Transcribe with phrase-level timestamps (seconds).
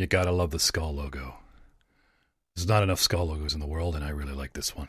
[0.00, 1.34] You gotta love the skull logo.
[2.56, 4.88] There's not enough skull logos in the world, and I really like this one.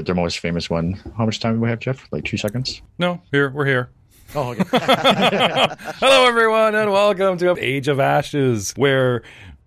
[0.00, 0.94] Their, their most famous one.
[1.18, 2.08] How much time do we have, Jeff?
[2.10, 2.80] Like two seconds?
[2.98, 3.90] No, here we're here.
[4.34, 4.64] Oh, okay.
[4.72, 9.22] Hello, everyone, and welcome to Age of Ashes, where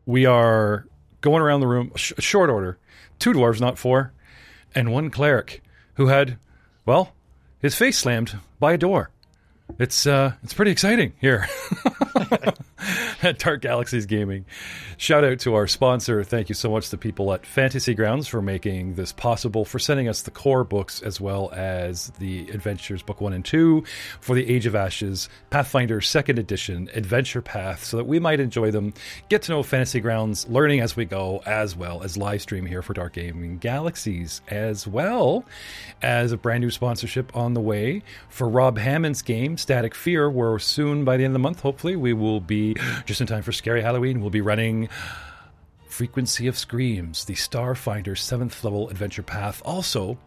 [0.07, 0.87] we are
[1.21, 2.79] going around the room, sh- short order.
[3.19, 4.11] Two dwarves, not four,
[4.73, 5.61] and one cleric
[5.95, 6.37] who had,
[6.83, 7.13] well,
[7.59, 9.11] his face slammed by a door.
[9.77, 11.47] It's uh, it's pretty exciting here
[13.21, 14.45] at Dark Galaxies Gaming.
[14.97, 16.23] Shout out to our sponsor.
[16.23, 20.07] Thank you so much to people at Fantasy Grounds for making this possible, for sending
[20.07, 23.83] us the core books as well as the Adventures Book 1 and 2
[24.19, 28.71] for the Age of Ashes, Pathfinder 2nd Edition, Adventure Path, so that we might enjoy
[28.71, 28.93] them,
[29.29, 32.81] get to know Fantasy Grounds, learning as we go, as well as live stream here
[32.81, 35.45] for Dark Gaming Galaxies, as well
[36.01, 40.59] as a brand new sponsorship on the way for Rob Hammond's game, Static Fear, where
[40.59, 42.72] soon, by the end of the month, hopefully, we will be,
[43.05, 44.89] just in time for Scary Halloween, we'll be running
[45.87, 50.17] Frequency of Screams, the Starfinder 7th level adventure path, also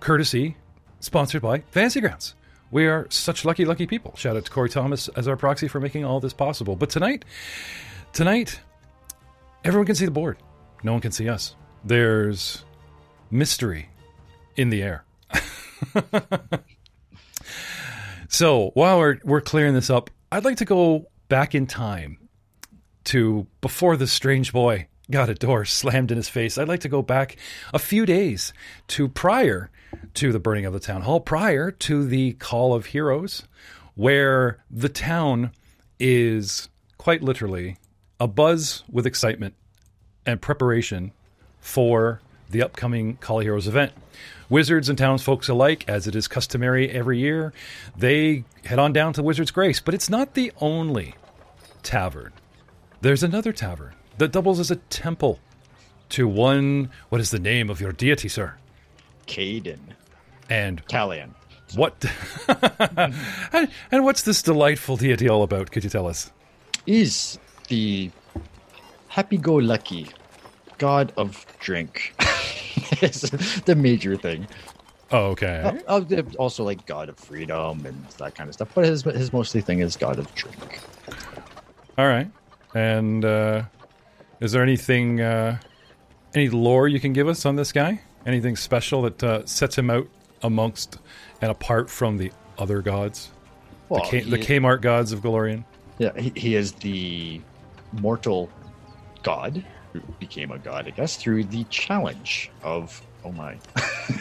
[0.00, 0.56] courtesy
[1.00, 2.34] sponsored by Fantasy Grounds.
[2.70, 4.14] We are such lucky, lucky people.
[4.16, 6.74] Shout out to Corey Thomas as our proxy for making all this possible.
[6.74, 7.24] But tonight,
[8.12, 8.60] tonight,
[9.62, 10.38] everyone can see the board.
[10.82, 11.54] No one can see us.
[11.84, 12.64] There's
[13.30, 13.90] mystery
[14.56, 15.04] in the air.
[18.28, 22.18] so while we're we're clearing this up, I'd like to go back in time
[23.04, 26.58] to before the strange boy got a door slammed in his face.
[26.58, 27.36] I'd like to go back
[27.72, 28.52] a few days
[28.88, 29.70] to prior
[30.14, 33.44] to the burning of the town hall, prior to the call of heroes,
[33.94, 35.52] where the town
[36.00, 36.68] is
[36.98, 37.76] quite literally
[38.18, 39.54] a buzz with excitement
[40.26, 41.12] and preparation
[41.60, 42.20] for
[42.50, 43.92] the upcoming Call of Heroes event.
[44.48, 47.52] Wizards and townsfolk alike, as it is customary every year,
[47.96, 51.14] they head on down to Wizard's Grace, but it's not the only
[51.82, 52.32] tavern.
[53.00, 55.40] There's another tavern that doubles as a temple
[56.10, 56.90] to one.
[57.08, 58.56] What is the name of your deity, sir?
[59.26, 59.94] Cayden.
[60.50, 61.34] And Talion.
[61.74, 62.04] what?
[63.52, 65.70] and, and what's this delightful deity all about?
[65.70, 66.30] Could you tell us?
[66.86, 67.38] Is
[67.68, 68.10] the
[69.08, 70.08] happy-go-lucky
[70.78, 72.14] god of drink.
[73.02, 73.20] is
[73.62, 74.46] the major thing.
[75.10, 75.78] Oh, okay.
[75.86, 78.70] Uh, uh, also, like god of freedom and that kind of stuff.
[78.74, 80.80] But his his mostly thing is god of drink.
[81.96, 82.30] All right.
[82.74, 83.62] And uh,
[84.40, 85.58] is there anything, uh,
[86.34, 88.00] any lore you can give us on this guy?
[88.26, 90.08] Anything special that uh, sets him out
[90.42, 90.98] amongst
[91.40, 93.30] and apart from the other gods?
[93.88, 95.64] Well, the, K- he- the Kmart gods of Golarion?
[95.98, 97.40] Yeah, he, he is the
[98.00, 98.50] mortal
[99.22, 103.00] god who became a god, I guess, through the challenge of.
[103.24, 103.58] Oh my.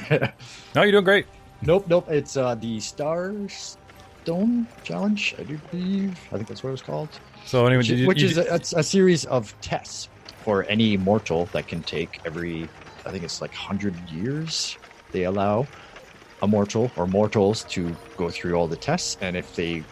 [0.76, 1.28] No, you're doing great.
[1.62, 2.06] nope, nope.
[2.10, 6.26] It's uh, the Star Stone Challenge, I do believe.
[6.32, 7.20] I think that's what it was called.
[7.46, 10.10] So, anyway, Which, did you, which you- is a, a series of tests
[10.44, 12.72] for any mortal that can take every,
[13.06, 14.78] I think it's like 100 years.
[15.12, 15.68] They allow
[16.42, 19.18] a mortal or mortals to go through all the tests.
[19.22, 19.86] And if they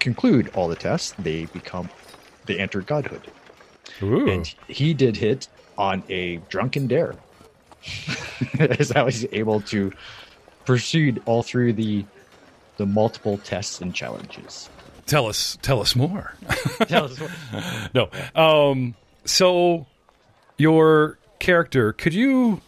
[0.00, 1.88] conclude all the tests, they become,
[2.44, 3.28] they enter godhood.
[4.02, 4.28] Ooh.
[4.28, 7.14] And he did hit on a drunken dare.
[8.58, 9.92] is how he's able to
[10.64, 12.04] proceed all through the
[12.76, 14.68] the multiple tests and challenges.
[15.06, 16.32] tell us, tell us more.
[16.86, 18.08] Tell us what- no.
[18.40, 18.94] Um,
[19.24, 19.86] so,
[20.58, 22.60] your character, could you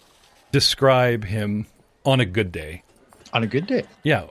[0.51, 1.67] describe him
[2.05, 2.83] on a good day?
[3.33, 3.85] on a good day.
[4.03, 4.27] Yeah.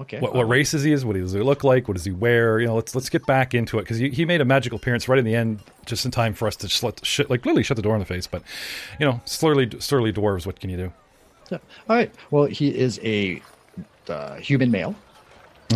[0.00, 0.18] Okay.
[0.18, 0.92] What, what um, race is he?
[0.92, 1.86] Is what does he look like?
[1.88, 2.58] What does he wear?
[2.60, 5.06] You know, let's let's get back into it because he, he made a magical appearance
[5.06, 7.62] right in the end, just in time for us to just let shit, like literally
[7.62, 8.26] shut the door in the face.
[8.26, 8.42] But
[8.98, 10.46] you know, surly surly dwarves.
[10.46, 10.92] What can you do?
[11.50, 11.58] Yeah.
[11.88, 12.12] All right.
[12.30, 13.42] Well, he is a
[14.08, 14.94] uh, human male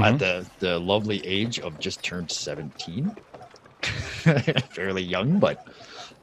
[0.01, 3.15] at the the lovely age of just turned seventeen.
[4.71, 5.67] Fairly young, but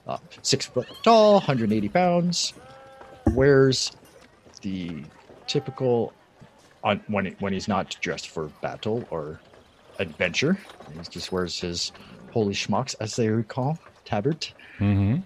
[0.07, 2.54] uh, six foot tall, 180 pounds.
[3.31, 3.92] Wears
[4.62, 5.04] the
[5.48, 6.13] typical
[6.84, 9.40] on when when he's not dressed for battle or
[10.00, 10.57] adventure.
[10.94, 11.92] He just wears his
[12.33, 14.51] holy schmucks, as they recall, Tabert.
[14.80, 15.18] Mm-hmm.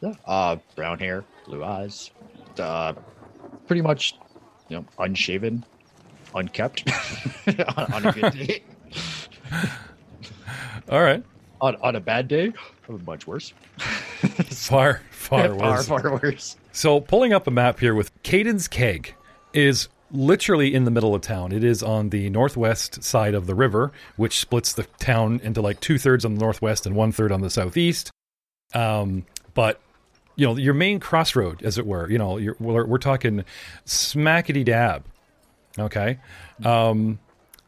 [0.00, 0.14] Yeah.
[0.24, 2.10] Uh, brown hair, blue eyes,
[2.58, 2.94] uh,
[3.66, 4.16] pretty much,
[4.68, 5.64] you know, unshaven,
[6.34, 6.90] unkept
[7.76, 8.62] on, on a good day.
[10.90, 11.22] All right.
[11.60, 12.52] on, on a bad day,
[13.06, 13.52] much worse.
[13.78, 15.86] far, far, far, worse.
[15.86, 16.56] far worse.
[16.72, 19.14] So, pulling up a map here with Cayden's Keg
[19.52, 21.52] is literally in the middle of town.
[21.52, 25.80] It is on the northwest side of the river, which splits the town into like
[25.80, 28.10] two thirds on the northwest and one third on the southeast.
[28.74, 29.80] Um, but
[30.36, 32.08] you know, your main crossroad, as it were.
[32.10, 33.44] You know, we're, we're talking
[33.84, 35.04] smackety dab.
[35.78, 36.18] Okay,
[36.64, 37.18] um,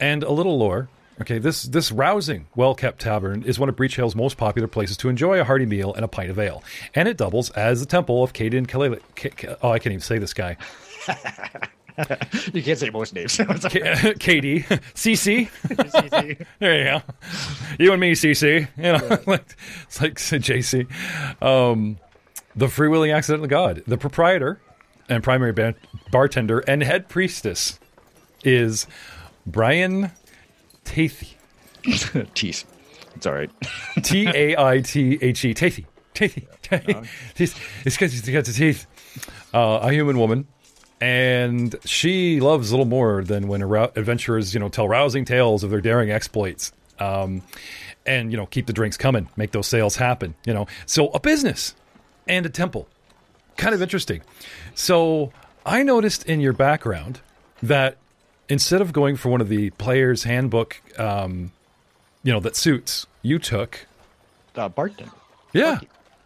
[0.00, 0.88] and a little lore.
[1.20, 5.08] Okay, this this rousing, well kept tavern is one of Breachill's most popular places to
[5.08, 8.24] enjoy a hearty meal and a pint of ale, and it doubles as the temple
[8.24, 8.98] of Cayden Cailean.
[9.14, 10.56] K- K- oh, I can't even say this guy.
[12.52, 13.36] You can't say most names.
[13.68, 14.60] K- Katie,
[14.94, 15.48] CC.
[16.58, 17.02] There you go.
[17.78, 18.68] You and me, CC.
[18.76, 20.86] You know, like it's like JC.
[21.42, 21.98] Um,
[22.56, 24.60] the free willing accidental god, the proprietor
[25.08, 25.74] and primary ba-
[26.10, 27.78] bartender and head priestess
[28.44, 28.86] is
[29.46, 30.10] Brian
[30.84, 31.34] Tathy.
[32.34, 32.64] Teeth.
[33.16, 33.50] It's all right.
[34.02, 35.54] T A I T H E.
[35.54, 35.84] Tathy.
[36.14, 36.46] Tathy.
[37.38, 37.54] It's
[37.96, 38.86] because he's got the teeth.
[39.52, 40.46] Uh, a human woman.
[41.02, 45.70] And she loves a little more than when adventurers, you know, tell rousing tales of
[45.70, 46.72] their daring exploits.
[47.00, 47.42] Um,
[48.06, 50.66] and, you know, keep the drinks coming, make those sales happen, you know.
[50.86, 51.74] So a business
[52.28, 52.86] and a temple.
[53.56, 54.22] Kind of interesting.
[54.74, 55.32] So
[55.66, 57.20] I noticed in your background
[57.62, 57.96] that
[58.48, 61.50] instead of going for one of the player's handbook, um,
[62.22, 63.86] you know, that suits, you took
[64.54, 65.10] Uh, bartender.
[65.52, 65.80] yeah.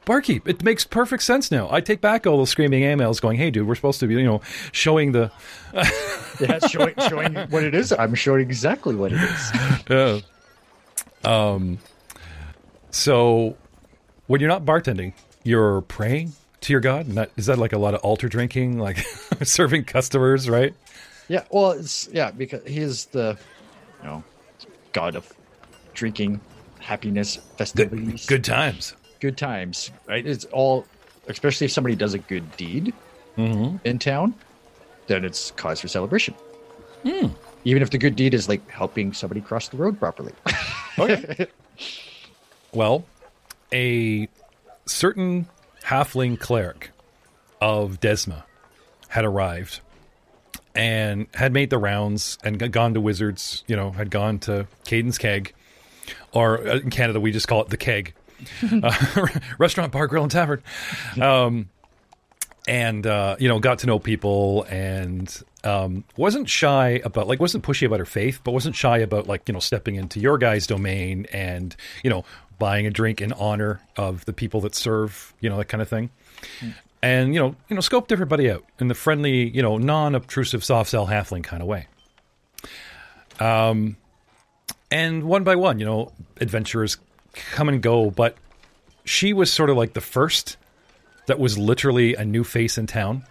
[0.06, 0.48] Barkeep.
[0.48, 1.68] It makes perfect sense now.
[1.70, 4.24] I take back all those screaming emails going, hey, dude, we're supposed to be, you
[4.24, 4.40] know,
[4.72, 5.30] showing the.
[6.38, 7.92] Yeah, showing, showing what it is.
[7.92, 9.52] I'm showing exactly what it is.
[9.90, 10.20] Yeah.
[11.24, 11.78] Um,
[12.90, 13.56] so
[14.26, 15.14] when you're not bartending,
[15.44, 17.08] you're praying to your God?
[17.08, 18.98] Not, is that like a lot of altar drinking, like
[19.42, 20.74] serving customers, right?
[21.28, 23.38] Yeah, well, it's yeah because he is the,
[24.02, 24.24] you know,
[24.92, 25.32] god of
[25.94, 26.40] drinking,
[26.80, 28.94] happiness, festivities, Good times.
[29.20, 29.90] Good times.
[30.08, 30.26] Right?
[30.26, 30.86] It's all,
[31.28, 32.92] especially if somebody does a good deed
[33.36, 34.34] in town,
[35.08, 36.34] then it's cause for celebration.
[37.64, 40.32] Even if the good deed is like helping somebody cross the road properly.
[40.98, 41.46] Okay.
[42.72, 43.04] well,
[43.70, 44.28] a
[44.86, 45.46] certain
[45.84, 46.90] halfling cleric
[47.60, 48.44] of Desna
[49.08, 49.80] had arrived
[50.74, 55.18] and had made the rounds and gone to Wizards, you know, had gone to Cayden's
[55.18, 55.52] Keg,
[56.32, 58.14] or uh, in Canada we just call it the Keg,
[58.82, 59.26] uh,
[59.58, 60.62] restaurant, bar, grill, and tavern.
[61.20, 61.68] Um,
[62.68, 67.64] and uh, you know, got to know people and um, wasn't shy about like wasn't
[67.64, 70.66] pushy about her faith, but wasn't shy about like you know stepping into your guys'
[70.66, 72.24] domain and you know
[72.58, 75.88] buying a drink in honor of the people that serve, you know that kind of
[75.88, 76.10] thing.
[77.02, 80.90] And you know, you know, scoped everybody out in the friendly, you know, non-obtrusive, soft
[80.90, 81.86] sell halfling kind of way.
[83.38, 83.96] Um,
[84.90, 86.96] and one by one, you know, adventurers
[87.52, 88.36] come and go, but
[89.04, 90.56] she was sort of like the first
[91.26, 93.24] that was literally a new face in town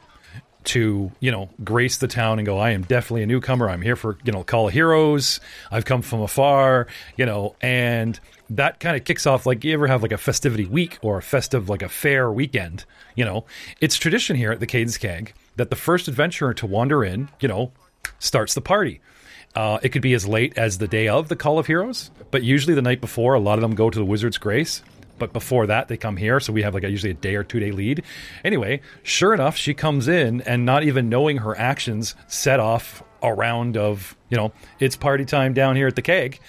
[0.65, 3.69] to you know grace the town and go i am definitely a newcomer.
[3.69, 5.39] I'm here for you know call of heroes.
[5.71, 6.87] I've come from afar
[7.17, 8.19] you know and
[8.49, 11.21] that kind of kicks off like you ever have like a festivity week or a
[11.21, 12.85] festive like a fair weekend
[13.15, 13.45] you know?
[13.79, 17.47] It's tradition here at the Cayden's keg that the first adventurer to wander in you
[17.47, 17.71] know
[18.19, 19.01] starts the party
[19.55, 22.43] uh, it could be as late as the day of the Call of Heroes, but
[22.43, 24.83] usually the night before, a lot of them go to the Wizard's Grace.
[25.17, 27.43] But before that, they come here, so we have like a, usually a day or
[27.43, 28.03] two day lead.
[28.43, 33.33] Anyway, sure enough, she comes in and not even knowing her actions set off a
[33.33, 36.39] round of you know it's party time down here at the keg,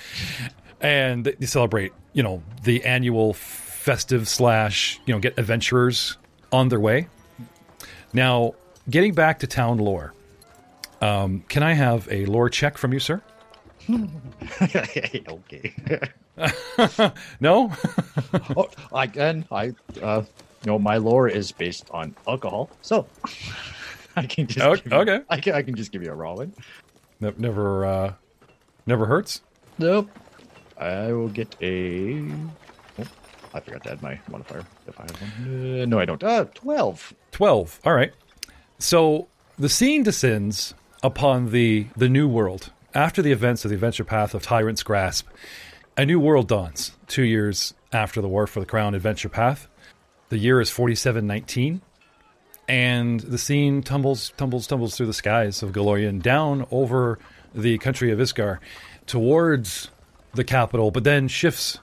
[0.81, 6.17] and they celebrate you know the annual festive slash you know get adventurers
[6.51, 7.07] on their way.
[8.13, 8.55] Now,
[8.91, 10.13] getting back to town lore.
[11.01, 13.23] Um, can I have a lore check from you, sir?
[14.61, 15.23] okay.
[17.41, 17.73] No?
[18.57, 19.73] oh, again, I,
[20.03, 20.23] uh,
[20.65, 23.07] you know, my lore is based on alcohol, so
[24.17, 25.21] I can just Okay, give you- okay.
[25.31, 26.53] I can, I can just give you a raw one.
[27.21, 28.13] Ne- never, uh,
[28.87, 29.41] never hurts.
[29.79, 30.11] Nope.
[30.79, 32.21] I will get a.
[32.99, 33.05] Oh,
[33.55, 34.65] I forgot to add my modifier.
[34.87, 36.23] If I have one, uh, no, I don't.
[36.23, 37.15] Uh, twelve.
[37.33, 37.81] 12.
[37.87, 38.13] All right.
[38.79, 42.71] So the scene descends upon the, the new world.
[42.95, 45.29] After the events of the adventure path of Tyrant's Grasp,
[45.97, 49.69] a new world dawns two years after the War for the Crown adventure path.
[50.29, 51.81] The year is 4719,
[52.69, 57.19] and the scene tumbles, tumbles, tumbles through the skies of Golarion down over
[57.55, 58.59] the country of Isger
[59.07, 59.91] towards
[60.35, 61.79] the capital, but then shifts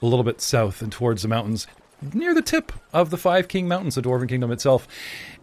[0.00, 1.66] a little bit south and towards the mountains
[2.14, 4.86] near the tip of the Five King Mountains, the Dwarven Kingdom itself,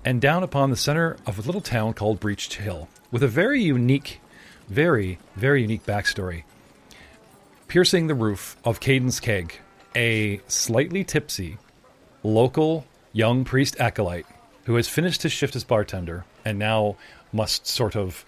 [0.04, 3.62] and down upon the center of a little town called Breached Hill, with a very
[3.62, 4.20] unique,
[4.68, 6.44] very, very unique backstory.
[7.68, 9.60] Piercing the roof of Cayden's Keg,
[9.96, 11.58] a slightly tipsy,
[12.24, 14.26] local young priest acolyte
[14.66, 16.96] who has finished his shift as bartender and now
[17.32, 18.26] must sort of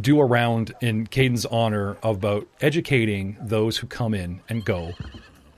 [0.00, 4.92] do a round in Cayden's honor about educating those who come in and go,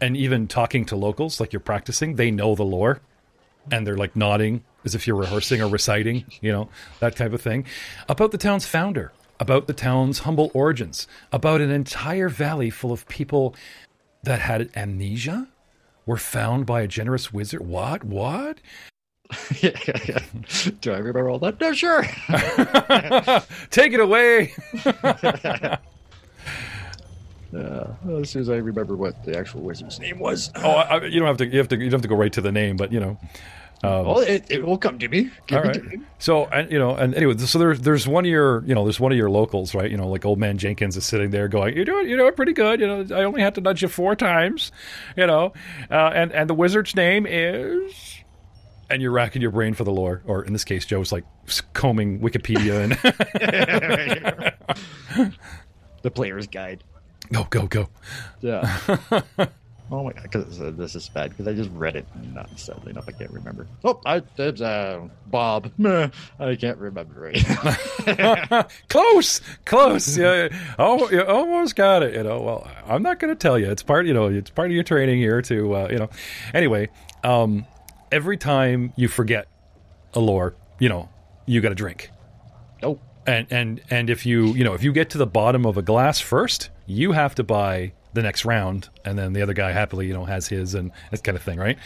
[0.01, 2.17] and even talking to locals like you're practicing.
[2.17, 3.01] They know the lore,
[3.71, 6.69] and they're like nodding as if you're rehearsing or reciting, you know,
[7.01, 7.67] that type of thing.
[8.09, 13.07] About the town's founder, about the town's humble origins, about an entire valley full of
[13.09, 13.55] people
[14.23, 15.49] that had amnesia,
[16.07, 17.61] were found by a generous wizard.
[17.61, 18.05] What?
[18.05, 18.59] What?
[19.61, 20.19] yeah, yeah, yeah.
[20.81, 21.61] Do I remember all that?
[21.61, 22.03] No, sure.
[23.71, 24.53] Take it away.
[27.55, 30.51] Uh, as soon as I remember what the actual wizard's name was.
[30.57, 31.47] oh, I, you don't have to.
[31.47, 31.77] You have to.
[31.77, 33.19] You don't have to go right to the name, but you know.
[33.83, 35.31] Um, well, it, it will come to me.
[35.47, 38.63] Give all me So, and you know, and anyway, so there's there's one of your,
[38.67, 39.91] you know, there's one of your locals, right?
[39.91, 42.53] You know, like old man Jenkins is sitting there going, "You're doing, you doing pretty
[42.53, 44.71] good." You know, I only had to nudge you four times,
[45.17, 45.55] you know,
[45.91, 48.17] uh, and and the wizard's name is.
[48.91, 51.25] And you're racking your brain for the lore, or in this case, Joe's like
[51.75, 52.93] combing Wikipedia and
[56.03, 56.83] The player's guide.
[57.33, 57.89] Go go go.
[58.41, 58.79] Yeah.
[59.91, 62.91] oh my god, because uh, this is bad because I just read it not sadly
[62.91, 63.67] enough I can't remember.
[63.85, 65.71] Oh, I it's uh Bob.
[65.79, 66.09] Meh,
[66.39, 68.69] I can't remember it.
[68.89, 70.17] close, close.
[70.17, 72.15] Yeah, oh, you almost got it.
[72.15, 73.71] You know, well, I'm not going to tell you.
[73.71, 76.11] It's part, you know, it's part of your training here to, uh, you know.
[76.53, 76.89] Anyway,
[77.25, 77.67] um,
[78.11, 79.47] every time you forget
[80.15, 81.09] a lore, you know,
[81.47, 82.11] you got a drink.
[82.83, 85.77] oh, And and and if you you know if you get to the bottom of
[85.77, 89.73] a glass first, you have to buy the next round, and then the other guy
[89.73, 91.79] happily you know has his and that kind of thing, right?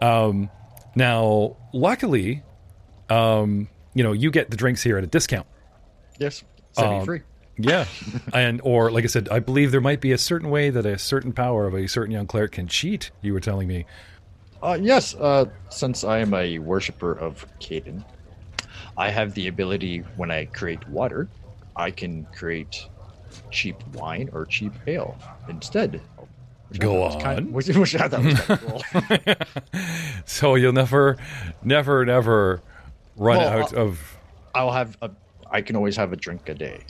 [0.00, 0.48] Um,
[0.94, 2.42] now, luckily,
[3.08, 5.46] um, you know you get the drinks here at a discount.
[6.18, 6.44] yes,
[6.76, 7.22] Um, free.
[7.58, 7.84] Yeah,
[8.32, 10.96] and or like I said, I believe there might be a certain way that a
[10.98, 13.10] certain power of a certain young cleric can cheat.
[13.20, 13.86] You were telling me.
[14.62, 18.04] Uh, yes, uh, since I am a worshiper of Cayden,
[19.00, 21.26] I have the ability when I create water,
[21.74, 22.86] I can create
[23.50, 25.16] cheap wine or cheap ale
[25.48, 26.02] instead.
[26.68, 27.52] Which Go was kind- on.
[27.56, 29.80] which, which I thought was kind of cool.
[30.26, 31.16] So you'll never,
[31.64, 32.60] never, never
[33.16, 34.16] run Well, out uh, of.
[34.54, 35.10] I'll have a.
[35.50, 36.80] I can always have a drink a day,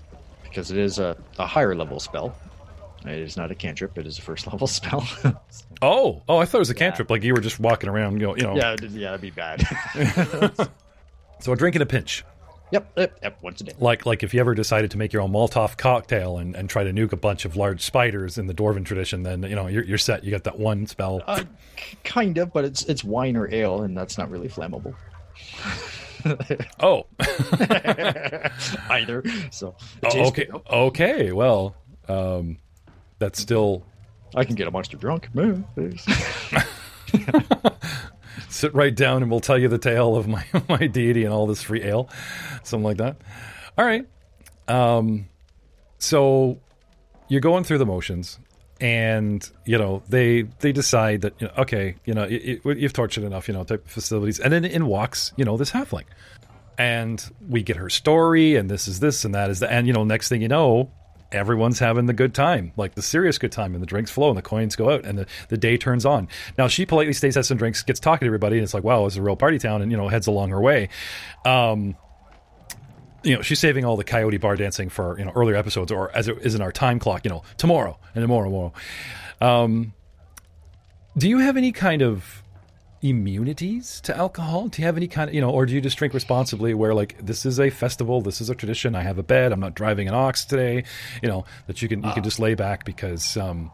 [0.43, 2.37] because it is a, a higher level spell.
[3.07, 3.97] It is not a cantrip.
[3.97, 5.07] It is a first level spell.
[5.81, 6.38] Oh, oh!
[6.38, 7.09] I thought it was a cantrip.
[7.09, 8.37] Like you were just walking around, you know.
[8.37, 8.57] You know.
[8.57, 9.61] yeah, yeah, that'd be bad.
[11.41, 12.25] So a drink in a pinch.
[12.71, 13.39] yep, yep, yep.
[13.43, 13.73] Once a day.
[13.79, 16.85] Like like if you ever decided to make your own Molotov cocktail and, and try
[16.85, 19.85] to nuke a bunch of large spiders in the Dwarven tradition, then you know you're,
[19.85, 20.25] you're set.
[20.25, 21.23] You got that one spell.
[21.27, 21.45] Uh,
[22.05, 24.95] kind of, but it's it's wine or ale, and that's not really flammable
[26.81, 27.07] oh,
[28.91, 29.25] either.
[29.51, 30.61] So Oh, okay, good.
[30.71, 31.33] okay.
[31.33, 31.75] Well,
[32.09, 32.59] um,
[33.19, 33.85] that's still
[34.35, 35.29] I can get a monster drunk.
[38.52, 41.47] Sit right down and we'll tell you the tale of my my deity and all
[41.47, 42.09] this free ale,
[42.64, 43.16] something like that.
[43.78, 44.07] All right.
[44.69, 45.28] Um,
[45.99, 46.59] so
[47.28, 48.38] you're going through the motions,
[48.80, 52.92] and you know they they decide that you know, okay, you know it, it, you've
[52.92, 56.04] tortured enough, you know, type of facilities, and then in walks you know this halfling,
[56.76, 59.92] and we get her story, and this is this and that is that, and you
[59.92, 60.90] know next thing you know.
[61.33, 64.37] Everyone's having the good time, like the serious good time, and the drinks flow and
[64.37, 66.29] the coins go out and the, the day turns on.
[66.59, 69.07] Now she politely stays, has some drinks, gets talking to everybody, and it's like, wow,
[69.07, 70.89] it's a real party town, and you know heads along her way.
[71.45, 71.97] Um,
[73.23, 76.11] you know, she's saving all the coyote bar dancing for you know earlier episodes, or
[76.17, 78.73] as it is in our time clock, you know, tomorrow and tomorrow, tomorrow.
[79.41, 79.93] Um,
[81.17, 82.40] do you have any kind of
[83.02, 84.69] immunities to alcohol?
[84.69, 86.75] Do you have any kind of you know, or do you just drink responsibly?
[86.75, 88.95] Where like this is a festival, this is a tradition.
[88.95, 89.52] I have a bed.
[89.52, 90.85] I'm not driving an ox today.
[91.23, 93.71] You know that you can you can just lay back because um,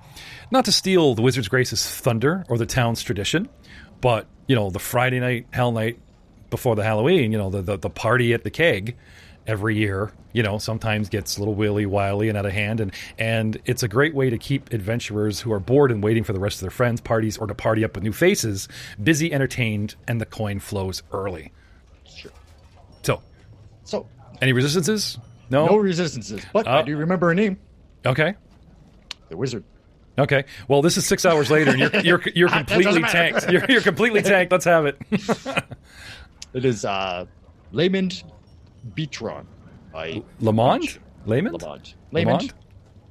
[0.50, 3.48] not to steal the Wizard's Grace's thunder or the town's tradition,
[4.00, 5.98] but you know the Friday night Hell Night
[6.50, 8.96] before the Halloween, you know, the, the, the party at the keg
[9.46, 12.80] every year, you know, sometimes gets a little willy wily and out of hand.
[12.80, 16.32] And, and it's a great way to keep adventurers who are bored and waiting for
[16.32, 18.68] the rest of their friends' parties or to party up with new faces
[19.02, 21.52] busy, entertained, and the coin flows early.
[22.04, 22.32] Sure.
[23.02, 23.22] So,
[23.84, 24.06] So
[24.40, 25.18] any resistances?
[25.50, 25.66] No?
[25.66, 27.58] no resistances, but I Uh, do remember a name.
[28.04, 28.34] Okay.
[29.28, 29.64] The wizard.
[30.18, 30.44] Okay.
[30.66, 33.50] Well, this is six hours later, and you're you're you're completely tanked.
[33.50, 34.50] You're, you're completely tanked.
[34.50, 34.98] Let's have it.
[36.54, 37.26] It is uh,
[37.72, 38.22] Lamond
[38.94, 39.46] Beatron.
[39.94, 40.98] I Lamont?
[41.24, 41.52] Layman?
[41.52, 41.94] Lamont.
[42.12, 42.42] Lamont?
[42.42, 42.54] Lamond.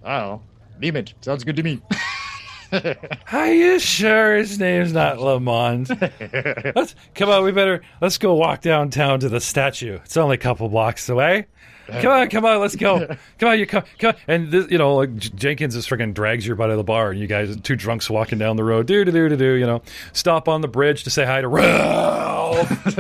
[0.04, 0.42] I don't know.
[0.82, 1.14] Lamond.
[1.22, 1.82] Sounds good to me.
[3.32, 5.90] Are you sure his name's not Lamont?
[6.76, 7.44] let's come on.
[7.44, 10.00] We better let's go walk downtown to the statue.
[10.04, 11.48] It's only a couple blocks away.
[11.88, 13.16] Come on, come on, let's go.
[13.38, 14.16] Come on, you come, come.
[14.16, 14.22] On.
[14.28, 17.12] And this, you know, like Jenkins is freaking drags your butt out of the bar,
[17.12, 19.54] and you guys, two drunks walking down the road, do do do do do.
[19.54, 22.98] You know, stop on the bridge to say hi to Ralph.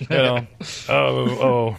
[0.00, 0.46] you know,
[0.88, 1.76] oh oh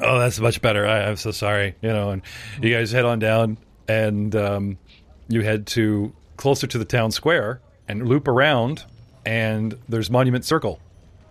[0.00, 0.86] oh, that's much better.
[0.86, 1.74] I, I'm so sorry.
[1.82, 2.22] You know, and
[2.60, 4.78] you guys head on down, and um,
[5.28, 8.84] you head to closer to the town square and loop around,
[9.24, 10.80] and there's Monument Circle.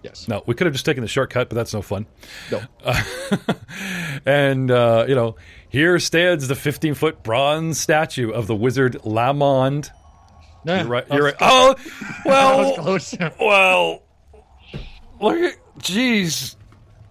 [0.03, 0.27] Yes.
[0.27, 2.05] No, we could have just taken the shortcut, but that's no fun.
[2.51, 2.61] No.
[4.25, 5.35] And uh, you know,
[5.69, 9.91] here stands the 15 foot bronze statue of the wizard Lamond.
[10.65, 11.05] Yeah, You're right.
[11.11, 11.35] You're right.
[11.39, 11.75] Oh,
[12.25, 13.15] That was well, close.
[13.39, 14.01] well.
[15.21, 16.55] Look at, jeez,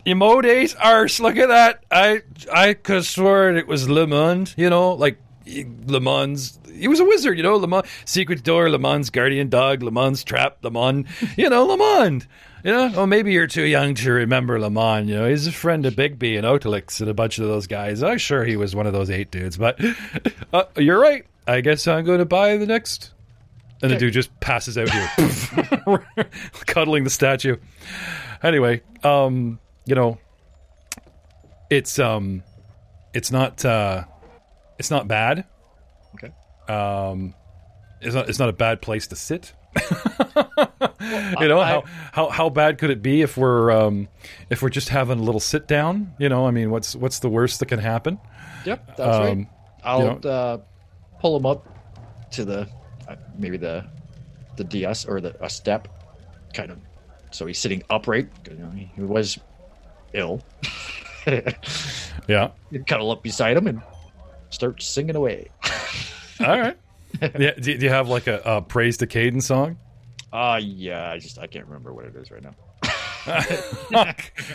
[0.06, 1.20] Emote arse.
[1.20, 1.84] Look at that.
[1.90, 4.54] I I could have sworn it was Lamond.
[4.56, 6.58] You know, like Lamond's.
[6.72, 7.54] He was a wizard, you know.
[7.54, 11.06] Le Lamond, secret door, Lamond's guardian dog, Lamond's trap, Le Lamond.
[11.36, 12.26] You know, Lamond.
[12.64, 15.08] You know, oh, maybe you're too young to remember Le Lamond.
[15.08, 18.02] You know, he's a friend of Bigby and Otelix and a bunch of those guys.
[18.02, 19.78] I'm sure he was one of those eight dudes, but
[20.52, 21.26] uh, you're right.
[21.46, 23.12] I guess I'm going to buy the next.
[23.82, 25.10] And the dude just passes out here,
[26.66, 27.56] cuddling the statue.
[28.42, 30.18] Anyway, um, you know,
[31.70, 32.42] it's um,
[33.12, 34.04] it's not uh,
[34.78, 35.44] it's not bad.
[36.14, 36.32] Okay.
[36.72, 37.34] Um,
[38.00, 39.52] it's not it's not a bad place to sit.
[41.40, 44.08] you know I- how, how how bad could it be if we're um,
[44.50, 46.14] if we're just having a little sit down?
[46.18, 48.18] You know, I mean, what's what's the worst that can happen?
[48.64, 49.32] Yep, that's right.
[49.32, 49.48] Um,
[49.82, 50.58] I'll you uh,
[51.20, 51.68] pull him up
[52.32, 52.68] to the
[53.08, 53.84] uh, maybe the
[54.56, 55.88] the DS or the a step,
[56.54, 56.78] kind of.
[57.32, 58.28] So he's sitting upright.
[58.48, 59.38] You know, he was
[60.14, 60.42] ill.
[62.26, 62.50] Yeah.
[62.70, 63.82] you cuddle up beside him and
[64.50, 65.50] start singing away.
[66.40, 66.76] All right.
[67.20, 67.52] yeah.
[67.52, 69.76] Do, do you have like a, a praise to Cayden song?
[70.32, 72.54] Uh yeah, I just I can't remember what it is right now.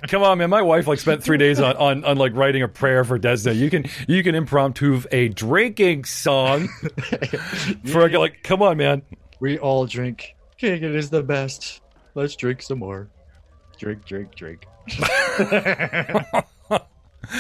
[0.09, 0.49] Come on, man.
[0.49, 3.55] My wife like spent three days on, on, on like writing a prayer for Desna.
[3.55, 6.67] You can you can impromptu a drinking song
[7.85, 8.43] for like.
[8.43, 9.01] Come on, man.
[9.39, 10.35] We all drink.
[10.57, 11.81] King it is the best.
[12.13, 13.09] Let's drink some more.
[13.79, 14.67] Drink, drink, drink.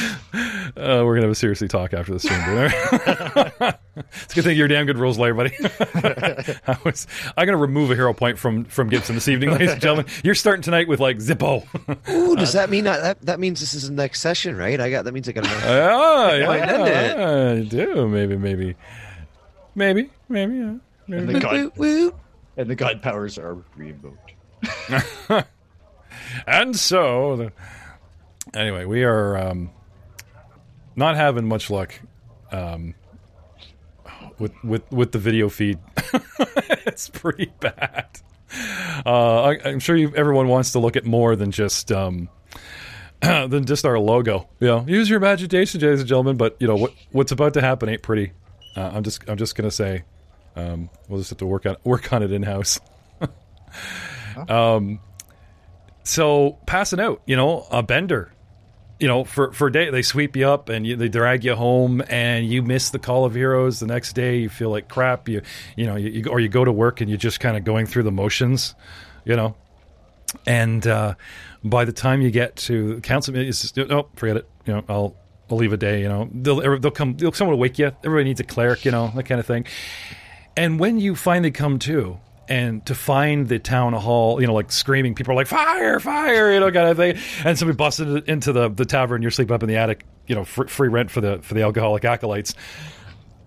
[0.77, 2.39] Uh, we're gonna have a seriously talk after the stream.
[2.45, 2.71] dude.
[4.23, 5.51] it's a good thing you're a damn good rules layer, buddy.
[5.57, 9.81] I was, I'm gonna remove a hero point from from Gibson this evening, ladies and
[9.81, 10.05] gentlemen.
[10.23, 11.65] You're starting tonight with like Zippo.
[12.09, 14.79] Ooh, does that mean I, that that means this is the next session, right?
[14.79, 15.49] I got that means I got to.
[15.51, 17.17] Ah, yeah, Might end it.
[17.17, 18.07] yeah, I do.
[18.07, 18.75] Maybe, maybe,
[19.75, 20.53] maybe, maybe.
[20.53, 20.73] Yeah.
[21.07, 21.21] Maybe.
[21.23, 22.15] And the god Woot, woot.
[22.57, 25.45] and the god powers are reinvoked.
[26.47, 27.51] And so, the,
[28.53, 29.71] anyway, we are um,
[30.95, 31.93] not having much luck
[32.51, 32.95] um,
[34.37, 35.79] with with with the video feed.
[36.85, 38.07] it's pretty bad.
[39.05, 42.29] Uh, I, I'm sure you, everyone wants to look at more than just um,
[43.21, 44.49] than just our logo.
[44.59, 46.37] You know, use your imagination, ladies and gentlemen.
[46.37, 48.31] But you know what what's about to happen ain't pretty.
[48.75, 50.03] Uh, I'm just I'm just gonna say
[50.55, 52.79] um, we'll just have to work on work on it in house.
[56.09, 58.33] so passing out, you know, a bender,
[58.99, 61.55] you know, for for a day they sweep you up and you, they drag you
[61.55, 63.79] home, and you miss the call of heroes.
[63.79, 65.29] The next day, you feel like crap.
[65.29, 65.41] You
[65.77, 68.03] you know, you, or you go to work and you're just kind of going through
[68.03, 68.75] the motions,
[69.23, 69.55] you know.
[70.45, 71.15] And uh,
[71.63, 74.49] by the time you get to council, it's oh, forget it.
[74.65, 75.15] You know, I'll
[75.49, 76.01] I'll leave a day.
[76.01, 77.15] You know, they'll they'll come.
[77.15, 77.91] They'll, someone will wake you.
[78.03, 78.83] Everybody needs a cleric.
[78.83, 79.65] You know, that kind of thing.
[80.57, 82.19] And when you finally come to,
[82.49, 86.51] and to find the town hall, you know, like screaming, people are like fire, fire,
[86.51, 89.21] you know, kind of thing, and somebody busted into the the tavern.
[89.21, 91.61] You're sleeping up in the attic, you know, free, free rent for the for the
[91.61, 92.55] alcoholic acolytes.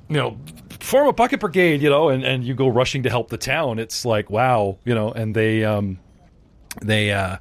[0.09, 0.39] You know,
[0.79, 3.79] form a bucket brigade, you know, and and you go rushing to help the town.
[3.81, 5.99] It's like wow, you know, and they um
[6.81, 7.39] they uh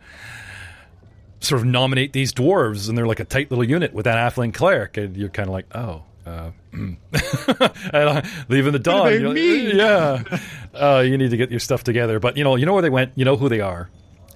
[1.42, 4.54] sort of nominate these dwarves, and they're like a tight little unit with that halfling
[4.54, 6.04] cleric, and you're kind of like, oh.
[6.24, 6.98] Uh, and,
[7.94, 10.40] uh, leaving the dawn, they you know, yeah.
[10.74, 12.90] Uh, you need to get your stuff together, but you know, you know where they
[12.90, 13.90] went, you know who they are,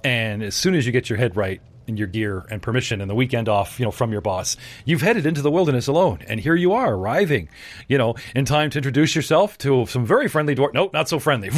[0.04, 3.10] and as soon as you get your head right and your gear and permission and
[3.10, 6.40] the weekend off, you know, from your boss, you've headed into the wilderness alone, and
[6.40, 7.48] here you are arriving,
[7.88, 10.74] you know, in time to introduce yourself to some very friendly dwarf.
[10.74, 11.52] Nope, not so friendly.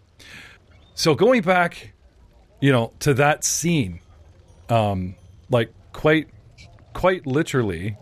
[0.94, 1.92] so going back,
[2.60, 4.00] you know, to that scene,
[4.68, 5.14] um,
[5.50, 6.28] like quite,
[6.94, 7.96] quite literally,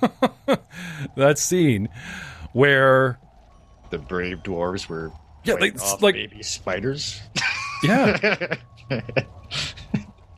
[1.16, 1.88] that scene
[2.52, 3.18] where
[3.90, 5.12] The brave dwarves were
[5.44, 7.20] Yeah, like- off like- baby spiders.
[7.82, 8.56] yeah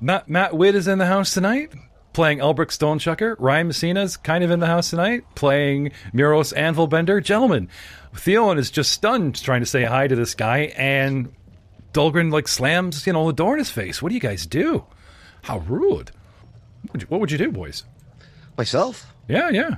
[0.00, 1.72] matt matt witt is in the house tonight
[2.14, 3.36] playing Elbrick Stonechucker.
[3.38, 7.22] Ryan Messina's kind of in the house tonight, playing Muros Anvilbender.
[7.22, 7.68] Gentlemen,
[8.12, 11.32] Theon is just stunned trying to say hi to this guy, and
[11.92, 14.02] Dahlgren like slams, you know, the door in his face.
[14.02, 14.84] What do you guys do?
[15.42, 16.10] How rude.
[16.82, 17.84] What would you, what would you do, boys?
[18.56, 19.14] Myself?
[19.28, 19.76] Yeah, yeah.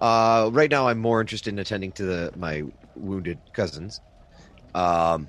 [0.00, 2.64] Uh, right now, I'm more interested in attending to the, my
[2.96, 4.00] wounded cousins.
[4.74, 5.28] Um,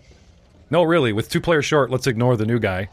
[0.71, 2.89] No, really, with two players short, let's ignore the new guy.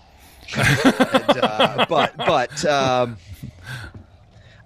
[0.56, 3.16] and, uh, but but um,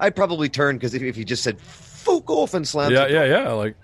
[0.01, 3.25] I'd probably turn because if, if you just said "fuck off" and slam, Yeah, yeah,
[3.25, 3.53] yeah.
[3.53, 3.77] Like,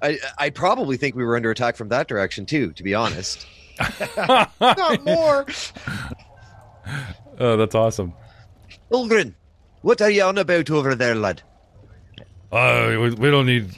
[0.00, 2.72] I I probably think we were under attack from that direction too.
[2.72, 3.46] To be honest,
[4.16, 5.44] Not more.
[7.38, 8.14] oh, that's awesome.
[8.92, 9.34] Ulgrin,
[9.82, 11.42] what are you on about over there, lad?
[12.52, 13.70] Uh, we, we don't need.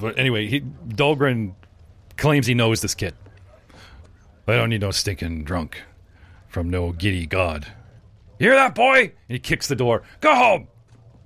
[0.00, 1.54] But anyway, he Dahlgren
[2.16, 3.14] claims he knows this kid.
[4.48, 5.82] I don't need no stinking drunk
[6.48, 7.66] from no giddy god.
[8.38, 9.00] You hear that, boy?
[9.00, 10.02] And he kicks the door.
[10.20, 10.68] Go home.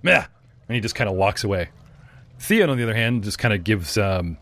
[0.03, 0.27] Yeah.
[0.69, 1.69] And he just kind of walks away.
[2.39, 4.39] Theon, on the other hand, just kind of gives um,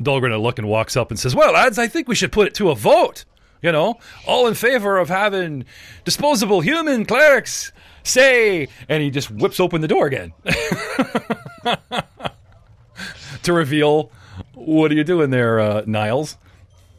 [0.00, 2.46] Dahlgren a look and walks up and says, "Well, lads, I think we should put
[2.46, 3.24] it to a vote.
[3.60, 5.64] You know, all in favor of having
[6.04, 10.32] disposable human clerics." Say, and he just whips open the door again
[13.42, 14.10] to reveal
[14.54, 16.36] what are you doing there, uh, Niles?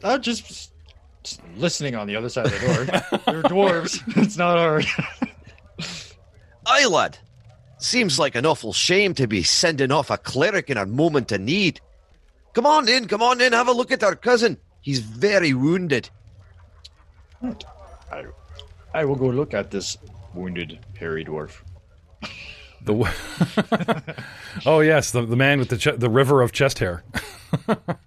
[0.04, 0.71] I'm just,
[1.24, 2.86] just listening on the other side of the door.
[3.26, 4.02] They're dwarves.
[4.17, 4.86] It's not hard.
[6.65, 7.17] Aye, lad.
[7.78, 11.41] Seems like an awful shame to be sending off a cleric in a moment of
[11.41, 11.82] need.
[12.54, 14.58] Come on in, come on in, have a look at our cousin.
[14.82, 16.10] He's very wounded.
[18.12, 18.26] I,
[18.93, 19.97] I will go look at this
[20.34, 21.62] wounded hairy dwarf.
[22.83, 24.15] The w-
[24.65, 27.03] oh yes, the the man with the ch- the river of chest hair.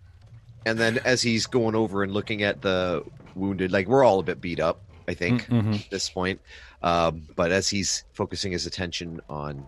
[0.67, 4.23] And then as he's going over and looking at the wounded, like we're all a
[4.23, 6.41] bit beat up, I think, at this point.
[6.83, 9.67] Um, but as he's focusing his attention on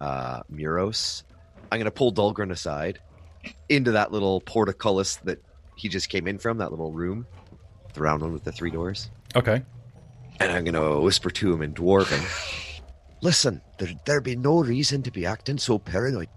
[0.00, 1.22] uh, Muros,
[1.70, 2.98] I'm going to pull Dulgren aside
[3.68, 5.40] into that little portcullis that
[5.76, 7.26] he just came in from, that little room,
[7.92, 9.10] the round one with the three doors.
[9.36, 9.62] Okay.
[10.40, 12.20] And I'm going to whisper to him in Dwarven.
[13.20, 16.28] Listen, there, there be no reason to be acting so paranoid.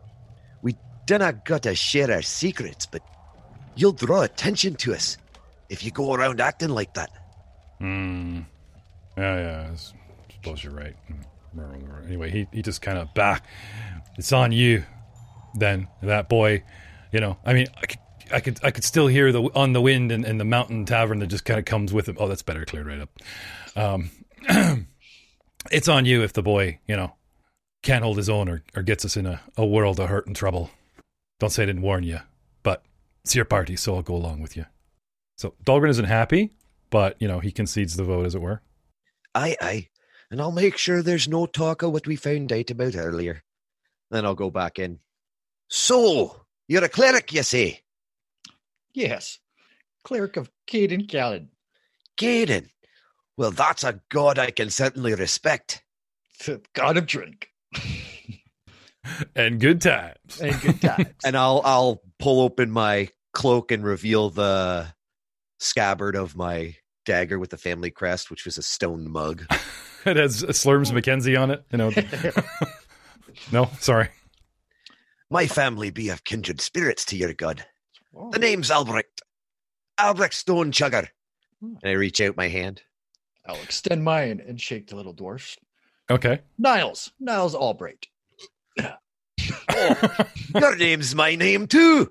[0.61, 3.01] We dinna got to share our secrets, but
[3.75, 5.17] you'll draw attention to us
[5.69, 7.11] if you go around acting like that.
[7.79, 8.41] Hmm.
[9.17, 9.69] Yeah, yeah.
[9.71, 10.95] I suppose you're right.
[12.05, 13.43] Anyway, he he just kind of back.
[14.17, 14.83] It's on you.
[15.55, 16.63] Then that boy,
[17.11, 17.37] you know.
[17.45, 17.99] I mean, I could.
[18.29, 21.19] I could, I could still hear the on the wind and, and the mountain tavern
[21.19, 22.17] that just kind of comes with him.
[22.19, 23.09] Oh, that's better, cleared right up.
[23.77, 24.09] Um,
[25.71, 27.13] it's on you if the boy, you know,
[27.84, 30.36] can't hold his own or, or gets us in a, a world of hurt and
[30.36, 30.71] trouble.
[31.39, 32.19] Don't say I didn't warn you,
[32.63, 32.84] but
[33.23, 34.65] it's your party, so I'll go along with you.
[35.38, 36.53] So Dahlgren isn't happy,
[36.89, 38.62] but you know he concedes the vote, as it were.
[39.36, 39.88] Aye, aye.
[40.32, 43.43] And I'll make sure there's no talk of what we found out about earlier.
[44.10, 44.99] Then I'll go back in.
[45.69, 47.82] So, you're a cleric, you say?
[48.93, 49.39] Yes.
[50.03, 51.49] Cleric of Cayden Cailean.
[52.17, 52.69] Gaiden.
[53.38, 55.84] Well, that's a god I can certainly respect.
[56.45, 57.50] The god of drink.
[59.36, 60.41] and good times.
[60.41, 61.13] And good times.
[61.23, 64.88] And I'll I'll pull open my cloak and reveal the
[65.60, 69.45] scabbard of my dagger with the family crest, which was a stone mug.
[70.06, 71.63] it has Slurms Mackenzie on it.
[71.71, 71.91] You know.
[73.52, 74.10] no, sorry.
[75.30, 77.65] My family be of kindred spirits to your god.
[78.32, 79.21] The name's Albrecht.
[80.00, 81.10] Albrecht Stonechugger.
[81.62, 81.76] Hmm.
[81.84, 82.82] And I reach out my hand.
[83.47, 85.57] I'll extend mine and shake the little dwarf.
[86.10, 86.41] Okay.
[86.57, 87.12] Niles.
[87.19, 88.07] Niles Albright.
[89.69, 90.17] Oh,
[90.55, 92.10] your name's my name too.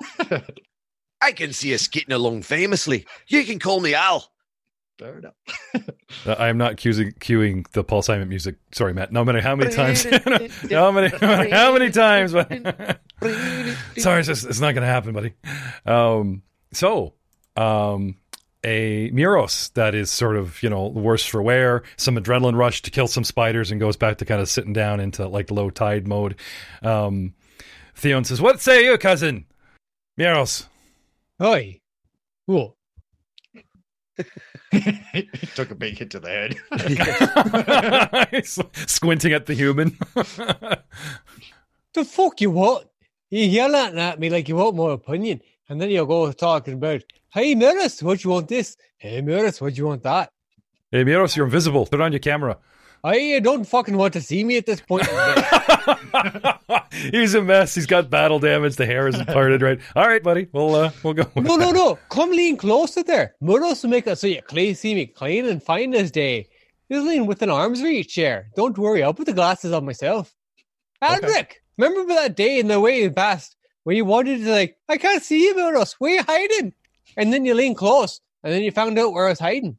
[1.21, 3.07] I can see us getting along famously.
[3.27, 4.31] You can call me Al.
[4.99, 5.35] Fair enough.
[6.25, 8.57] Uh, I am not cueing, cueing the Paul Simon music.
[8.73, 9.13] Sorry, Matt.
[9.13, 10.05] No matter how many times.
[10.71, 11.09] how many?
[11.51, 12.31] How many times?
[13.99, 15.35] Sorry, it's, just, it's not going to happen, buddy.
[15.85, 17.15] Um, so,
[17.57, 18.17] um,
[18.67, 21.85] a Muros that is sort of you know worse for wear.
[21.97, 25.01] Some adrenaline rush to kill some spiders and goes back to kind of sitting down
[25.01, 26.37] into like low tide mode.
[26.83, 27.33] Um,
[27.95, 29.47] Theon says, "What say you, cousin?"
[30.19, 30.67] Muros.
[31.43, 31.81] Oi.
[32.47, 32.73] What?
[35.55, 38.45] Took a big hit to the head.
[38.87, 39.97] Squinting at the human.
[41.95, 42.91] The fuck you what?
[43.31, 47.03] You yelling at me like you want my opinion, and then you'll go talking about,
[47.31, 48.77] hey, Miris, what you want this?
[48.99, 50.31] Hey, Miris, what you want that?
[50.91, 51.87] hey, Muros, you're invisible.
[51.87, 52.59] Put on your camera.
[53.05, 55.07] I don't fucking want to see me at this point.
[56.93, 57.75] He's a mess.
[57.75, 58.77] He's got battle damage.
[58.77, 59.79] The hair isn't parted right.
[59.95, 60.49] All right, buddy.
[60.53, 61.31] We'll uh, we'll go.
[61.37, 61.99] no, no, no.
[62.09, 63.35] Come lean closer there.
[63.43, 66.49] Miris will make it so you clean, see me clean and fine this day.
[66.89, 68.49] He's leaning within arm's reach here.
[68.57, 70.35] Don't worry, I'll put the glasses on myself.
[71.03, 73.56] Aldrich, remember that day in the way past
[73.87, 75.93] where you wanted to like, I can't see you, Muros.
[76.01, 76.73] Where you hiding?
[77.17, 79.79] And then you lean close, and then you found out where I was hiding.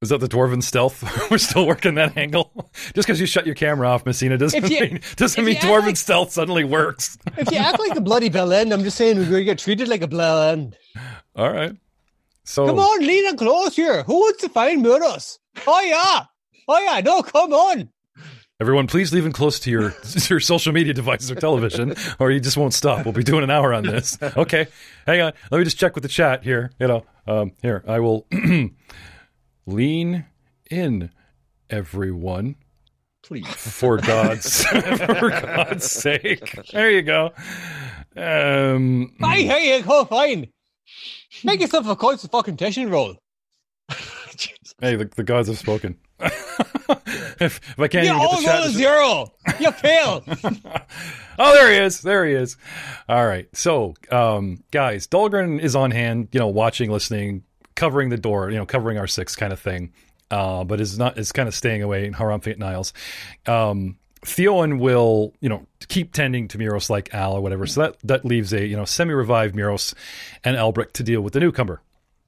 [0.00, 1.02] Is that the dwarven stealth?
[1.32, 2.70] We're still working that angle.
[2.94, 5.96] Just because you shut your camera off, Messina, doesn't you- mean doesn't mean dwarven like-
[5.96, 7.18] stealth suddenly works.
[7.36, 9.58] If you act like a bloody bell end, I'm just saying we're going to get
[9.58, 10.76] treated like a bell end.
[11.34, 11.74] All right.
[12.44, 14.04] So Come on, lean in close here.
[14.04, 15.40] Who wants to find Muros?
[15.66, 16.26] Oh yeah,
[16.68, 17.00] oh yeah.
[17.00, 17.88] No, come on.
[18.60, 19.94] Everyone, please leave in close to your
[20.28, 23.04] your social media devices or television, or you just won't stop.
[23.04, 24.18] We'll be doing an hour on this.
[24.36, 24.66] Okay,
[25.06, 25.32] hang on.
[25.50, 26.72] Let me just check with the chat here.
[26.80, 28.26] You know, um, here I will
[29.66, 30.24] lean
[30.70, 31.10] in,
[31.70, 32.56] everyone.
[33.22, 33.46] Please.
[33.48, 36.58] for God's for God's sake.
[36.72, 37.32] There you go.
[38.16, 40.04] Um, Fine, here you go.
[40.04, 40.48] Fine.
[41.44, 43.16] Make yourself a constant fucking tension roll.
[44.80, 45.96] hey, the, the gods have spoken.
[47.40, 49.32] if, if I can't You even get all the chat, roll a to- zero.
[49.60, 50.24] You fail.
[51.38, 52.00] oh, there he is.
[52.00, 52.56] There he is.
[53.08, 53.48] All right.
[53.54, 56.28] So, um, guys, Dahlgren is on hand.
[56.32, 57.44] You know, watching, listening,
[57.76, 58.50] covering the door.
[58.50, 59.92] You know, covering our six kind of thing.
[60.30, 62.92] Uh, but is not is kind of staying away in Haramfi at Niles.
[63.46, 67.66] Um, Theoan will, you know, keep tending to Muros like Al or whatever.
[67.66, 69.94] So that that leaves a you know semi-revived Muros
[70.42, 71.82] and Elbrick to deal with the newcomer.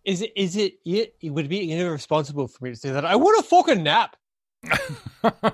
[0.05, 0.33] Is it?
[0.37, 0.75] Is it?
[0.85, 3.05] It, it would be irresponsible for me to say that.
[3.05, 4.15] I want a fucking nap.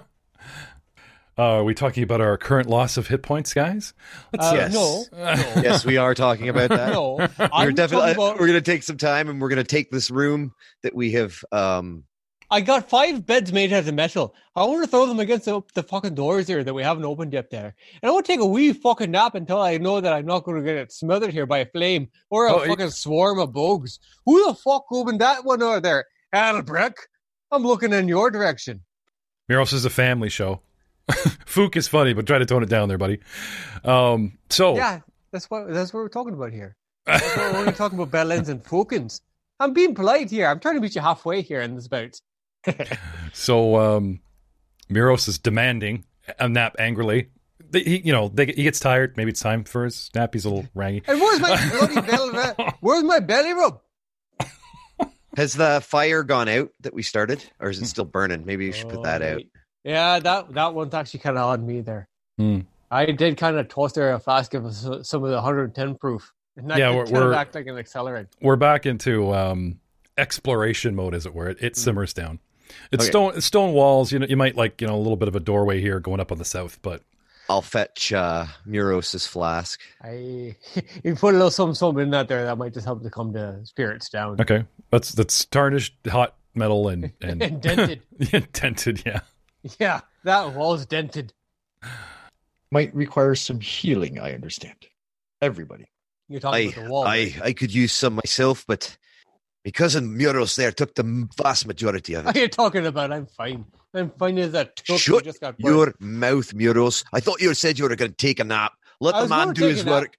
[1.39, 3.95] Uh, are we talking about our current loss of hit points, guys?
[4.39, 4.75] Uh, Yes.
[4.75, 5.23] No, no,
[5.63, 6.93] yes, we are talking about that.
[6.93, 7.15] no.
[7.17, 10.53] We're I'm definitely about- we're gonna take some time and we're gonna take this room
[10.83, 12.05] that we have um
[12.51, 14.35] I got five beds made out of metal.
[14.55, 17.33] I want to throw them against the, the fucking doors here that we haven't opened
[17.33, 17.75] yet there.
[18.03, 20.45] And I want to take a wee fucking nap until I know that I'm not
[20.45, 23.39] going to get it smothered here by a flame or a Oh, it- fucking swarm
[23.39, 24.01] of bugs.
[24.27, 26.05] Who the fuck opened that one over there?
[26.35, 27.09] Albrecht?
[27.51, 28.83] I'm looking in your direction.
[29.53, 30.61] Muros is a family show.
[31.11, 33.19] Fook is funny, but try to tone it down there, buddy.
[33.85, 36.75] Um, so Yeah, that's what that's what we're talking about here.
[37.07, 39.21] We're only talking about bellends and fokins.
[39.61, 40.47] I'm being polite here.
[40.47, 42.19] I'm trying to meet you halfway here in this bout.
[43.35, 44.21] So um,
[44.91, 46.05] Miros is demanding
[46.39, 47.29] a nap angrily.
[47.73, 49.17] He, you know, they, he gets tired.
[49.17, 50.33] Maybe it's time for his nap.
[50.33, 51.03] He's a little rangy.
[51.07, 52.73] And where's my bloody belly?
[52.81, 53.81] Where's my belly rub?
[55.37, 57.43] Has the fire gone out that we started?
[57.61, 58.45] Or is it still burning?
[58.45, 59.43] Maybe you should put that Oh, out.
[59.85, 62.09] Yeah, that that one's actually kind of on me there.
[62.39, 62.61] Hmm.
[62.91, 66.33] I did kind of toss there a flask of some of the 110 proof.
[66.57, 68.27] And that Yeah, we're- kind we're- act like an accelerant.
[68.43, 69.81] We're back into um,
[70.19, 71.49] exploration mode, as it were.
[71.51, 72.39] It, it simmers down.
[72.91, 73.11] It's Okay.
[73.11, 74.13] stone it's stone walls.
[74.13, 76.21] You know, you might like you know a little bit of a doorway here going
[76.21, 77.03] up on the south, but
[77.53, 79.79] I'll fetch uh Muros' flask.
[80.03, 80.57] I
[81.05, 83.33] you put a little something something in that there that might just help to calm
[83.33, 84.41] the spirits down.
[84.41, 84.65] okay.
[84.91, 88.03] That's that's tarnished hot metal and and And dented.
[88.33, 89.03] Yeah, dented.
[89.07, 89.21] Yeah.
[89.79, 91.33] yeah, that wall's dented.
[92.71, 94.77] Might require some healing, I understand.
[95.43, 95.87] Everybody.
[96.29, 97.05] You're talking I about the wall.
[97.05, 97.41] I right?
[97.43, 98.97] I could use some myself, but
[99.65, 102.39] my cousin Muros there took the vast majority of What it.
[102.39, 103.13] are you talking about?
[103.13, 103.67] I'm fine.
[103.95, 105.75] I'm fine as that took Shut just got burnt.
[105.75, 107.05] Your mouth, Muros.
[107.13, 108.73] I thought you said you were going to take a nap.
[109.01, 110.17] Let the man do his work.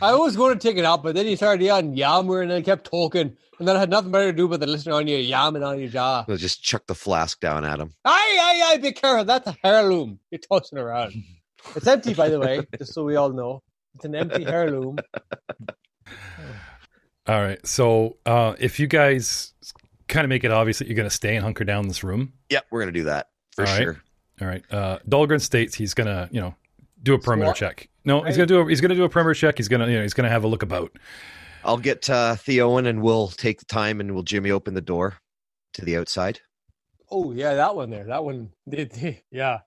[0.00, 2.62] I was going to take it out, but then he started yelling yammer and then
[2.62, 3.36] kept talking.
[3.58, 5.78] And then I had nothing better to do but to listen on you yamming on
[5.78, 6.24] your jaw.
[6.26, 7.92] We'll just chuck the flask down at him.
[8.04, 9.24] Aye, aye, aye, be careful.
[9.24, 10.18] That's a heirloom.
[10.30, 11.14] You're tossing around.
[11.76, 13.62] It's empty, by the way, just so we all know.
[13.94, 14.98] It's an empty heirloom.
[17.28, 17.64] All right.
[17.64, 19.52] So uh, if you guys
[20.12, 22.04] kind of make it obvious that you're going to stay and hunker down in this
[22.04, 23.82] room, Yep, we're going to do that for All right.
[23.82, 24.02] sure.
[24.40, 24.62] all right.
[24.70, 26.54] Uh, Dahlgren states he's going to you know
[27.02, 27.56] do a perimeter Squat.
[27.56, 27.88] check.
[28.04, 29.56] No, he's going to do a, he's going to do a perimeter check.
[29.58, 30.96] He's going to you know he's going to have a look about.
[31.64, 35.18] I'll get uh, Theoan and we'll take the time and we'll jimmy open the door
[35.74, 36.40] to the outside.
[37.10, 38.04] Oh, yeah, that one there.
[38.04, 38.50] That one.
[39.30, 39.58] Yeah.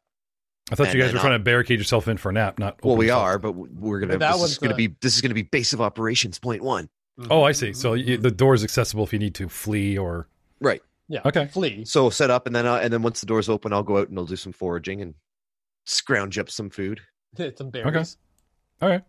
[0.71, 2.57] I thought And you guys then were trying to barricade yourself in for a nap,
[2.57, 2.83] not.
[2.83, 3.23] Well, we yourself.
[3.23, 4.13] are, but we're gonna.
[4.13, 4.95] But that This is gonna the- be.
[4.99, 6.89] This is gonna be base of operations point one.
[7.29, 7.71] Oh, I see.
[7.71, 10.27] So you, the door is accessible if you need to flee or.
[10.61, 10.81] Right.
[11.07, 11.21] Yeah.
[11.25, 11.47] Okay.
[11.47, 11.85] Flee.
[11.85, 14.09] So set up, and then uh, and then once the doors open, I'll go out
[14.09, 15.13] and I'll do some foraging and
[15.85, 17.01] scrounge up some food.
[17.57, 17.87] Some berries.
[17.87, 18.05] Okay.
[18.81, 19.03] All right.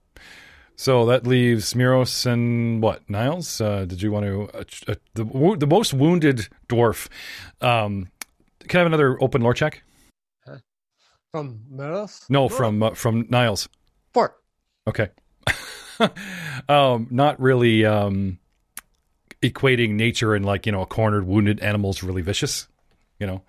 [0.75, 3.61] So that leaves Miros and what Niles?
[3.61, 7.09] Uh, did you want to uh, uh, the wo- the most wounded dwarf?
[7.61, 8.09] Um,
[8.67, 9.83] can I have another open lore check?
[11.33, 12.29] From Meros?
[12.29, 13.69] No, from uh, from Niles.
[14.13, 14.37] Four.
[14.87, 15.11] Okay.
[16.69, 18.39] um, not really um,
[19.43, 22.69] equating nature and like you know a cornered, wounded animal is really vicious.
[23.19, 23.43] You know,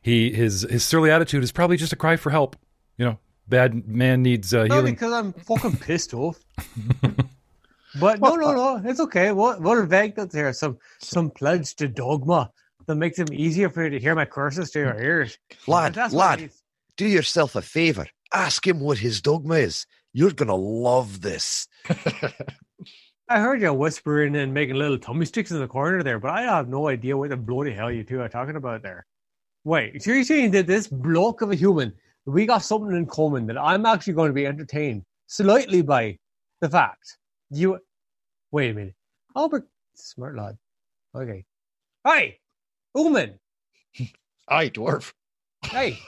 [0.00, 2.56] he his his surly attitude is probably just a cry for help.
[2.98, 4.94] You know, bad man needs uh, No, healing.
[4.94, 6.38] because I'm fucking pissed off.
[8.00, 9.32] but no, no, no, it's okay.
[9.32, 10.52] What what event that's here?
[10.52, 12.50] Some some pledge to dogma.
[12.86, 15.38] that makes it easier for you to hear my curses to your ears.
[15.66, 16.50] Lad, lad,
[16.96, 18.06] do yourself a favor.
[18.34, 19.86] Ask him what his dogma is.
[20.12, 21.68] You're gonna love this.
[23.32, 26.42] I heard you whispering and making little tummy sticks in the corner there, but I
[26.42, 29.06] have no idea what the bloody hell you two are talking about there.
[29.64, 31.94] Wait, so you're saying that this bloke of a human,
[32.26, 36.18] we got something in common that I'm actually going to be entertained slightly by
[36.60, 37.16] the fact
[37.48, 37.78] you.
[38.50, 38.94] Wait a minute,
[39.34, 40.58] Albert, smart lad.
[41.16, 41.46] Okay,
[42.04, 42.36] hi,
[42.94, 43.38] woman,
[44.50, 45.10] Hi, dwarf.
[45.64, 45.98] hey,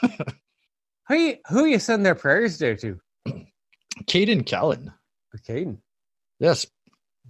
[1.08, 3.00] who you, who you send their prayers there to?
[4.06, 4.92] Cayden Cailean.
[5.46, 5.78] Cayden,
[6.38, 6.66] Yes.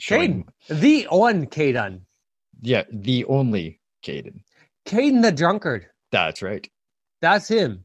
[0.00, 2.06] Cayden, the one Cayden,
[2.60, 4.42] Yeah, the only Cayden.
[4.84, 5.86] Cayden the drunkard.
[6.10, 6.68] That's right.
[7.20, 7.84] That's him.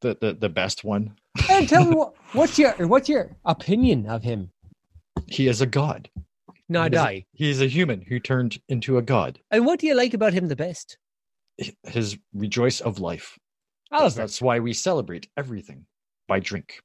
[0.00, 1.16] The the, the best one.
[1.50, 4.50] And tell me what, what's your what's your opinion of him?
[5.26, 6.08] He is a god.
[6.68, 9.40] No, He a- He is a human who turned into a god.
[9.50, 10.98] And what do you like about him the best?
[11.84, 13.36] His rejoice of life.
[13.90, 15.86] That's, that's why we celebrate everything
[16.28, 16.80] by drink.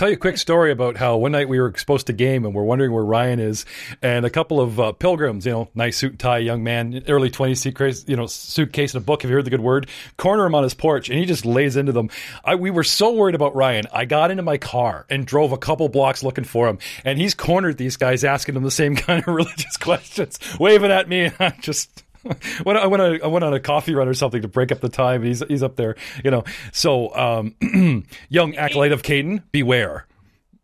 [0.00, 2.54] Tell you a quick story about how one night we were supposed to game and
[2.54, 3.66] we're wondering where Ryan is,
[4.00, 7.28] and a couple of uh, pilgrims, you know, nice suit and tie, young man, early
[7.28, 7.66] twenties,
[8.08, 9.20] you know, suitcase and a book.
[9.20, 9.90] Have you heard the good word?
[10.16, 12.08] Corner him on his porch, and he just lays into them.
[12.42, 13.88] I, we were so worried about Ryan.
[13.92, 17.34] I got into my car and drove a couple blocks looking for him, and he's
[17.34, 21.34] cornered these guys, asking them the same kind of religious questions, waving at me, and
[21.38, 22.04] I just.
[22.64, 24.80] When I went on, I went on a coffee run or something to break up
[24.80, 25.22] the time.
[25.22, 26.44] He's he's up there, you know.
[26.72, 30.06] So, um, young acolyte of Cayden, beware.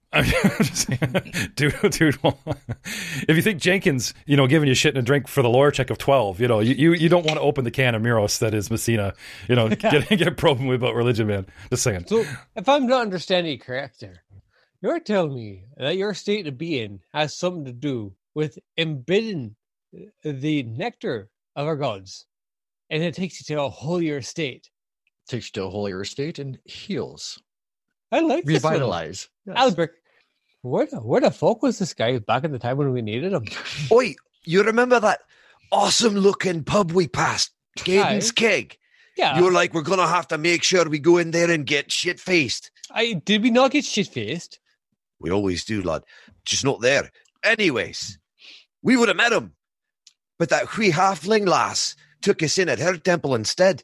[0.13, 2.23] I'm just saying, dude, dude.
[2.23, 2.39] well,
[3.29, 5.71] if you think Jenkins, you know, giving you shit and a drink for the lawyer
[5.71, 8.03] check of twelve, you know, you, you, you don't want to open the can of
[8.03, 9.15] Muros that is Messina,
[9.49, 11.47] you know, get get probing about religion, man.
[11.71, 12.05] Just saying.
[12.07, 14.23] So, if I'm not understanding correct there,
[14.81, 19.57] you're telling me that your state of being has something to do with embedding
[20.23, 22.27] the nectar of our gods,
[22.91, 24.71] and it takes you to a holier state.
[25.29, 27.43] Takes you to a holier state and heals.
[28.13, 28.45] I like.
[28.47, 29.29] Revitalize.
[29.47, 29.57] Yes.
[29.57, 29.95] Albert,
[30.63, 33.33] where the, where the fuck was this guy back in the time when we needed
[33.33, 33.47] him?
[33.91, 34.15] Oi,
[34.45, 35.21] you remember that
[35.73, 37.51] awesome looking pub we passed?
[37.77, 38.35] Cayden's Aye.
[38.35, 38.79] Keg.
[39.17, 41.67] Yeah, You were like, we're gonna have to make sure we go in there and
[41.67, 42.71] get shit faced.
[42.91, 44.61] I did we not get shit faced?
[45.19, 46.03] We always do, lad.
[46.45, 47.11] Just not there.
[47.43, 48.19] Anyways,
[48.83, 49.55] we would have met him.
[50.39, 53.83] But that wee halfling lass took us in at her temple instead.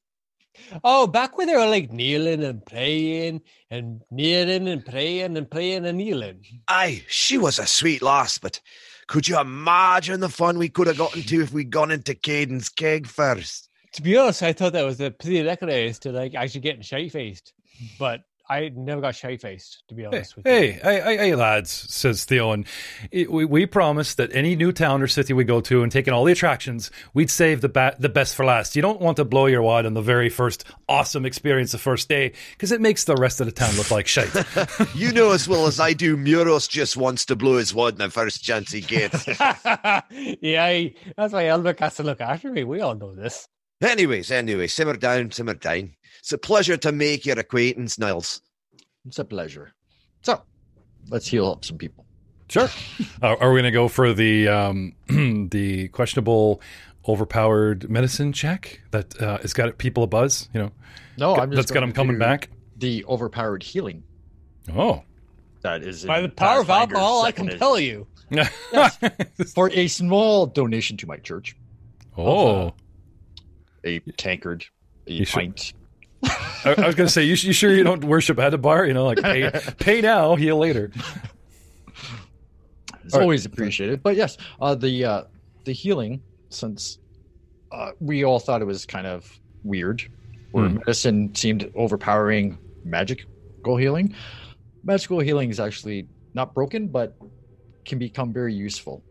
[0.85, 5.87] Oh, back when they were like kneeling and praying and kneeling and praying and praying
[5.87, 6.45] and kneeling.
[6.69, 8.61] Aye, she was a sweet lass, but
[9.07, 12.69] could you imagine the fun we could have gotten to if we'd gone into Cayden's
[12.69, 13.69] keg first?
[13.95, 17.09] To be honest, I thought that was a pretty prerequisite to like actually getting shy
[17.09, 17.53] faced,
[17.99, 19.83] but I never got shy faced.
[19.88, 20.53] To be Hey, honest with you.
[20.53, 22.67] hey, hey, hey, hey, lads, says Theo, and
[23.11, 26.12] it, we, we promised that any new town or city we go to and taking
[26.12, 28.77] all the attractions, we'd save the ba- the best for last.
[28.77, 32.09] You don't want to blow your wad on the very first awesome experience the first
[32.09, 34.31] day because it makes the rest of the town look like shite.
[34.95, 37.99] You know as well as I do, Muros just wants to blow his wad in
[37.99, 39.27] the first chance he gets.
[39.29, 42.65] yeah, I, that's why Elvick has to look after me.
[42.65, 43.49] We all know this.
[43.83, 45.95] anyways, anyway, simmer down, simmer down.
[46.23, 48.43] It's a pleasure to make your acquaintance, Niles.
[49.05, 49.73] It's a pleasure.
[50.23, 50.41] So
[51.11, 52.07] let's heal up some people.
[52.49, 52.69] Sure.
[53.23, 56.61] Are, are we going to go for the um, the questionable,
[57.09, 60.49] overpowered medicine check that uh, has got people a buzz?
[60.55, 60.73] You know,
[61.19, 62.51] No, I'm just that's got them coming back.
[62.77, 64.05] The overpowered healing
[64.73, 65.03] Oh,
[65.63, 68.07] that is By the power of alcohol, I second compel you.
[68.31, 68.53] edition.
[69.55, 71.57] For a small donation to my church,
[72.17, 72.75] oh.
[73.85, 74.67] a tankard,
[75.09, 75.73] a You should- pint.
[76.25, 78.87] I, I was going to say, you, you sure you don't worship at a bar?
[78.87, 80.91] You know, like pay, pay now, heal later.
[83.05, 83.23] It's right.
[83.23, 84.03] always appreciated.
[84.03, 85.23] But yes, uh, the uh,
[85.65, 86.99] the healing, since
[87.73, 89.29] uh, we all thought it was kind of
[89.65, 90.03] weird,
[90.53, 90.77] where Hmm.
[90.77, 93.27] medicine seemed overpowering magical
[93.77, 94.15] healing.
[94.85, 97.17] Magical healing is actually not broken, but
[97.85, 99.05] can become very useful.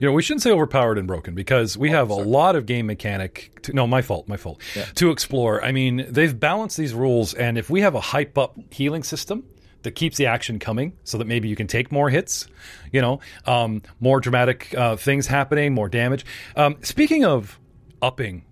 [0.00, 2.66] You know, we shouldn't say overpowered and broken because we Oh, have a lot of
[2.66, 3.50] game mechanic.
[3.62, 4.60] To, no, my fault, my fault.
[4.74, 4.84] Yeah.
[4.96, 5.64] To explore.
[5.64, 9.44] I mean, they've balanced these rules, and if we have a hype up healing system
[9.82, 12.48] that keeps the action coming, so that maybe you can take more hits,
[12.92, 16.24] you know, um, more dramatic uh, things happening, more damage.
[16.56, 17.58] Um, speaking of
[18.02, 18.44] upping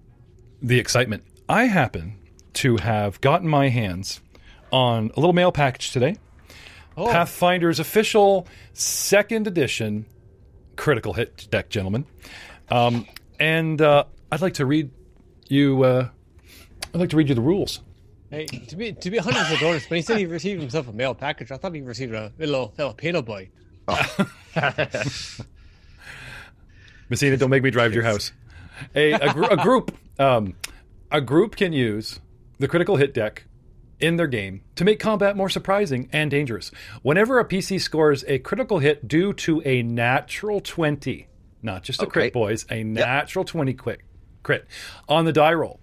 [0.62, 2.16] the excitement, I happen
[2.54, 4.20] to have gotten my hands
[4.70, 6.16] on a little mail package today.
[6.96, 7.06] Oh.
[7.08, 10.06] Pathfinder's official second edition
[10.76, 12.06] critical hit deck, gentlemen.
[12.68, 13.06] Um,
[13.38, 14.90] and uh, I'd like to read
[15.48, 15.82] you.
[15.84, 16.08] Uh,
[16.92, 17.80] I'd like to read you the rules.
[18.30, 20.92] Hey, to be to be hundred percent honest, when he said he received himself a
[20.92, 23.50] mail package, I thought he received a little Filipino boy.
[27.08, 28.32] Messina, don't make me drive to your house.
[28.94, 30.54] A, a, gr- a group um,
[31.10, 32.18] a group can use
[32.58, 33.44] the critical hit deck
[34.04, 36.70] in their game to make combat more surprising and dangerous.
[37.02, 41.26] Whenever a PC scores a critical hit due to a natural 20,
[41.62, 42.12] not just a Okay.
[42.12, 44.04] crit, boys, a natural 20 quick
[44.42, 44.66] crit
[45.08, 45.80] on the die roll,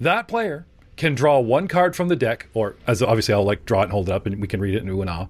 [0.00, 0.66] that player
[0.96, 3.92] can draw one card from the deck, or as obviously I'll like draw it and
[3.92, 5.26] hold it up and we can read it in ooh and ah.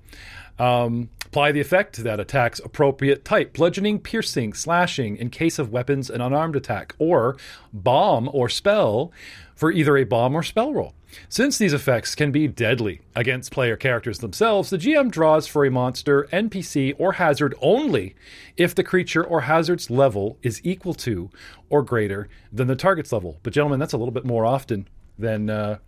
[0.58, 6.08] Um, apply the effect that attacks appropriate type bludgeoning, piercing, slashing in case of weapons
[6.08, 7.36] and unarmed attack, or
[7.74, 9.12] bomb or spell
[9.54, 10.94] for either a bomb or spell roll.
[11.28, 15.70] Since these effects can be deadly against player characters themselves, the GM draws for a
[15.70, 18.14] monster, NPC, or hazard only
[18.56, 21.30] if the creature or hazard's level is equal to
[21.70, 23.38] or greater than the target's level.
[23.42, 24.88] But, gentlemen, that's a little bit more often
[25.18, 25.78] than uh,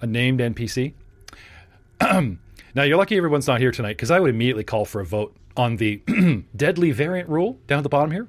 [0.00, 0.94] a named NPC.
[2.74, 5.36] Now, you're lucky everyone's not here tonight because I would immediately call for a vote
[5.56, 5.96] on the
[6.56, 8.28] deadly variant rule down at the bottom here.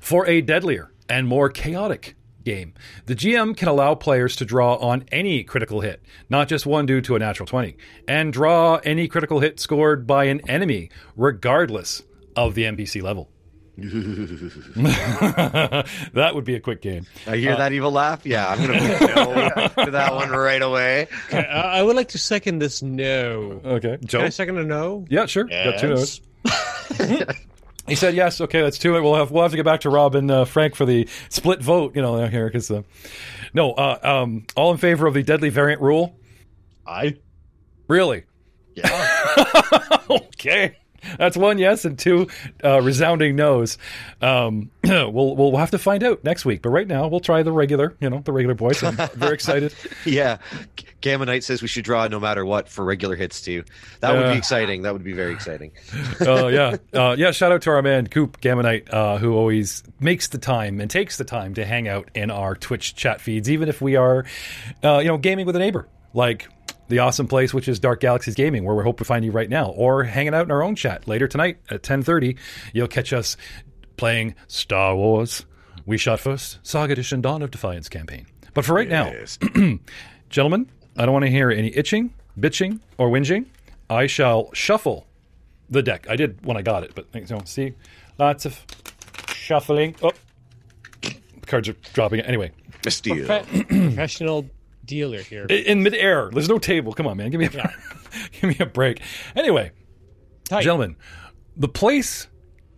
[0.00, 2.14] For a deadlier and more chaotic
[2.46, 2.72] game,
[3.04, 7.02] the GM can allow players to draw on any critical hit, not just one due
[7.02, 7.76] to a natural 20,
[8.08, 12.02] and draw any critical hit scored by an enemy, regardless
[12.34, 13.28] of the NPC level.
[16.14, 17.04] that would be a quick game.
[17.26, 18.24] I hear that evil laugh.
[18.24, 21.08] Yeah, I'm gonna vote no to that one right away.
[21.30, 23.60] I, I would like to second this no.
[23.62, 23.98] Okay.
[24.02, 24.18] Joe?
[24.18, 25.04] Can I second a no?
[25.10, 25.44] yeah, sure.
[25.44, 26.22] Got two notes.
[27.88, 28.40] He said yes.
[28.40, 29.00] Okay, let's do it.
[29.00, 31.62] We'll have we'll have to get back to Rob and uh, Frank for the split
[31.62, 31.94] vote.
[31.94, 32.82] You know here because uh,
[33.54, 36.18] no, uh, um, all in favor of the deadly variant rule.
[36.86, 37.16] I
[37.88, 38.24] Really?
[38.74, 38.88] yeah.
[40.10, 40.76] okay,
[41.18, 42.28] that's one yes and two
[42.64, 43.78] uh, resounding no's.
[44.20, 46.62] Um, we'll we'll have to find out next week.
[46.62, 47.96] But right now, we'll try the regular.
[48.00, 48.82] You know, the regular voice.
[48.82, 49.74] I'm very excited.
[50.04, 50.38] Yeah,
[51.00, 53.64] Gamma Knight says we should draw no matter what for regular hits too.
[54.00, 54.32] That would Yeah.
[54.32, 54.82] be exciting.
[54.82, 55.72] That would be very exciting.
[56.20, 57.30] Oh yeah, uh, yeah.
[57.30, 60.90] Shout out to our man Coop Gamma Knight, uh, who always makes the time and
[60.90, 64.24] takes the time to hang out in our Twitch chat feeds, even if we are,
[64.82, 66.48] uh, you know, gaming with a neighbor, like
[66.88, 69.48] the awesome place which is Dark Galaxies Gaming, where we hope to find you right
[69.48, 72.36] now, or hanging out in our own chat later tonight at ten thirty.
[72.72, 73.36] You'll catch us
[73.96, 75.44] playing Star Wars.
[75.84, 78.26] We shot first, Saga Edition: Dawn of Defiance campaign.
[78.54, 79.12] But for right now,
[80.30, 83.46] gentlemen, I don't want to hear any itching, bitching, or whinging.
[83.90, 85.06] I shall shuffle
[85.70, 86.06] the deck.
[86.08, 87.74] I did when I got it, but you know, see,
[88.18, 88.64] lots of
[89.34, 89.94] shuffling.
[90.02, 90.12] Oh,
[91.02, 91.14] the
[91.46, 92.20] cards are dropping.
[92.20, 93.26] Anyway, Mystique.
[93.26, 94.46] Profe- professional
[94.86, 95.44] dealer here.
[95.46, 96.92] In midair, there's no table.
[96.92, 97.50] Come on, man, give me a
[98.40, 99.00] give me a break.
[99.34, 99.72] Anyway,
[100.48, 100.96] gentlemen,
[101.56, 102.28] the place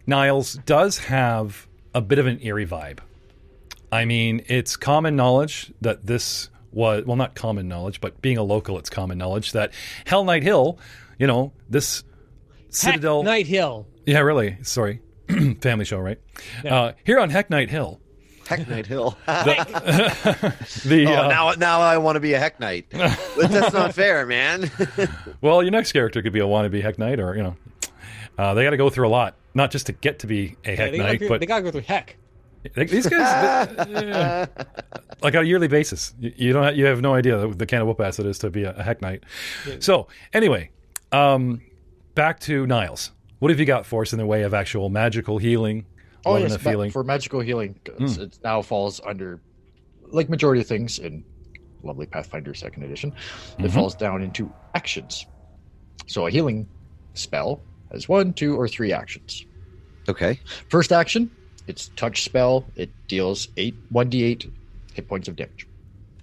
[0.07, 3.01] Niles does have a bit of an eerie vibe.
[3.91, 8.43] I mean, it's common knowledge that this was well, not common knowledge, but being a
[8.43, 9.73] local, it's common knowledge that
[10.05, 10.79] Hell Knight Hill,
[11.19, 12.05] you know, this
[12.67, 13.23] Heck, citadel.
[13.23, 13.87] Night Hill.
[14.07, 14.59] Yeah, really.
[14.63, 15.01] Sorry.
[15.61, 16.19] Family show, right?
[16.65, 18.01] Uh, here on Heck Knight Hill,
[18.49, 19.17] Heck Knight Hill.
[19.27, 22.87] the oh, uh, now now I want to be a Heck Knight.
[22.91, 24.71] But That's not fair, man.
[25.41, 27.57] well, your next character could be a wannabe Heck Knight, or you know,
[28.39, 30.71] uh, they got to go through a lot, not just to get to be a
[30.71, 32.17] Yeah, Heck they, gotta Knight, go, but they gotta go through heck.
[32.75, 34.47] they- these guys, yeah.
[35.23, 37.67] like on a yearly basis, you, you don't, have, you have no idea the, the
[37.67, 39.25] can of whoop ass it is to be a, a Heck Knight.
[39.81, 40.71] So anyway,
[41.13, 41.61] um,
[42.15, 43.13] back to Niles.
[43.41, 45.87] What have you got for us in the way of actual magical healing?
[46.27, 46.91] Oh yes, ma- feeling.
[46.91, 49.41] for magical healing, 'cause it now falls under,
[50.11, 51.25] like majority of things in
[51.83, 53.13] lovely Pathfinder Second Edition,
[53.59, 55.27] it falls down into actions.
[56.07, 56.67] So a healing
[57.15, 57.61] spell
[57.93, 59.45] has one, two, or three actions.
[60.09, 60.41] okay.
[60.71, 61.31] First action,
[61.67, 62.65] it's touch spell.
[62.77, 64.51] It deals eight one d eight
[64.95, 65.67] hit points of damage.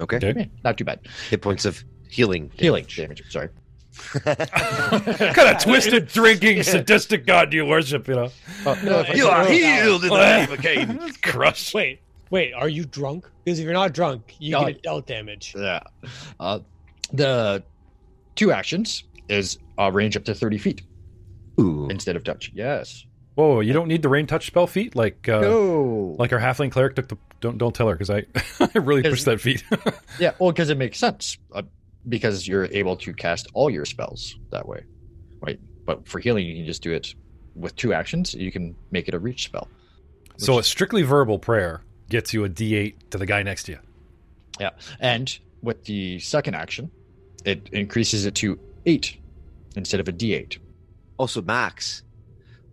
[0.01, 0.17] Okay.
[0.17, 0.33] Okay.
[0.41, 0.99] Eh, not too bad.
[1.29, 2.51] Hit points of healing.
[2.57, 3.23] Healing damage.
[3.29, 3.49] Sorry.
[4.23, 8.07] what kind of twisted, drinking, sadistic god do you worship?
[8.07, 8.29] You know,
[8.65, 11.13] Uh, no, you are healed in the name of Cain.
[11.21, 11.73] crush.
[11.73, 13.29] Wait, wait, are you drunk?
[13.43, 14.65] Because if you're not drunk, you No.
[14.65, 15.53] get dealt damage.
[15.57, 15.81] Yeah.
[16.39, 16.59] Uh,
[17.13, 17.63] the
[18.35, 20.81] two actions is uh, range up to thirty feet
[21.59, 21.87] Ooh.
[21.89, 22.51] instead of touch.
[22.53, 23.05] Yes.
[23.35, 26.15] Whoa, you don't need the rain touch spell feat like uh, Go.
[26.17, 27.17] like our halfling cleric took the.
[27.41, 28.25] Don't don't tell her because I
[28.73, 29.63] I really Is- pushed that feat.
[30.19, 31.37] Yeah, well, because it makes sense.
[31.53, 31.63] Uh,
[32.09, 34.83] because you're able to cast all your spells that way,
[35.41, 35.59] right?
[35.85, 37.13] But for healing, you can just do it
[37.55, 38.33] with two actions.
[38.33, 39.67] You can make it a reach spell.
[40.37, 43.79] so a strictly verbal prayer gets you a D8 to the guy next to you.
[44.59, 46.91] Yeah, and with the second action,
[47.43, 49.17] it increases it to eight
[49.75, 50.57] instead of a D8.
[51.17, 52.03] Also, Max.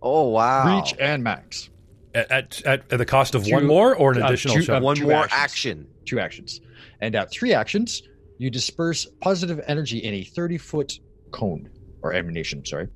[0.01, 0.81] Oh wow.
[0.81, 1.69] Reach and max.
[2.13, 4.61] At, at, at, at the cost of Two- one more or an uh, additional two-
[4.63, 4.81] shot?
[4.81, 5.33] One two more actions.
[5.41, 5.87] action.
[6.05, 6.59] Two actions,
[6.99, 8.03] and at three actions,
[8.37, 10.99] you disperse positive energy in a 30 foot
[11.31, 11.69] cone
[12.01, 12.65] or emanation.
[12.65, 12.87] Sorry,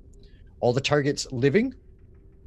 [0.60, 1.74] all the targets living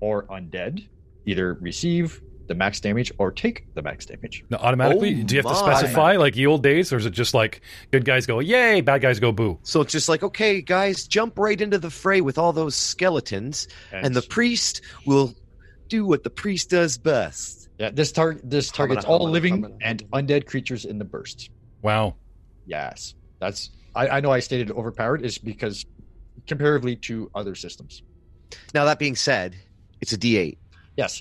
[0.00, 0.86] or undead
[1.26, 4.42] either receive the max damage or take the max damage.
[4.50, 5.74] Now, automatically, Oh do you have to my.
[5.74, 7.60] specify like the old days, or is it just like
[7.92, 9.58] good guys go yay, bad guys go boo?
[9.62, 13.68] So it's just like, okay, guys, jump right into the fray with all those skeletons,
[13.92, 15.32] and, the priest will
[15.88, 17.68] do what the priest does best.
[17.78, 19.74] yeah, this target this targets Humana, all humana, living humana.
[19.82, 21.50] and undead creatures in the burst.
[21.82, 22.16] Wow.
[22.70, 25.84] Yes, that's I, I know I stated overpowered is because
[26.46, 28.02] comparatively to other systems.
[28.74, 29.56] Now that being said,
[30.00, 30.56] it's a D8.
[30.96, 31.20] Yes,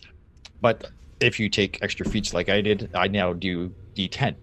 [0.62, 4.36] but if you take extra feats like I did, I now do D10.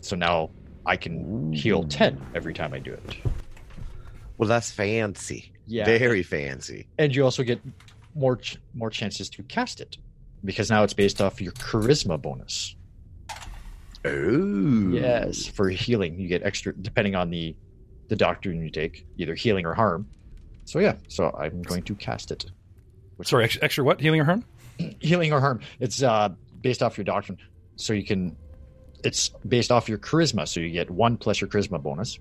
[0.00, 0.50] So now
[0.86, 3.16] I can heal 10 every time I do it.
[4.38, 5.52] Well, that's fancy.
[5.66, 5.84] Yeah.
[5.84, 6.88] Very fancy.
[6.98, 7.60] and you also get
[8.16, 9.98] more ch- more chances to cast it
[10.44, 12.74] because now it's based off your charisma bonus.
[14.04, 14.90] Oh.
[14.90, 17.54] Yes, for healing you get extra depending on the
[18.08, 20.08] the doctrine you take, either healing or harm.
[20.64, 22.46] So yeah, so I'm going to cast it.
[23.22, 24.00] Sorry, extra, extra what?
[24.00, 24.44] Healing or harm?
[25.00, 25.60] Healing or harm.
[25.80, 26.30] It's uh
[26.62, 27.38] based off your doctrine,
[27.76, 28.36] so you can.
[29.04, 32.18] It's based off your charisma, so you get one plus your charisma bonus,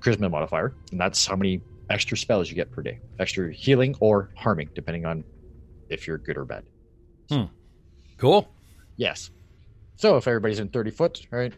[0.00, 1.60] charisma modifier, and that's how many
[1.90, 2.98] extra spells you get per day.
[3.18, 5.24] Extra healing or harming, depending on
[5.88, 6.64] if you're good or bad.
[7.30, 7.44] Hmm.
[8.18, 8.48] Cool.
[8.96, 9.30] Yes.
[9.96, 11.52] So if everybody's in 30 foot, right?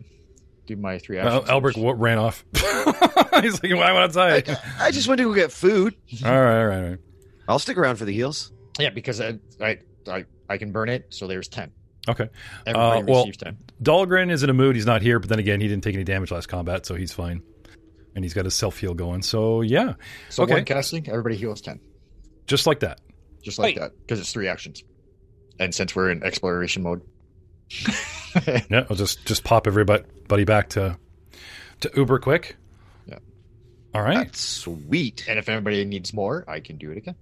[0.66, 1.48] do my three Well, actions.
[1.48, 2.44] Albert w- ran off.
[2.54, 4.58] He's like, why went I, outside?
[4.78, 5.94] I just went to go get food.
[6.24, 6.98] all right, all right, all right.
[7.48, 8.52] I'll stick around for the heals.
[8.78, 11.72] Yeah, because I, I, I, I can burn it, so there's 10.
[12.06, 12.28] Okay.
[12.66, 13.56] Everybody Uh, well- receives 10.
[13.82, 14.76] Dahlgren is in a mood.
[14.76, 17.12] He's not here, but then again, he didn't take any damage last combat, so he's
[17.14, 17.42] fine.
[18.14, 19.22] And he's got his self heal going.
[19.22, 19.94] So yeah,
[20.28, 20.52] So okay.
[20.54, 21.80] one casting, everybody heals 10.
[22.46, 23.00] just like that.
[23.42, 23.80] Just like Wait.
[23.80, 24.82] that, because it's three actions.
[25.60, 27.00] And since we're in exploration mode,
[28.70, 30.98] Yeah, I'll just just pop everybody back to
[31.80, 32.56] to Uber quick.
[33.06, 33.18] Yeah.
[33.94, 34.18] All right.
[34.18, 35.24] That's sweet.
[35.28, 37.16] and if anybody needs more, I can do it again.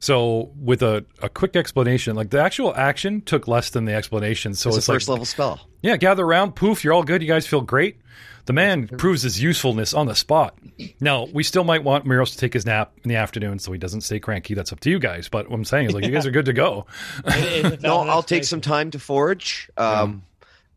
[0.00, 4.54] So with a, a quick explanation, like the actual action took less than the explanation.
[4.54, 5.68] So it's, it's, a like, first level spell.
[5.82, 7.22] Yeah, gather around, poof, you're all good.
[7.22, 7.98] You guys feel great.
[8.44, 10.58] The man proves his usefulness on the spot.
[11.00, 13.78] Now, we still might want Miros to take his nap in the afternoon so he
[13.78, 14.54] doesn't stay cranky.
[14.54, 15.28] That's up to you guys.
[15.28, 16.86] But what I'm saying is, like, you guys are good to go.
[17.82, 20.22] No, I'll take some time to forage um,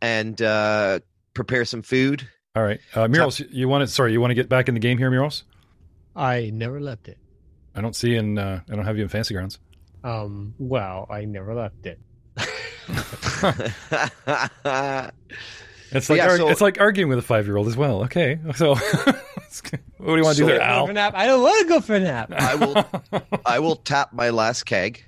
[0.02, 1.00] and uh,
[1.34, 2.28] prepare some food.
[2.56, 3.88] All right, uh, Miros, you want to?
[3.88, 5.44] Sorry, you want to get back in the game here, Miros?
[6.16, 7.18] I never left it.
[7.76, 8.38] I don't see in.
[8.38, 9.60] Uh, I don't have you in Fantasy Grounds.
[10.04, 12.00] Um, well, I never left it.
[15.92, 18.04] It's like yeah, arg- so- it's like arguing with a five year old as well.
[18.06, 19.16] Okay, so what
[20.00, 20.88] do you want to So- do there, Al?
[20.88, 21.14] nap.
[21.16, 22.32] I don't want to go for a nap.
[22.34, 22.86] I will
[23.46, 25.04] I will tap my last keg.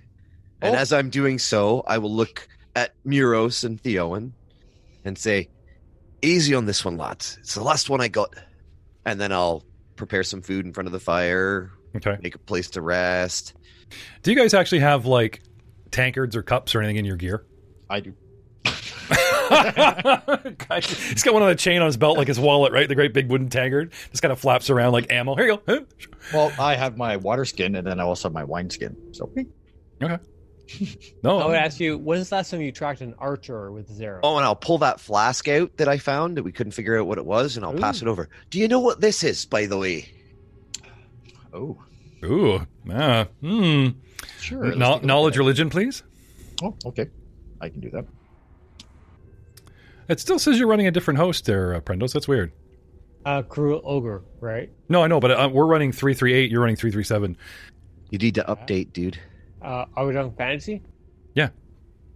[0.61, 0.79] And Oh.
[0.79, 4.31] as I'm doing so, I will look at Muros and Theowen
[5.03, 5.49] and say,
[6.21, 7.37] Easy on this one, lads.
[7.41, 8.33] It's the last one I got.
[9.05, 9.63] And then I'll
[9.97, 12.17] prepare some food in front of the fire, Okay.
[12.21, 13.53] make a place to rest.
[14.23, 15.41] Do you guys actually have like
[15.91, 17.45] tankards or cups or anything in your gear?
[17.89, 18.13] I do.
[19.47, 22.87] He's got one on a chain on his belt, like his wallet, right?
[22.87, 23.93] The great big wooden tankard.
[24.11, 25.35] Just kind of flaps around like ammo.
[25.35, 25.85] Here you go.
[26.33, 28.97] Well, I have my water skin, and then I also have my wine skin.
[29.13, 29.31] So
[30.03, 30.17] Okay.
[31.23, 31.39] No.
[31.39, 34.19] I would ask you, when's the last time you tracked an archer with zero?
[34.23, 37.07] Oh, and I'll pull that flask out that I found that we couldn't figure out
[37.07, 38.27] what it was, and I'll pass it over.
[38.49, 40.11] Do you know what this is, by the way?
[41.53, 41.77] oh,
[42.25, 42.67] Ooh.
[42.91, 43.27] Ah.
[43.39, 43.87] Hmm.
[44.39, 44.65] sure.
[44.65, 46.03] let's Kno- take a knowledge religion, please.
[46.61, 47.07] Oh, okay.
[47.61, 48.05] I can do that.
[50.09, 52.13] It still says you're running a different host there, uh, Prendos.
[52.13, 52.53] That's weird.
[53.25, 54.71] Uh, cruel ogre, right?
[54.87, 56.49] No, I know, but uh, we're running 338.
[56.49, 57.35] You're running 337.
[58.09, 59.19] You need to update, dude.
[59.61, 60.81] Uh, are we doing fantasy?
[61.33, 61.49] Yeah.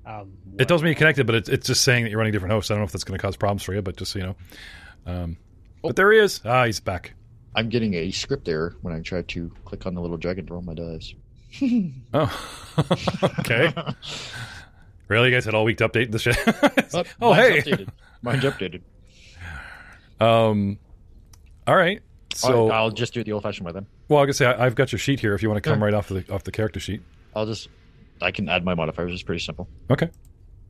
[0.05, 2.33] Um, It tells me you're connected, but it's, it's just saying that you're running a
[2.33, 2.71] different hosts.
[2.71, 4.25] I don't know if that's going to cause problems for you, but just so you
[4.25, 4.35] know.
[5.05, 5.37] Um,
[5.83, 6.39] But there he is.
[6.45, 7.13] Ah, he's back.
[7.55, 10.53] I'm getting a script error when I try to click on the little dragon to
[10.53, 11.13] roll my dice.
[12.13, 12.73] Oh,
[13.39, 13.73] okay.
[15.12, 16.38] really, you guys had all week to update this shit?
[16.93, 17.72] Oh, oh, mine's hey.
[17.72, 17.89] updated.
[18.22, 18.82] Mine's updated.
[20.20, 20.78] Um,
[21.68, 22.01] all right.
[22.34, 23.86] So, I'll, I'll just do it the old-fashioned way then.
[24.07, 25.34] well, I was gonna say I, I've got your sheet here.
[25.34, 25.86] If you want to come Yeah.
[25.86, 27.01] right off the off the character sheet.
[27.36, 27.68] I'll just
[28.22, 29.14] I can add my modifiers.
[29.14, 29.68] It's pretty simple.
[29.89, 30.09] Okay.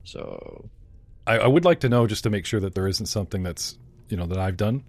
[0.03, 0.69] So
[1.27, 3.77] I, I would like to know just to make sure that there isn't something that's
[4.09, 4.83] you know that I've done.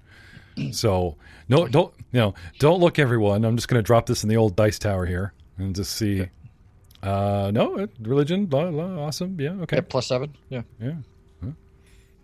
[0.72, 1.16] So
[1.48, 2.34] no, don't you know?
[2.58, 3.44] Don't look, everyone.
[3.46, 6.26] I'm just going to drop this in the old dice tower here and just see.
[7.02, 9.40] Uh, no, religion, blah, blah, awesome.
[9.40, 9.76] Yeah, okay.
[9.76, 10.36] yeah, plus seven.
[10.48, 10.94] Yeah, Yeah.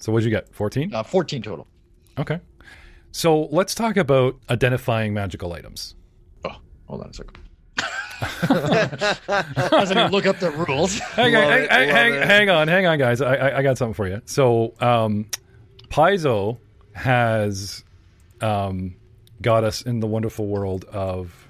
[0.00, 0.54] So what'd you get?
[0.54, 0.94] 14?
[0.94, 1.66] uh, fourteen total.
[2.18, 2.38] Okay.
[3.10, 5.96] So let's talk about identifying magical items.
[6.44, 6.54] Oh,
[6.86, 7.36] hold on a second.
[8.20, 10.98] I was going to look up the rules.
[11.00, 13.20] Hang, Love hang, it, hang, hang, hang on, hang on, guys.
[13.20, 14.22] I, I, I got something for you.
[14.26, 15.26] So, um,
[15.88, 16.58] Paizo
[16.94, 17.82] has
[18.40, 18.94] um,
[19.42, 21.47] got us in the wonderful world of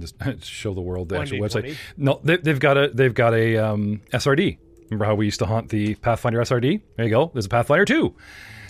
[0.00, 1.76] just show the world the actual website.
[1.96, 4.58] No, they, they've got a they've got a um, SRD
[4.90, 6.80] Remember how we used to haunt the Pathfinder SRD?
[6.96, 7.30] There you go.
[7.32, 8.14] There's a Pathfinder 2.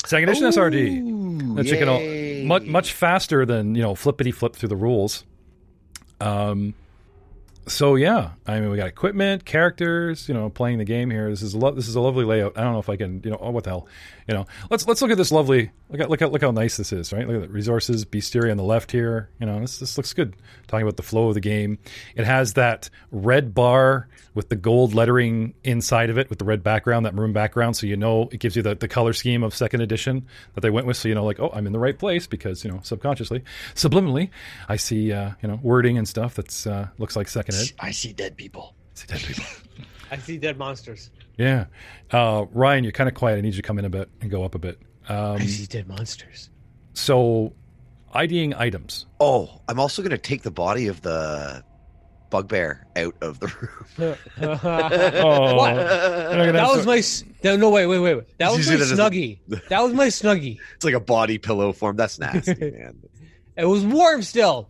[0.04, 1.56] Second edition SRD.
[1.56, 5.24] That you can all, much much faster than you know flippity flip through the rules.
[6.20, 6.74] Um,
[7.66, 11.28] so yeah, I mean we got equipment, characters, you know, playing the game here.
[11.30, 12.56] This is a lo- this is a lovely layout.
[12.56, 13.88] I don't know if I can, you know, oh what the hell,
[14.28, 14.46] you know.
[14.70, 15.70] Let's let's look at this lovely.
[15.88, 17.26] Look at look at look how nice this is, right?
[17.26, 19.30] Look at the resources, bestiary on the left here.
[19.40, 20.36] You know, this this looks good.
[20.68, 21.78] Talking about the flow of the game,
[22.14, 26.62] it has that red bar with the gold lettering inside of it with the red
[26.62, 29.54] background, that maroon background, so you know it gives you the, the color scheme of
[29.54, 30.96] second edition that they went with.
[30.96, 33.42] So you know, like oh, I'm in the right place because you know subconsciously,
[33.74, 34.30] subliminally,
[34.68, 37.72] I see uh, you know wording and stuff that's uh, looks like second ed.
[37.80, 38.74] I see dead people.
[38.76, 39.44] I See dead people.
[40.10, 41.10] I see dead monsters.
[41.38, 41.66] Yeah.
[42.10, 43.38] Uh, Ryan, you're kind of quiet.
[43.38, 44.78] I need you to come in a bit and go up a bit.
[45.08, 46.50] Um, I see dead monsters.
[46.94, 47.54] so,
[48.12, 49.06] IDing items.
[49.20, 51.62] Oh, I'm also going to take the body of the
[52.30, 54.16] bugbear out of the room.
[54.40, 55.74] Oh, What?
[55.76, 56.98] that That was my.
[56.98, 58.16] s- No, no, wait, wait, wait.
[58.16, 58.38] wait.
[58.38, 59.38] That was Use my it as a- snuggie.
[59.68, 60.58] That was my snuggie.
[60.74, 61.96] It's like a body pillow form.
[61.96, 62.98] That's nasty, man.
[63.56, 64.68] It was warm still.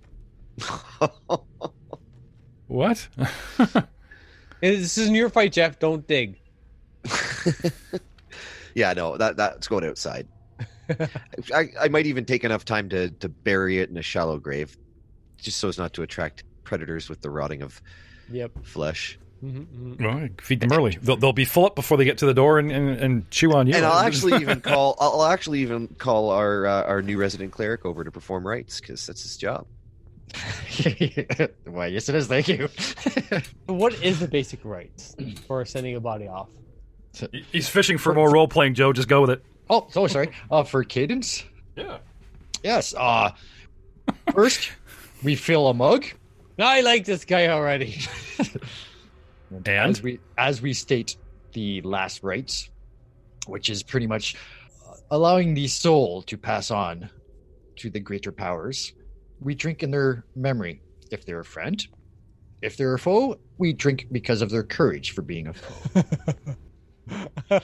[2.67, 3.09] What?
[4.61, 5.79] This isn't your fight, Jeff.
[5.79, 6.39] Don't dig.
[8.75, 10.29] yeah, no, that that's going outside.
[11.55, 14.77] I, I might even take enough time to to bury it in a shallow grave,
[15.37, 17.81] just so as not to attract predators with the rotting of
[18.31, 18.53] Yep.
[18.63, 19.19] flesh.
[19.43, 20.05] Mm-hmm.
[20.05, 20.99] well, feed them early.
[21.01, 23.53] They'll, they'll be full up before they get to the door and, and, and chew
[23.53, 23.75] on you.
[23.75, 27.87] And I'll actually even call I'll actually even call our uh, our new resident cleric
[27.87, 29.67] over to perform rites because that's his job.
[31.65, 32.27] Why, yes, it is.
[32.27, 32.69] Thank you.
[33.67, 35.15] What is the basic rites
[35.47, 36.51] for sending a body off?
[37.53, 38.93] He's fishing for more role playing, Joe.
[38.93, 39.45] Just go with it.
[39.71, 40.31] oh, so sorry.
[40.51, 41.45] Uh, for cadence,
[41.77, 41.99] Yeah.
[42.63, 42.95] yes.
[42.97, 43.31] Uh,
[44.33, 44.71] first,
[45.23, 46.05] we fill a mug.
[46.59, 47.97] I like this guy already.
[49.51, 49.67] And?
[49.69, 51.17] as we as we state
[51.55, 52.69] the last rites,
[53.47, 54.37] which is pretty much
[54.87, 57.09] uh, allowing the soul to pass on
[57.77, 58.93] to the greater powers.
[59.41, 61.83] We drink in their memory if they're a friend.
[62.61, 66.03] If they're a foe, we drink because of their courage for being a foe.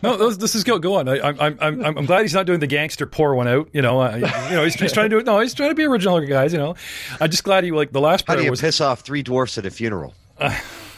[0.03, 0.79] No, those, this is go.
[0.79, 1.09] Go on.
[1.09, 3.69] I, I'm, I'm, I'm, I'm glad he's not doing the gangster pour one out.
[3.73, 5.27] You know, uh, you know, he's, he's trying to do it.
[5.27, 6.53] No, he's trying to be original, guys.
[6.53, 6.75] You know,
[7.21, 8.61] I'm just glad he like the last How do prayer you was.
[8.61, 10.15] piss off three dwarfs at a funeral?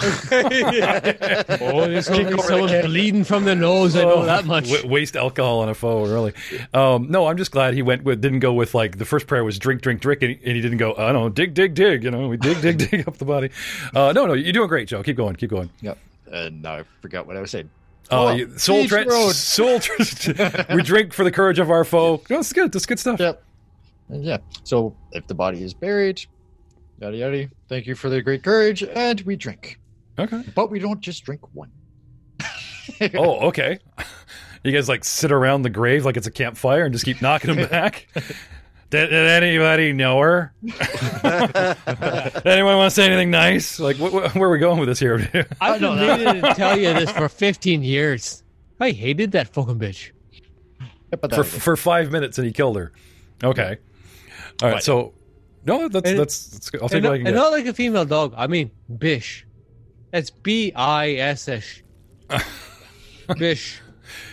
[0.01, 3.97] oh, there's gonna be someone bleeding from the nose.
[3.97, 4.71] I know that much.
[4.71, 6.33] W- waste alcohol on a foe, really.
[6.75, 9.45] Um, no, I'm just glad he went with didn't go with like the first prayer
[9.45, 10.95] was drink, drink, drink, and he, and he didn't go.
[10.95, 12.05] I don't know, dig, dig, dig.
[12.05, 13.51] You know, we dig, dig, dig up the body.
[13.95, 15.03] Uh, no, no, you're doing great, Joe.
[15.03, 15.71] Keep going, keep going.
[15.81, 15.99] yep.
[16.31, 17.71] And now I forgot what I was saying.
[18.11, 19.33] Uh, Oh, you- soul, tra- Road.
[19.35, 19.81] soul.
[19.81, 22.23] Tra- we drink for the courage of our foe.
[22.31, 22.73] No, that's good.
[22.73, 23.19] That's good stuff.
[23.21, 23.43] Yep.
[24.09, 24.39] And yeah.
[24.65, 26.25] So if the body is buried,
[27.01, 27.49] yada yada.
[27.69, 29.81] Thank you for the great courage, and we drink.
[30.19, 30.43] Okay.
[30.55, 31.71] But we don't just drink one.
[33.15, 33.79] Oh, okay.
[34.65, 37.55] You guys like sit around the grave like it's a campfire and just keep knocking
[37.55, 38.07] them back.
[38.91, 40.55] Did, did anybody know her?
[40.63, 43.81] Did anyone want to say anything nice?
[43.81, 45.29] Like, wh- wh- where are we going with this here?
[45.61, 46.19] I've know been that.
[46.35, 48.45] meaning to tell you this for 15 years.
[48.79, 50.13] I hated that fucking bitch.
[51.11, 52.93] But for for five minutes, and he killed her.
[53.43, 53.79] Okay.
[54.63, 54.75] All right.
[54.77, 55.15] But- So,
[55.65, 56.83] no, that's And- that's, that's good.
[56.83, 57.41] I'll take And, what I can and get.
[57.41, 58.35] not like a female dog.
[58.37, 59.47] I mean, bish.
[60.13, 61.83] That's B I S H.
[63.39, 63.81] Bish.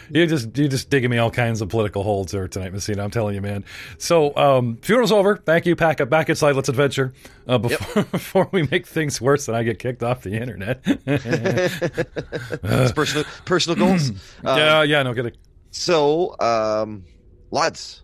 [0.09, 3.03] You just you just digging me all kinds of political holes there tonight, Messina.
[3.03, 3.65] I'm telling you, man.
[3.97, 5.37] So um, funeral's over.
[5.37, 5.75] Thank you.
[5.75, 6.55] Pack up, back inside.
[6.55, 7.13] Let's adventure.
[7.47, 10.81] Uh, before before we make things worse and I get kicked off the internet.
[11.05, 14.11] It's personal personal goals.
[14.43, 15.33] Uh, yeah, yeah, no kidding.
[15.71, 17.03] So, um,
[17.51, 18.03] lads,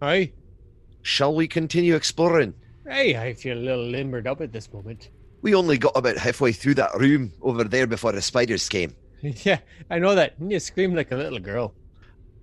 [0.00, 0.32] Hi.
[1.02, 2.54] shall we continue exploring?
[2.86, 5.10] Hey, I feel a little limbered up at this moment.
[5.42, 8.94] We only got about halfway through that room over there before the spiders came.
[9.44, 9.58] yeah,
[9.88, 10.34] I know that.
[10.40, 11.74] You scream like a little girl.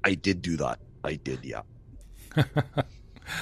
[0.04, 0.80] I did do that.
[1.04, 1.62] I did, yeah.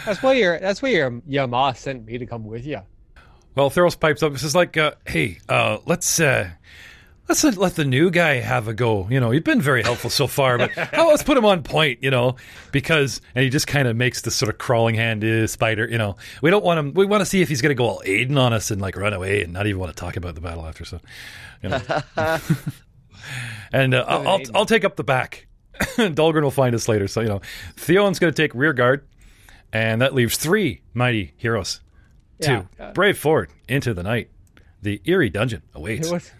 [0.05, 2.81] That's why your that's why your your ma sent me to come with you.
[3.55, 4.33] Well, Theros pipes up.
[4.33, 6.49] This is like, uh, hey, uh, let's uh,
[7.27, 9.07] let's uh, let the new guy have a go.
[9.09, 12.03] You know, you've been very helpful so far, but how, let's put him on point.
[12.03, 12.35] You know,
[12.71, 15.87] because and he just kind of makes this sort of crawling hand uh, spider.
[15.89, 16.93] You know, we don't want him.
[16.93, 18.97] We want to see if he's going to go all Aiden on us and like
[18.97, 20.85] run away and not even want to talk about the battle after.
[20.85, 20.99] So,
[21.63, 21.81] you know,
[23.71, 25.47] and uh, I'll, I'll I'll take up the back.
[25.79, 27.07] Dahlgren will find us later.
[27.07, 27.41] So you know,
[27.75, 29.05] Theon's going to take rear guard,
[29.71, 31.81] and that leaves three mighty heroes
[32.39, 32.63] Yeah.
[32.77, 34.29] to brave forward into the night.
[34.81, 36.09] The eerie dungeon awaits.
[36.11, 36.31] What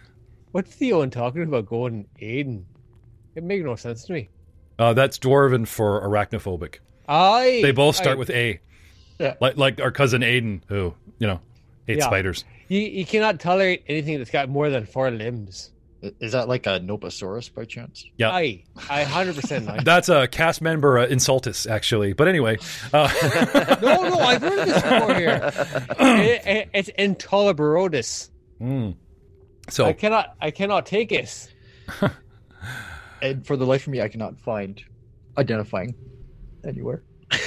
[0.51, 2.63] what's Theon talking about going Aiden?
[3.36, 4.30] It makes no sense to me.
[4.80, 6.75] Uh, that's dwarven for arachnophobic.
[7.07, 8.59] I They both start I- with A,
[9.19, 9.36] Yeah.
[9.41, 11.39] like like our cousin Aiden, who you know
[11.86, 12.05] hates Yeah.
[12.05, 12.45] spiders.
[12.69, 15.71] you, you cannot tolerate anything that's got more than four limbs.
[16.04, 18.06] I- Is that like a Noposaurus by chance?
[18.18, 18.30] Yeah.
[18.32, 19.84] I, I 100% like.
[19.86, 22.14] That's a cast member uh, insultus, actually.
[22.14, 22.58] But anyway,
[22.93, 23.10] uh,
[23.82, 25.52] no, no, I've heard this before here.
[26.00, 28.30] It- it- it's intolerabilis.
[28.62, 28.95] mm.
[29.70, 31.54] so I cannot, I cannot take it.
[33.22, 34.82] And for the life of me, I cannot find
[35.38, 35.95] identifying
[36.66, 37.02] anywhere.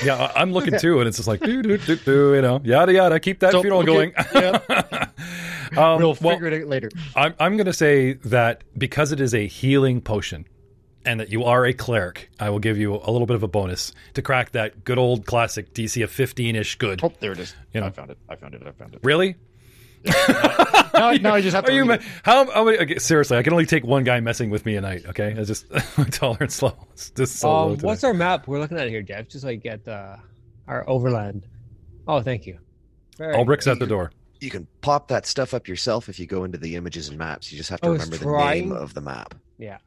[0.05, 2.61] yeah, I- I'm looking too, and it's just like do do do do, you know,
[2.65, 3.21] yada yada.
[3.21, 4.13] Keep that So, funeral okay, going.
[5.77, 6.91] Um, we'll well, figure it out later.
[7.14, 10.47] I'm I'm going to say that because it is a healing potion,
[11.05, 13.49] and that you are a cleric, I will give you a little bit of a
[13.49, 17.01] bonus to crack that good old classic DC of 15 ish good.
[17.03, 17.55] Oh, there it is.
[17.73, 17.87] You know.
[17.87, 18.18] I found it.
[18.29, 18.62] I found it.
[18.66, 19.01] I found it.
[19.03, 19.37] Really?
[20.05, 22.03] now, now I just have to Are you ma- it.
[22.23, 23.37] how, how many, okay, seriously?
[23.37, 25.05] I can only take one guy messing with me a night.
[25.07, 27.51] Okay, it's just my tolerance level is just so.
[27.51, 27.87] Um, today.
[27.87, 29.29] what's our map we're looking at here, Jeff?
[29.29, 30.16] Just like at uh,
[30.66, 31.47] our overland.
[32.09, 32.59] Oh, thank you.
[33.18, 33.73] Very All bricks good.
[33.73, 34.11] at the door.
[34.41, 37.53] You can pop that stuff up yourself if you go into the images and maps.
[37.53, 39.34] You just have I to was remember trying- the name of the map.
[39.59, 39.78] Yeah.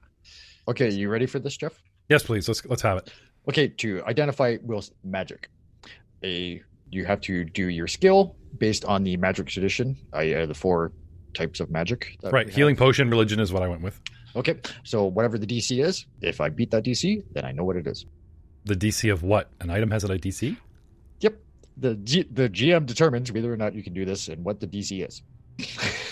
[0.67, 1.73] Okay, you ready for this, Jeff?
[2.09, 2.47] Yes, please.
[2.47, 3.11] Let's let's have it.
[3.49, 5.49] Okay, to identify Will's magic,
[6.23, 9.97] a you have to do your skill based on the magic tradition.
[10.13, 10.91] I uh, the four
[11.33, 12.17] types of magic.
[12.23, 13.99] Right, healing potion, religion is what I went with.
[14.35, 17.75] Okay, so whatever the DC is, if I beat that DC, then I know what
[17.75, 18.05] it is.
[18.65, 19.49] The DC of what?
[19.59, 20.55] An item has a DC?
[21.19, 21.35] Yep,
[21.78, 24.67] the G- the GM determines whether or not you can do this and what the
[24.67, 25.21] DC is.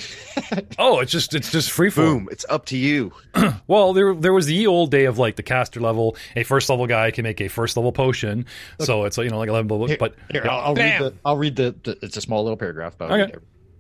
[0.80, 2.20] Oh, it's just it's just free form.
[2.20, 2.30] Boom!
[2.32, 3.12] It's up to you.
[3.68, 6.16] Well, there there was the old day of like the caster level.
[6.36, 8.46] A first level guy can make a first level potion,
[8.80, 9.68] so it's like you know like eleven.
[9.68, 10.52] Blah, blah, Here- but Here, yeah.
[10.52, 11.14] I'll, I'll read the.
[11.26, 11.98] I'll read the, the.
[12.02, 13.34] It's a small little paragraph, but Okay.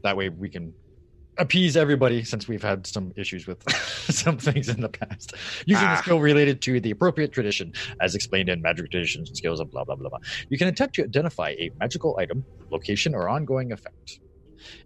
[0.03, 0.73] that way we can
[1.37, 3.63] appease everybody since we've had some issues with
[4.09, 5.33] some things in the past.
[5.65, 5.95] Using Ah.
[5.95, 9.71] the skill related to the appropriate tradition, as explained in magic traditions and skills of
[9.71, 10.19] blah blah blah blah.
[10.49, 14.19] You can attempt to identify a magical item, location, or ongoing effect.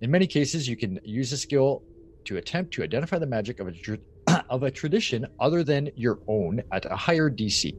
[0.01, 1.83] In many cases, you can use a skill
[2.25, 3.95] to attempt to identify the magic of a tr-
[4.49, 7.75] of a tradition other than your own at a higher DC.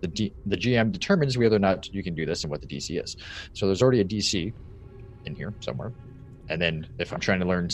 [0.00, 2.66] The, D- the GM determines whether or not you can do this and what the
[2.66, 3.16] DC is.
[3.52, 4.52] So there's already a DC
[5.26, 5.92] in here somewhere.
[6.48, 7.68] And then if I'm trying to learn,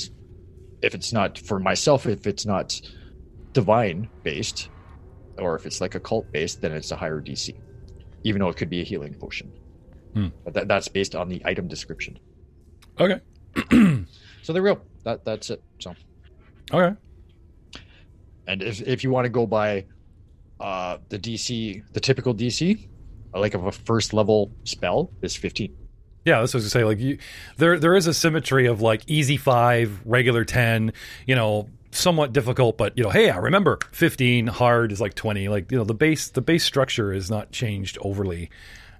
[0.83, 2.81] if it's not for myself, if it's not
[3.53, 4.70] divine based,
[5.39, 7.55] or if it's like a cult based, then it's a higher DC,
[8.24, 9.53] even though it could be a healing potion.
[10.14, 10.29] Hmm.
[10.45, 12.18] But that, that's based on the item description.
[12.99, 13.20] okay,
[14.47, 14.81] So there we go.
[15.03, 15.61] That that's it.
[15.81, 15.95] So
[16.72, 16.95] okay,
[18.47, 19.87] and if if you want to go by
[20.61, 22.89] uh the DC, the typical DC,
[23.35, 25.74] uh, like of a first level spell is 15.
[26.27, 26.43] Yeah.
[26.43, 27.16] This was to say like you,
[27.57, 30.93] there there is a symmetry of like easy five, regular ten,
[31.27, 35.49] you know, somewhat difficult, but you know, hey, I remember fifteen, hard is like twenty.
[35.49, 38.51] Like you know, the base the base structure is not changed overly.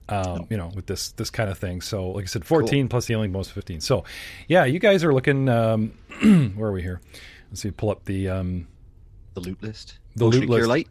[0.09, 1.81] Um, you know, with this this kind of thing.
[1.81, 3.81] So, like I said, fourteen plus healing bonus fifteen.
[3.81, 4.05] So,
[4.47, 5.49] yeah, you guys are looking.
[5.49, 5.93] Um,
[6.55, 7.01] where are we here?
[7.51, 7.72] Let's see.
[7.72, 8.68] Pull up the um,
[9.35, 9.99] The loot list.
[10.14, 10.68] The Potion loot list.
[10.68, 10.89] light.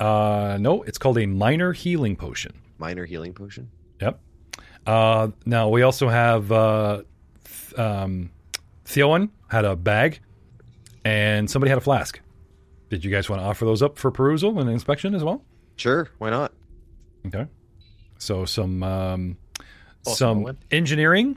[0.00, 2.52] Uh, no, it's called a minor healing potion.
[2.78, 3.70] Minor healing potion.
[4.00, 4.18] Yep.
[4.86, 7.02] Uh, now we also have uh,
[7.44, 8.30] th- um,
[8.84, 10.20] Theowen had a bag,
[11.04, 12.20] and somebody had a flask.
[12.88, 15.42] Did you guys want to offer those up for perusal and inspection as well?
[15.76, 16.52] Sure, why not?
[17.26, 17.46] Okay.
[18.18, 19.36] So some um,
[20.06, 20.58] Awesome, some Owen.
[20.70, 21.36] engineering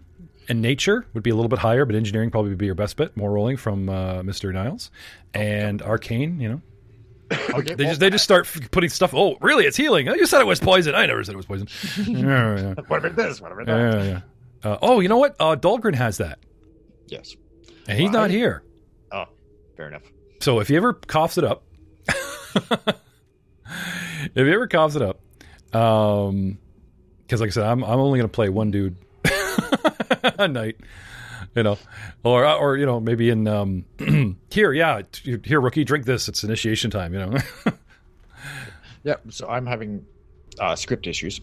[0.50, 2.98] and nature would be a little bit higher, but engineering probably would be your best
[2.98, 3.16] bet.
[3.16, 4.52] More rolling from uh, Mr.
[4.54, 4.90] Niles
[5.34, 6.40] and arcane.
[6.40, 6.62] You know,
[7.54, 9.14] Okay, they well, just they just start putting stuff.
[9.14, 9.66] Oh, really?
[9.66, 10.08] It's healing.
[10.10, 10.96] Oh, you said it was poison.
[10.96, 11.68] I never said it was poison.
[12.08, 12.74] yeah, yeah.
[12.88, 13.40] what about this?
[13.42, 13.94] What about that?
[13.94, 14.22] Yeah, yeah.
[14.72, 15.36] Uh, oh, you know what?
[15.40, 16.40] Uh, Dahlgren has that,
[17.08, 17.36] Yes.
[17.88, 18.64] and he's not here.
[19.12, 19.26] Oh,
[19.78, 20.04] fair enough.
[20.42, 21.64] So if he ever coughs it up,
[22.08, 22.96] if
[24.34, 25.20] he ever coughs it up,
[25.76, 26.58] um,
[27.22, 28.96] because like I said, I'm I'm only gonna play one dude
[30.38, 30.78] a night,
[31.56, 31.78] you know,
[32.24, 33.86] or or you know maybe in um
[34.52, 35.02] here, yeah,
[35.44, 36.28] here rookie, drink this.
[36.28, 37.38] It's initiation time, you know.
[39.06, 40.06] Yeah, so I'm having
[40.60, 41.42] uh, script issues,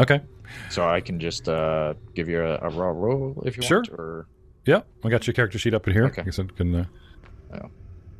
[0.00, 0.20] okay,
[0.68, 3.78] so I can just uh, give you a, a raw roll if you Sure.
[3.78, 4.26] want, or
[4.66, 6.06] yeah, I got your character sheet up in here.
[6.06, 6.24] Okay.
[6.26, 6.74] I said, can.
[6.74, 7.68] Uh,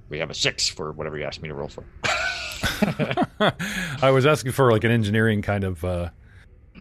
[0.08, 1.82] we have a six for whatever you asked me to roll for.
[4.00, 6.10] I was asking for like an engineering kind of, uh,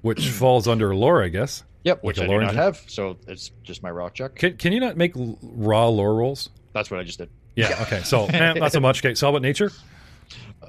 [0.03, 1.63] which falls under lore, I guess.
[1.88, 4.35] Yep, Like which a I do lore not have, so it's just my raw check.
[4.35, 6.49] Can, can you not make l- raw lore rolls?
[6.73, 7.29] That's what I just did.
[7.55, 7.77] Yeah.
[7.83, 8.01] Okay.
[8.03, 8.99] So eh, not so much.
[9.03, 9.15] Okay.
[9.15, 9.71] So how about nature?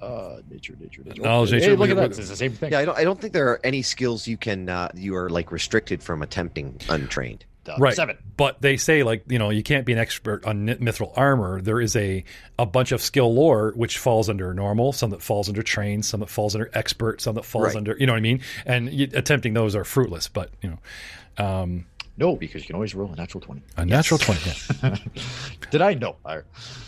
[0.01, 1.23] Uh, nature, nature, nature.
[1.23, 2.17] Knowledge, hey, nature, look at we- that.
[2.19, 2.71] It's the same thing.
[2.71, 2.99] Yeah, I don't.
[2.99, 4.69] I don't think there are any skills you can.
[4.69, 7.45] Uh, you are like restricted from attempting untrained.
[7.69, 7.95] Uh, Right.
[7.95, 8.17] Seven.
[8.37, 11.61] But they say like you know you can't be an expert on mithril armor.
[11.61, 12.25] There is a
[12.59, 16.21] a bunch of skill lore which falls under normal, some that falls under trained, some
[16.21, 17.77] that falls under expert, some that falls Right.
[17.77, 18.41] under you know what I mean.
[18.67, 20.29] And you, attempting those are fruitless.
[20.29, 23.63] But you know, um, No, because you can always roll a natural 20.
[23.77, 24.41] A natural 20.
[24.83, 24.97] Yeah.
[25.71, 25.95] Did I?
[25.95, 26.17] know?
[26.25, 26.41] I,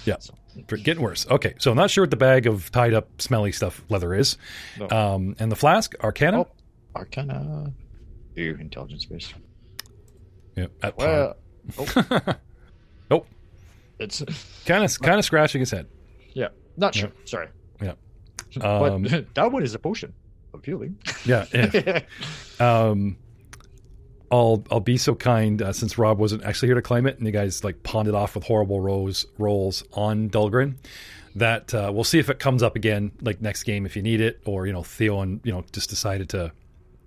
[0.05, 0.16] Yeah.
[0.18, 0.35] So,
[0.66, 1.26] Getting worse.
[1.31, 1.55] Okay.
[1.59, 4.37] So I'm not sure what the bag of tied up, smelly stuff leather is.
[4.78, 4.89] No.
[4.91, 6.41] Um, and the flask, Arcana.
[6.41, 6.49] Oh.
[6.97, 7.72] Arcana.
[8.35, 9.33] Ew, intelligence based.
[10.57, 10.66] Yeah.
[10.82, 10.96] At.
[10.96, 11.36] Well,
[11.78, 12.34] oh,
[13.11, 13.26] Nope.
[13.98, 14.22] it's
[14.66, 15.86] Kind of, kind of scratching his head.
[16.34, 17.11] yeah, not sure.
[17.24, 17.48] Sorry,
[17.82, 17.92] Yeah.
[18.57, 19.03] but Um,
[19.34, 20.12] that one is a potion.
[20.53, 20.98] Appealing.
[21.24, 21.46] yeah.
[21.53, 22.01] yeah.
[22.59, 23.16] Um,
[24.32, 27.26] I'll I'll be so kind uh, since Rob wasn't actually here to claim it, and
[27.26, 30.76] you guys like pawned it off with horrible rolls rolls on Dahlgren.
[31.36, 34.20] That uh, we'll see if it comes up again, like next game if you need
[34.20, 36.53] it, or you know Theo and you know just decided to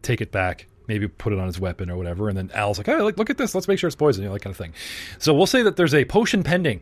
[0.02, 2.88] take it back, maybe put it on his weapon or whatever, and then Al's like,
[2.88, 4.58] hey, like look at this, let's make sure it's poison, you know, that kind of
[4.58, 4.74] thing.
[5.20, 6.82] So we'll say that there's a potion pending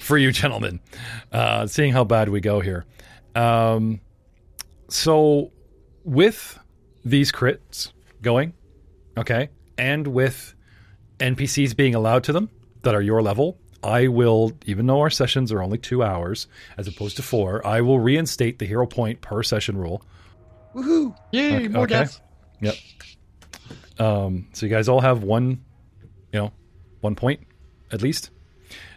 [0.00, 0.80] for you gentlemen,
[1.32, 2.84] uh, seeing how bad we go here.
[3.34, 4.00] Um,
[4.88, 5.52] so
[6.04, 6.58] with
[7.04, 8.54] these crits going,
[9.16, 10.54] okay, and with
[11.18, 12.48] NPCs being allowed to them
[12.82, 16.88] that are your level, I will, even though our sessions are only two hours as
[16.88, 20.02] opposed to four, I will reinstate the hero point per session rule.
[20.74, 21.16] Woohoo!
[21.32, 21.94] Yay, Okay, more okay.
[21.94, 22.20] death.
[22.60, 22.74] Yep.
[23.98, 25.64] Um, so you guys all have one,
[26.32, 26.52] you know,
[27.00, 27.40] one point
[27.90, 28.30] at least.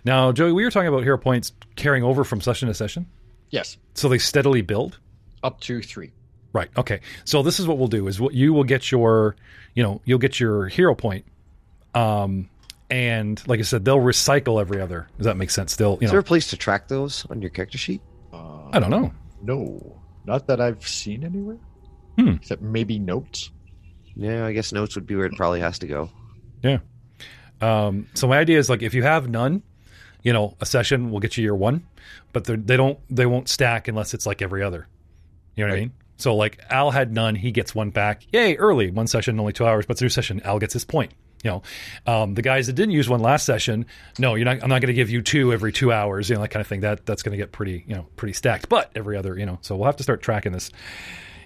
[0.03, 3.07] Now, Joey, we were talking about hero points carrying over from session to session,
[3.49, 4.99] Yes, so they steadily build.
[5.43, 6.11] up to three.
[6.53, 6.69] Right.
[6.75, 6.99] Okay.
[7.23, 9.35] So this is what we'll do: is what you will get your,
[9.73, 11.25] you know, you'll get your hero point,
[11.95, 12.49] um,
[12.89, 15.07] and like I said, they'll recycle every other.
[15.17, 15.71] Does that make sense?
[15.71, 18.01] Still, you Is there a place to track those on your character sheet?
[18.33, 19.13] Uh, I don't know.
[19.41, 21.57] No, not that I've seen anywhere.
[22.17, 22.31] Hmm.
[22.31, 23.49] Except maybe notes.
[24.15, 26.09] Yeah, I guess notes would be where it probably has to go.
[26.63, 26.79] Yeah.
[27.61, 29.63] Um, so my idea is like if you have none,
[30.23, 31.83] you know, a session will get you your one,
[32.33, 34.87] but they're- don't they won't stack unless it's like every other.
[35.55, 35.91] You know what I mean?
[36.17, 38.23] So like Al had none, he gets one back.
[38.31, 40.41] Yay, early one session, only two hours, but it's a new session.
[40.43, 41.11] Al gets his point.
[41.43, 41.63] You know,
[42.05, 43.87] um, the guys that didn't use one last session,
[44.19, 44.61] no, you're not.
[44.61, 46.29] I'm not going to give you two every two hours.
[46.29, 46.81] You know, that kind of thing.
[46.81, 48.69] That that's going to get pretty, you know, pretty stacked.
[48.69, 50.69] But every other, you know, so we'll have to start tracking this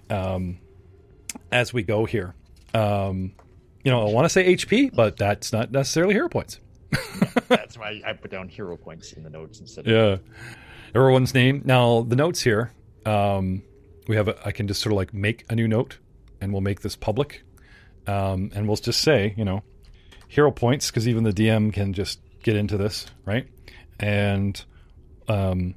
[0.10, 0.58] um,
[1.50, 2.36] as we go here.
[2.74, 3.34] Um,
[3.84, 6.60] you know, I want to say HP, but that's not necessarily hero points.
[7.48, 9.88] That's why I put down hero points in the notes instead.
[9.88, 10.18] Of, Yeah.
[10.96, 11.62] Everyone's name.
[11.66, 12.72] Now the notes here.
[13.06, 13.64] Um,
[14.08, 14.28] we have.
[14.28, 16.00] A, I can just sort of like make a new note,
[16.42, 17.44] and we'll make this public,
[18.08, 19.62] um, and we'll just say, you know,
[20.28, 23.48] hero points because even the DM can just get into this, right?
[24.00, 24.64] And
[25.28, 25.76] um,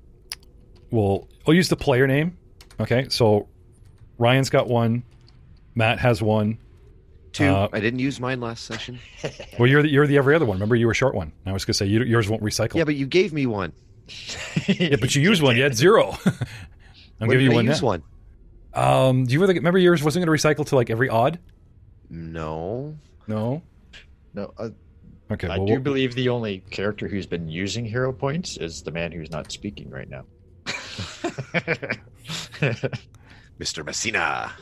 [0.90, 2.38] we'll we'll use the player name.
[2.80, 3.48] Okay, so
[4.18, 5.02] Ryan's got one.
[5.74, 6.58] Matt has one.
[7.32, 7.44] Two.
[7.44, 8.98] Uh, I didn't use mine last session.
[9.58, 10.56] Well, you're the, you're the every other one.
[10.56, 11.32] Remember, you were short one.
[11.44, 12.74] I was gonna say you, yours won't recycle.
[12.76, 13.72] Yeah, but you gave me one.
[14.66, 15.56] Yeah, but you used one.
[15.56, 16.16] You had zero.
[17.20, 17.86] I'm giving you I one use now.
[17.88, 18.02] one?
[18.74, 21.38] Um, do you really, remember yours wasn't going to recycle to like every odd?
[22.08, 22.96] No.
[23.26, 23.62] No.
[24.34, 24.68] No, uh,
[25.30, 25.48] Okay.
[25.48, 28.90] I well, do we'll- believe the only character who's been using hero points is the
[28.92, 30.24] man who's not speaking right now.
[33.60, 33.84] Mr.
[33.84, 34.52] Messina.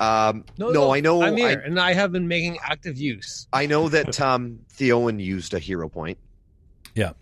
[0.00, 1.22] Um, no, No, no, I know.
[1.22, 3.46] I'm here, I, and I have been making active use.
[3.52, 6.16] I know that um, Theowen used a hero point,
[6.94, 7.12] Yeah.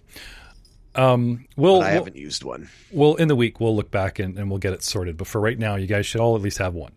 [0.95, 2.68] um, we'll, but I we'll, haven't used one.
[2.93, 5.16] we'll in the week we'll look back and, and we'll get it sorted.
[5.16, 6.93] But for right now, you guys should all at least have one,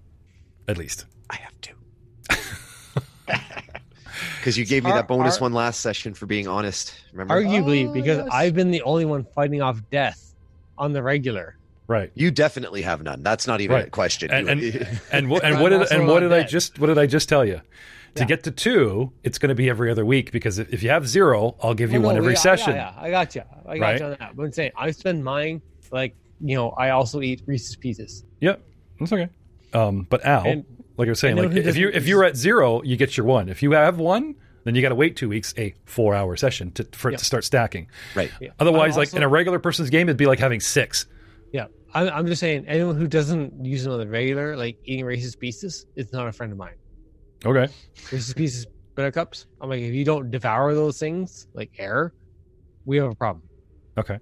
[0.68, 1.06] at least.
[1.30, 1.74] I have two.
[4.38, 6.96] Because you gave me Are- that bonus are- one last session for being honest.
[7.12, 7.36] Remember?
[7.36, 8.28] Arguably, Oh, because yes.
[8.32, 10.34] I've been the only one fighting off death
[10.80, 11.58] on the regular.
[11.92, 12.10] Right.
[12.16, 13.22] You definitely have none.
[13.22, 14.32] That's not even a question.
[14.32, 16.98] And You- and and what and what did and what did I just what did
[16.98, 17.60] I just tell you?
[18.16, 18.26] To Yeah.
[18.28, 21.08] get to two, it's going to be every other week because if, if you have
[21.08, 22.76] zero, I'll give you Well, one no, every yeah, session.
[22.76, 23.44] Yeah, yeah, I got you.
[23.66, 24.00] I got Right?
[24.00, 24.36] you on that.
[24.36, 25.62] But I'm saying I spend mine
[25.92, 28.24] like you know I also eat Reese's Pieces.
[28.40, 28.62] Yep,
[29.00, 29.30] that's okay.
[29.74, 30.66] Um, but Al, And
[30.98, 33.26] like I was saying, I like if you if you're at zero, you get your
[33.26, 33.50] one.
[33.50, 34.36] If you have one,
[34.66, 37.26] then you got to wait two weeks, a four hour session to, for it to
[37.26, 37.88] start stacking.
[38.16, 38.32] right.
[38.42, 38.50] yeah.
[38.60, 41.06] Otherwise, I'm like in a regular person's game, it'd be like having six.
[41.54, 45.06] yeah, I'm, I'm just saying anyone who doesn't use them on the regular, like eating
[45.06, 46.76] Reese's Pieces, is not a friend of mine.
[47.46, 47.72] Okay.
[48.12, 48.66] Reese's Pieces
[48.96, 49.48] buttercups.
[49.60, 52.14] I'm like, if you don't devour those things like air,
[52.86, 53.44] we have a problem.
[53.98, 54.20] Okay.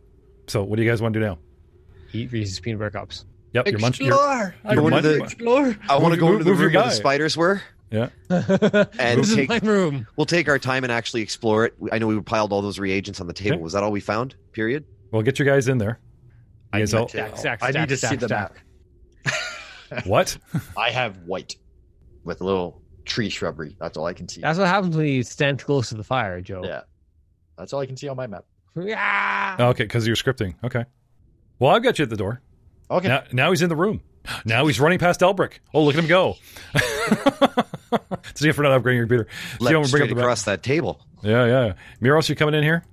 [0.47, 1.37] So what do you guys want to do now?
[2.13, 3.25] Eat Reese's peanut butter cups.
[3.53, 4.05] Yep, you're munching.
[4.07, 4.55] You're, Explore.
[4.65, 5.77] I you're want munching- to explore.
[5.89, 7.61] I want to go into the room where the spiders were.
[7.91, 8.09] yeah.
[8.29, 10.07] And this take- is my room.
[10.15, 11.73] We'll take our time and actually explore it.
[11.91, 13.57] I know we piled all those reagents on the table.
[13.57, 13.63] Yeah.
[13.63, 14.35] Was that all we found?
[14.53, 14.85] Period.
[15.11, 15.99] Well, get your guys in there.
[16.71, 18.27] I You need guys all- to- Stack, stack, I stack, need to stack, see the
[18.27, 18.63] stack.
[19.91, 20.05] map.
[20.05, 20.37] what?
[20.77, 21.55] I have white
[22.23, 23.75] with a little tree shrubbery.
[23.79, 24.41] That's all I can see.
[24.41, 26.61] That's what happens when you stand close to the fire, Joe.
[26.63, 26.81] yeah,
[27.57, 28.45] that's all I can see on my map.
[28.79, 29.55] Yeah.
[29.59, 30.53] okay, because you're scripting.
[30.63, 30.85] Okay.
[31.57, 32.41] Well, I've got you at the door.
[32.91, 33.07] Okay.
[33.07, 34.01] Now, now he's in the room.
[34.45, 35.53] Now he's running past Elbrick.
[35.73, 36.35] Oh, look at him go.
[38.31, 39.27] It's if we're not upgrading your computer.
[39.59, 40.23] Let Theo, bring up straight the map.
[40.23, 41.01] across that table.
[41.23, 41.73] Yeah, yeah.
[42.01, 42.83] Miros, you coming in here?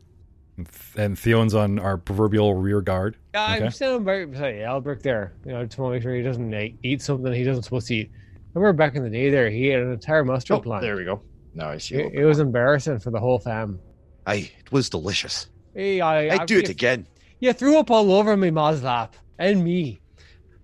[0.97, 3.17] And Theon's on our proverbial rear guard.
[3.35, 3.71] Yeah, I'm Okay.
[3.71, 5.35] standing right beside Albrecht there.
[5.45, 7.89] You know, just want to make sure he doesn't like, eat something he doesn't supposed
[7.89, 8.11] to eat.
[8.55, 10.83] Remember back in the day there, he had an entire mustard Oh, plant.
[10.83, 11.21] there we go.
[11.55, 11.97] Now I see.
[11.97, 13.79] It, it was embarrassing for the whole fam.
[14.27, 15.49] Aye, it was delicious.
[15.75, 17.07] Hey, I, I'd do it you, again.
[17.39, 20.01] You threw up all over my mom's lap and me.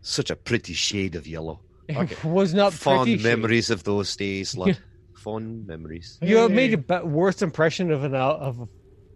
[0.00, 1.60] Such a pretty shade of yellow.
[1.88, 2.28] It Okay.
[2.28, 3.18] was not Fond pretty.
[3.18, 3.24] shit.
[3.26, 4.78] memories of those days, lad.
[5.18, 6.18] Fond memories.
[6.22, 8.68] You have made a be- worse impression of an al- of a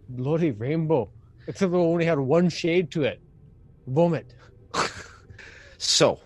[0.09, 1.09] bloody rainbow,
[1.47, 3.21] except it only had one shade to it.
[3.87, 4.33] Vomit.
[5.77, 6.19] So,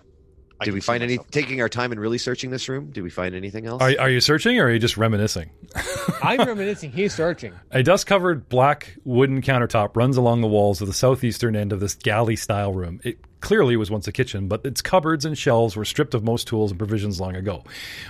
[0.59, 1.17] I did we find any?
[1.17, 1.31] myself.
[1.31, 3.81] Taking our time and really searching this room, did we find anything else?
[3.81, 5.49] Are, are you searching or are you just reminiscing?
[6.23, 6.91] I'm reminiscing.
[6.91, 7.53] He's searching.
[7.71, 11.79] A dust covered black wooden countertop runs along the walls of the southeastern end of
[11.79, 13.01] this galley style room.
[13.03, 16.47] It clearly was once a kitchen, but its cupboards and shelves were stripped of most
[16.47, 17.63] tools and provisions long ago.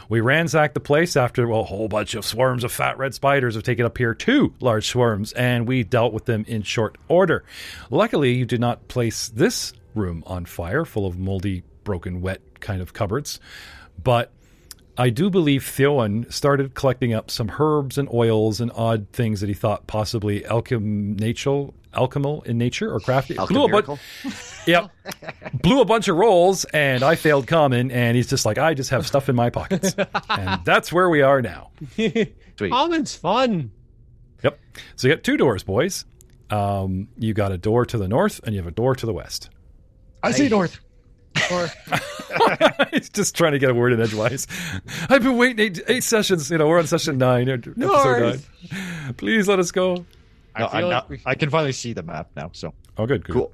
[0.10, 3.56] We ransacked the place after well, a whole bunch of swarms of fat red spiders
[3.56, 7.44] have taken up here, two large swarms, and we dealt with them in short order.
[7.90, 12.82] Luckily, you did not place this room on fire, full of moldy, broken, wet kind
[12.82, 13.40] of cupboards.
[14.04, 14.32] But
[15.02, 19.48] I do believe Theowen started collecting up some herbs and oils and odd things that
[19.48, 23.34] he thought possibly alchemical, alchemical in nature or crafty.
[23.34, 23.98] Blew a, bu-
[24.68, 24.92] yep.
[25.56, 27.90] blew a bunch of rolls, and I failed common.
[27.90, 29.96] And he's just like, I just have stuff in my pockets,
[30.30, 31.72] and that's where we are now.
[31.96, 32.36] Sweet.
[32.70, 33.72] Common's fun.
[34.44, 34.60] Yep.
[34.98, 36.06] So you got two doors, boys.
[36.52, 39.14] Um, you got a door to the north, and you have a door to the
[39.14, 39.50] west.
[40.22, 40.80] I see north.
[41.52, 41.70] Or
[42.92, 44.48] He's just trying to get a word in edgewise.
[45.10, 46.50] I've been waiting eight, eight sessions.
[46.50, 48.50] You know, we're on session nine, episode North.
[48.72, 49.14] nine.
[49.16, 50.06] Please let us go.
[50.58, 52.50] No, I I'm not, like we- I can finally see the map now.
[52.54, 53.34] So Oh, good, good.
[53.34, 53.52] Cool.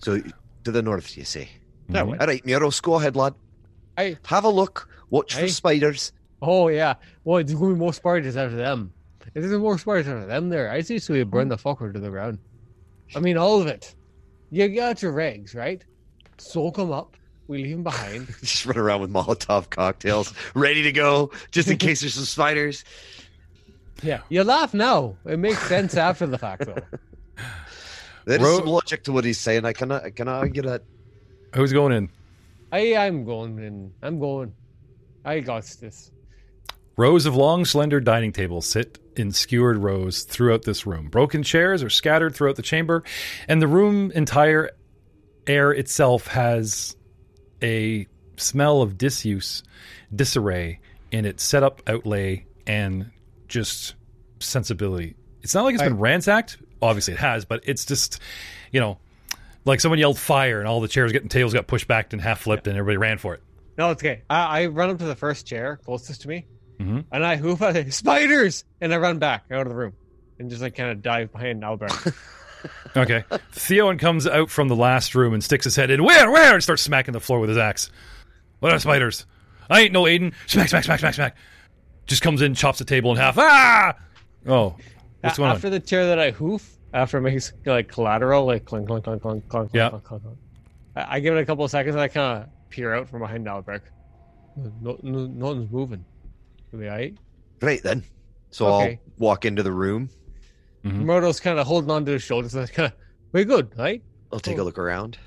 [0.00, 0.20] So,
[0.64, 1.48] to the north, you say?
[1.88, 2.10] that Mhm.
[2.12, 2.18] way.
[2.18, 3.34] All right, Miros, go ahead, lad.
[3.98, 4.88] I Have a look.
[5.10, 6.12] Watch for spiders.
[6.40, 6.94] oh yeah.
[7.24, 8.92] Well, there's gonna be more spiders after them.
[9.34, 11.98] If there's more spiders after them there, I see so we burn the fucker to
[12.00, 12.38] the ground.
[13.14, 13.94] I mean all of it.
[14.50, 15.84] You got your eggs, right?
[16.38, 17.16] Soak them up.
[17.48, 18.28] We leave him behind.
[18.40, 22.84] Just run around with Molotov cocktails, ready to go, just in case there's some spiders.
[24.02, 24.20] Yeah.
[24.28, 25.16] You laugh now.
[25.26, 26.76] It makes sense after the fact though.
[28.24, 29.64] There is Ro- some logic to what he's saying.
[29.64, 30.84] I cannot, I cannot argue that.
[31.56, 32.08] Who's going in?
[32.70, 33.92] I I'm going in.
[34.00, 34.54] I'm going.
[35.24, 36.12] I got this.
[36.96, 41.08] Rows of long, slender dining tables sit in skewered rows throughout this room.
[41.08, 43.02] Broken chairs are scattered throughout the chamber,
[43.48, 44.70] and the room entire
[45.46, 46.96] air itself has
[47.62, 49.62] a smell of disuse,
[50.14, 50.80] disarray
[51.10, 53.10] in its setup, outlay, and
[53.48, 53.94] just
[54.40, 55.14] sensibility.
[55.42, 56.58] It's not like it's been ransacked.
[56.80, 58.20] Obviously, it has, but it's just,
[58.72, 58.98] you know,
[59.64, 62.40] like someone yelled fire and all the chairs getting tables got pushed back and half
[62.40, 63.42] flipped, and everybody ran for it.
[63.78, 64.22] No, it's okay.
[64.28, 66.46] I, I run up to the first chair closest to me,
[66.80, 67.04] Mhm.
[67.12, 69.92] and I hoof out spiders, and I run back out of the room,
[70.38, 71.92] and just like kind of dive behind Albert.
[72.96, 73.24] Okay.
[73.52, 76.04] Theon comes out from the last room and sticks his head in.
[76.04, 76.30] Where?
[76.30, 76.54] Where?
[76.54, 77.90] And starts smacking the floor with his axe.
[78.60, 79.26] What are spiders?
[79.70, 80.34] I ain't no Aiden.
[80.46, 81.36] Smack, smack, smack, smack, smack.
[82.06, 83.38] Just comes in, chops the table in half.
[83.38, 83.94] Ah!
[84.46, 84.76] Oh,
[85.20, 85.72] what's going after on?
[85.72, 89.48] the chair that I hoof, after it makes like collateral, like clink, clink, clink, clink,
[89.48, 89.90] clink, Yeah.
[89.90, 90.38] clink, clink, clink.
[90.96, 93.20] I, I give it a couple of seconds, and I kind of peer out from
[93.20, 93.84] behind Albert.
[94.56, 96.04] No, no, nothing's moving.
[96.74, 97.16] Are we alright?
[97.60, 98.04] Right then.
[98.50, 98.90] So Okay.
[99.06, 100.10] I'll walk into the room.
[100.84, 101.04] Mhm.
[101.04, 102.92] Murdo's kind of holding onto his shoulders, and kind of,
[103.32, 104.02] we good, right?
[104.32, 105.18] I'll take a look around.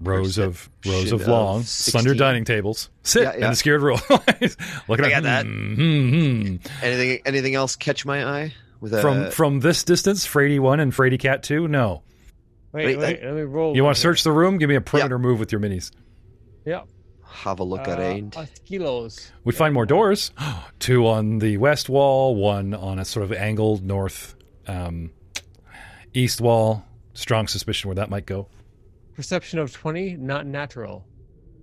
[0.00, 2.90] Rows of rows of long, have slender dining tables.
[3.04, 3.50] Sit Yeah, in yeah.
[3.50, 3.94] the scared row.
[4.08, 4.28] look
[5.00, 5.46] at got that.
[5.46, 6.56] Hmm, hmm, hmm.
[6.82, 8.54] Anything, anything else catch my eye?
[8.80, 11.68] With a, From from this distance, Frady one and Frady cat two.
[11.68, 12.02] No.
[12.72, 13.74] Wait, Wait, wait, let me roll.
[13.76, 14.58] You want to search the room?
[14.58, 15.92] Give me a perimeter move with your minis.
[16.64, 16.82] here.
[17.24, 17.98] have a look Yeah.
[17.98, 18.34] around.
[18.36, 19.30] Uh, kilos.
[19.44, 20.32] We find more doors.
[20.80, 24.34] Two on the west wall, one on a sort of angled north
[24.66, 25.10] um,
[26.12, 26.84] east wall.
[27.14, 28.48] Strong suspicion where that might go.
[29.14, 31.04] Perception of 20, not natural.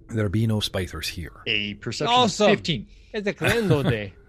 [0.07, 1.33] There be no spiders here.
[1.47, 2.45] A perception Awesome.
[2.51, 2.87] of 15.
[3.13, 4.13] It's a grande day.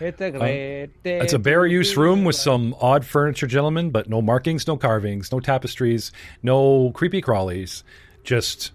[0.00, 1.20] It's a great day.
[1.20, 5.30] It's a bare use room with some odd furniture, gentlemen, but no markings, no carvings,
[5.30, 6.10] no tapestries,
[6.42, 7.84] no creepy crawlies.
[8.24, 8.72] Just,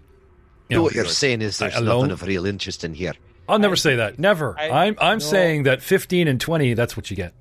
[0.70, 2.08] You know, know what you're saying is there's alone?
[2.08, 3.12] nothing of real interest in here.
[3.48, 4.18] I'll never say that.
[4.18, 4.58] Never.
[4.58, 5.24] I- I, am I'm no.
[5.24, 7.34] saying that 15 and 20, that's what you get.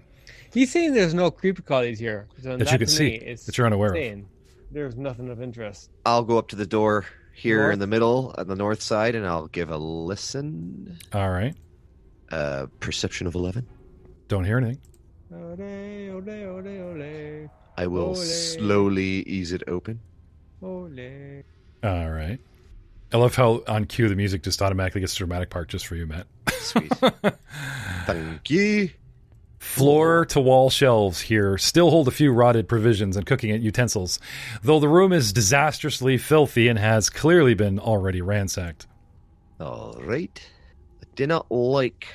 [0.54, 2.28] He's saying there's no creepy crawlies here.
[2.42, 4.24] So That you can see, me that you're unaware of.
[4.72, 5.90] There's nothing of interest.
[6.06, 7.74] I'll go up to the door here North?
[7.74, 10.98] in the middle on the north side, and I'll give a listen.
[11.14, 11.56] All right.
[12.32, 13.68] Uh, perception of eleven.
[14.28, 14.80] Don't hear anything.
[15.34, 18.16] Ole, ole, ole, ole, I will Ole.
[18.16, 20.00] slowly ease it open.
[20.62, 21.44] ole.
[21.84, 22.40] All right.
[23.12, 25.96] I love how on cue the music just automatically gets to dramatic part just for
[25.96, 26.28] you, Matt.
[26.60, 26.92] Sweet.
[28.06, 28.90] Thank you.
[29.60, 34.18] Floor to wall shelves here still hold a few rotted provisions and cooking utensils,
[34.64, 38.88] though the room is disastrously filthy and has clearly been already ransacked.
[39.60, 40.42] All right.
[41.04, 42.08] I do not like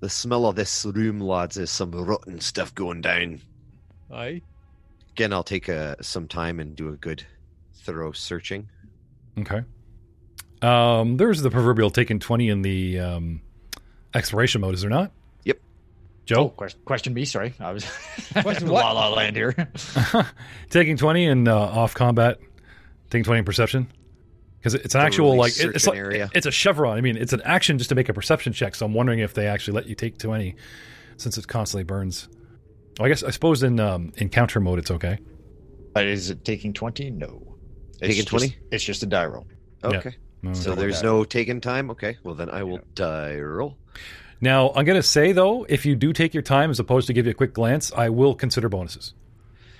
[0.00, 1.56] the smell of this room, lads.
[1.56, 3.40] There's some rotten stuff going down.
[4.12, 4.42] Aye.
[5.12, 7.24] Again, I'll take uh, some time and do a good,
[7.76, 8.68] thorough searching.
[9.38, 9.62] Okay.
[10.60, 13.40] Um, there's the proverbial taking 20 in the um,
[14.14, 15.12] exploration mode, is there not?
[16.26, 16.36] Yep.
[16.38, 16.48] Joe?
[16.50, 17.24] question, question me.
[17.24, 17.84] Sorry, I was
[18.42, 18.94] Question La what?
[18.94, 19.54] La Land here.
[20.70, 22.38] taking 20 in uh, off combat,
[23.10, 23.86] taking 20 in perception?
[24.58, 26.30] Because it's an Don't actual, really like, search it's like, area.
[26.34, 26.96] it's a chevron.
[26.96, 29.34] I mean, it's an action just to make a perception check, so I'm wondering if
[29.34, 30.56] they actually let you take 20
[31.18, 32.28] since it constantly burns.
[32.98, 35.18] Oh, I guess, I suppose in um, encounter mode it's okay.
[35.92, 37.10] But is it taking twenty?
[37.10, 37.56] No.
[37.90, 38.56] It's Taking just- 20?
[38.72, 39.46] It's just a die roll.
[39.82, 39.98] Yeah.
[39.98, 40.16] Okay.
[40.42, 41.90] No, So So there's no taking time?
[41.90, 42.16] Okay.
[42.24, 43.76] Well, then I will die roll.
[44.40, 47.12] Now, I'm going to say, though, if you do take your time as opposed to
[47.12, 49.14] give you a quick glance, I will consider bonuses.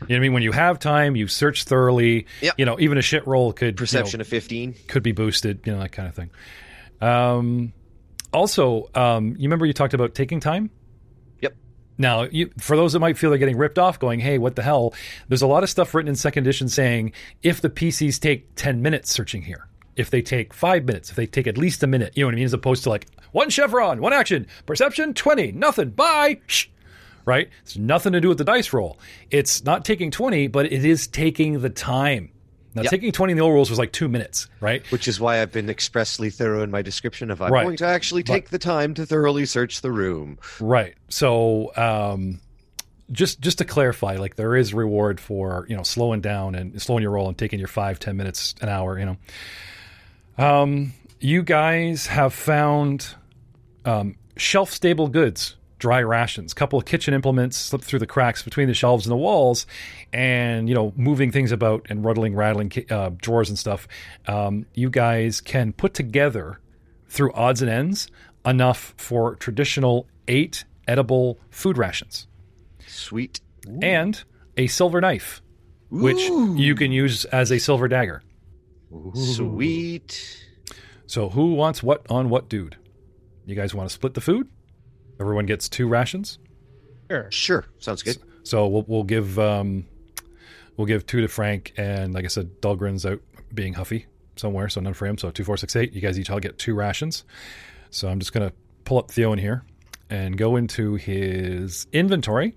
[0.01, 0.33] You know what I mean?
[0.35, 2.27] When you have time, you search thoroughly.
[2.43, 2.55] Yep.
[2.59, 4.75] You know, even a shit roll could you know, Perception of 15.
[4.89, 6.31] could be boosted, you know, that kind of thing.
[7.01, 7.73] Um,
[8.33, 10.71] also, um, you remember you talked about taking time?
[11.41, 11.55] Yep.
[11.97, 14.63] Now, you, for those that might feel they're getting ripped off, going, hey, what the
[14.63, 14.95] hell?
[15.29, 18.83] There's a lot of stuff written in second edition saying if the PCs take 10
[18.83, 22.13] minutes searching here, if they take five minutes, if they take at least a minute,
[22.17, 22.45] you know what I mean?
[22.45, 26.41] As opposed to like one chevron, one action, perception, 20, nothing, bye.
[26.47, 26.67] Shh.
[27.27, 27.49] Right?
[27.63, 28.99] It's nothing to do with the dice roll.
[29.31, 32.31] It's not taking 20, but it is taking the time.
[32.75, 32.91] Now, Yep.
[32.91, 34.85] taking 20 in the old rules was like two minutes, right?
[34.91, 37.63] Which is why I've been expressly thorough in my description of I'm Right.
[37.63, 40.39] going to actually take the time to thoroughly search the room.
[40.61, 40.95] Right.
[41.09, 42.41] So, um,
[43.13, 47.03] just just to clarify, like there is reward for you know slowing down and slowing
[47.03, 48.99] your roll and taking your five ten minutes an hour.
[48.99, 49.17] You know,
[50.39, 53.15] um, you guys have found
[53.85, 58.69] um, shelf stable goods, dry rations, couple of kitchen implements slipped through the cracks between
[58.69, 59.67] the shelves and the walls,
[60.13, 63.87] and you know moving things about and rattling rattling uh, drawers and stuff.
[64.27, 66.61] Um, you guys can put together
[67.09, 68.11] through odds and ends
[68.45, 72.27] enough for traditional eight edible food rations
[72.87, 73.41] Sweet.
[73.83, 74.23] and
[74.57, 75.41] a silver knife,
[75.91, 78.23] which you can use as a silver dagger.
[79.15, 80.47] Sweet.
[81.07, 82.77] So, who wants what on what dude?
[83.47, 84.49] You guys want to split the food?
[85.21, 86.39] Everyone gets two rations.
[87.11, 87.31] Sure.
[87.31, 87.65] Sure.
[87.79, 88.19] Sounds good.
[88.43, 89.87] So we'll, we'll give um,
[90.77, 93.21] we'll give two to Frank, and like I said, Dahlgren's out
[93.53, 95.19] being huffy somewhere, so none for him.
[95.19, 95.93] So two, four, six, eight.
[95.93, 97.25] You guys each all get two rations.
[97.91, 98.53] So I'm just gonna
[98.85, 99.65] pull up Theo in here
[100.11, 102.57] and go into his inventory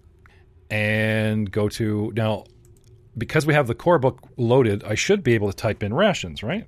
[0.70, 2.44] and go to now
[3.18, 4.84] because we have the core book loaded.
[4.84, 6.68] I should be able to type in rations, right?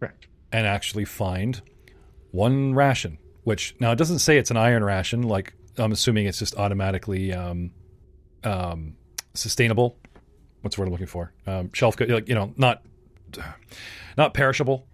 [0.00, 0.26] Correct.
[0.52, 1.60] and actually find
[2.30, 3.18] one ration.
[3.44, 5.22] Which now it doesn't say it's an iron ration.
[5.22, 7.70] Like I'm assuming it's just automatically um,
[8.44, 8.96] um,
[9.34, 9.96] sustainable.
[10.60, 11.32] What's the word I'm looking for?
[11.46, 12.82] Um, shelf, good, like you know, not
[14.16, 14.86] not perishable.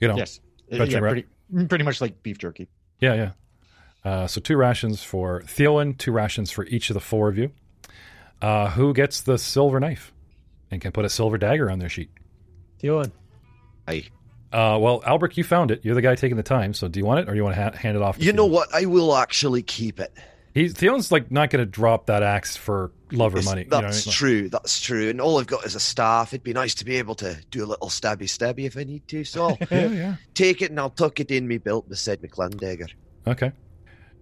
[0.00, 0.40] You know, Yes.
[0.72, 1.26] Uh, yeah, pretty,
[1.68, 2.68] pretty much like beef jerky.
[3.00, 3.30] yeah, yeah.
[4.02, 7.50] Uh, so two rations for Theowen, two rations for each of the four of you.
[8.40, 10.12] Uh, who gets the silver knife
[10.70, 12.10] and can put a silver dagger on their sheet?
[12.80, 13.12] Theon.
[13.88, 14.04] I.
[14.52, 15.84] Uh, well, Albrecht, you found it.
[15.84, 16.74] You're the guy taking the time.
[16.74, 18.18] So do you want it, or do you want to ha- hand it off?
[18.18, 18.74] To You know what?
[18.74, 20.12] I will actually keep it.
[20.52, 23.62] He's Theon's like not going to drop that axe for love or It's- money.
[23.62, 24.12] you know I That's mean?
[24.12, 24.48] true.
[24.48, 25.08] That's true.
[25.08, 26.32] And all I've got is a staff.
[26.32, 29.06] It'd be nice to be able to do a little stabby stabby if I need
[29.08, 29.22] to.
[29.22, 30.14] So I'll yeah, yeah.
[30.34, 32.88] take it and I'll tuck it in me belt beside my clan dagger.
[33.28, 33.52] Okay.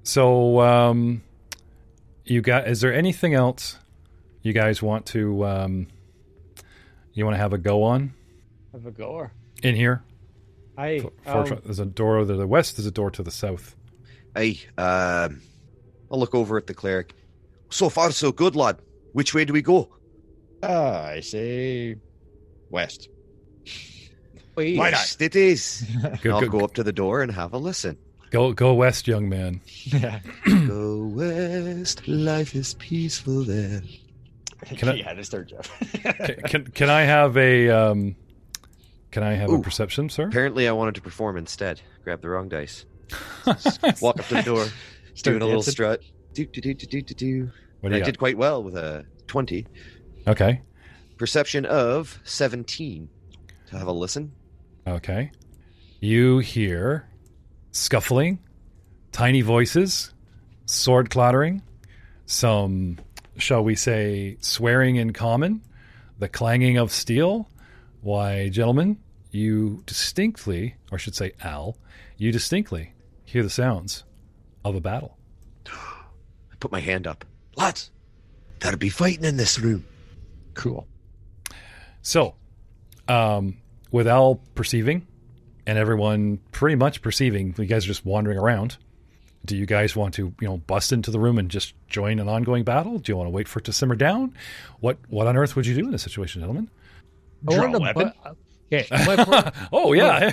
[0.03, 1.23] So, um,
[2.27, 2.69] you got?
[2.69, 3.79] Is there anything else
[4.43, 5.47] you guys want to?
[5.47, 5.87] Um,
[7.19, 8.13] you want to have a go on
[8.73, 9.33] Have a goer.
[9.63, 10.03] in here?
[10.77, 11.01] Aye.
[11.01, 12.77] For, um, there's a door to the west.
[12.77, 13.75] There's a door to the south.
[14.37, 14.61] Aye.
[14.79, 15.41] Um,
[16.11, 17.15] I'll look over at the cleric.
[17.71, 18.79] So far, so good, lad.
[19.13, 19.89] Which way do we go?
[20.63, 21.97] Ah, I say
[22.71, 23.09] west.
[24.55, 24.79] wait.
[24.79, 24.99] Why not?
[24.99, 25.85] West It is.
[26.23, 27.97] Go, I'll go, go up to the door and have a listen.
[28.31, 29.61] go, go west, young man.
[30.67, 33.83] go west, life is peaceful there.
[34.77, 35.71] Can I- yeah, this third Jeff.
[36.03, 38.17] Can, can can I have a um,
[39.11, 40.27] can I have a perception, sir?
[40.29, 41.81] Apparently, I wanted to perform instead.
[42.05, 42.85] Grab the wrong dice.
[44.01, 44.67] Walk up to the door,
[45.15, 45.73] Start doing a little dancing.
[45.73, 46.01] strut.
[46.35, 47.51] Do do do do do do do.
[47.81, 49.67] What And do I you did quite well with a twenty.
[50.27, 50.61] Okay,
[51.17, 53.09] Perception of seventeen.
[53.71, 54.33] To have a listen.
[54.87, 55.31] okay.
[56.01, 57.09] You hear
[57.73, 58.39] scuffling,
[59.13, 60.13] tiny voices,
[60.67, 61.63] sword clattering,
[62.27, 62.99] some,
[63.39, 65.63] shall we say, swearing in common,
[66.19, 67.49] the clanging of steel.
[68.01, 68.99] Why, gentlemen,
[69.31, 71.77] you distinctly, or I should say, Al,
[72.17, 72.93] you distinctly
[73.25, 74.05] hear the sounds
[74.65, 75.17] of a battle.
[75.67, 77.25] I put my hand up.
[77.57, 77.91] Lads,
[78.61, 79.85] there'll be fighting in this room.
[80.55, 80.87] Cool.
[82.03, 82.35] So,
[83.07, 83.59] um,
[83.91, 85.07] with Al perceiving
[85.67, 88.77] and everyone pretty much perceiving, you guys are just wandering around.
[89.49, 92.29] Do you guys want to, you know, bust into the room and just join an
[92.29, 92.99] ongoing battle?
[92.99, 94.35] Do you want to wait for it to simmer down?
[94.81, 96.69] What What on earth would you do in this situation, gentlemen?
[97.49, 98.13] Draw a weapon.
[98.25, 98.31] bu-
[98.71, 100.31] Okay, my, per- Oh yeah,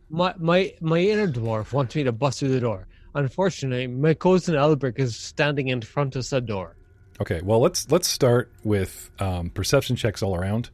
[0.10, 2.88] my my my inner dwarf wants me to bust through the door.
[3.14, 6.74] Unfortunately, my cousin Albert is standing in front of the door.
[7.20, 7.40] okay.
[7.42, 10.70] Well, let's let's start with um, perception checks all around.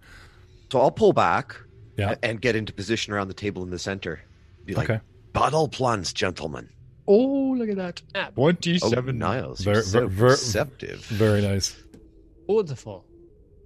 [0.73, 1.55] So I'll pull back
[1.99, 2.15] Yeah.
[2.23, 4.21] and get into position around the table in the center.
[4.65, 5.01] Be like, Okay.
[5.35, 6.71] battle plans, gentlemen.
[7.07, 8.03] Oh, look at that.
[8.15, 9.19] Ah, Oh, 27.
[9.19, 11.05] Niles, Ver- you're so ver- ver- perceptive.
[11.07, 11.77] Very nice.
[12.47, 13.05] beautiful.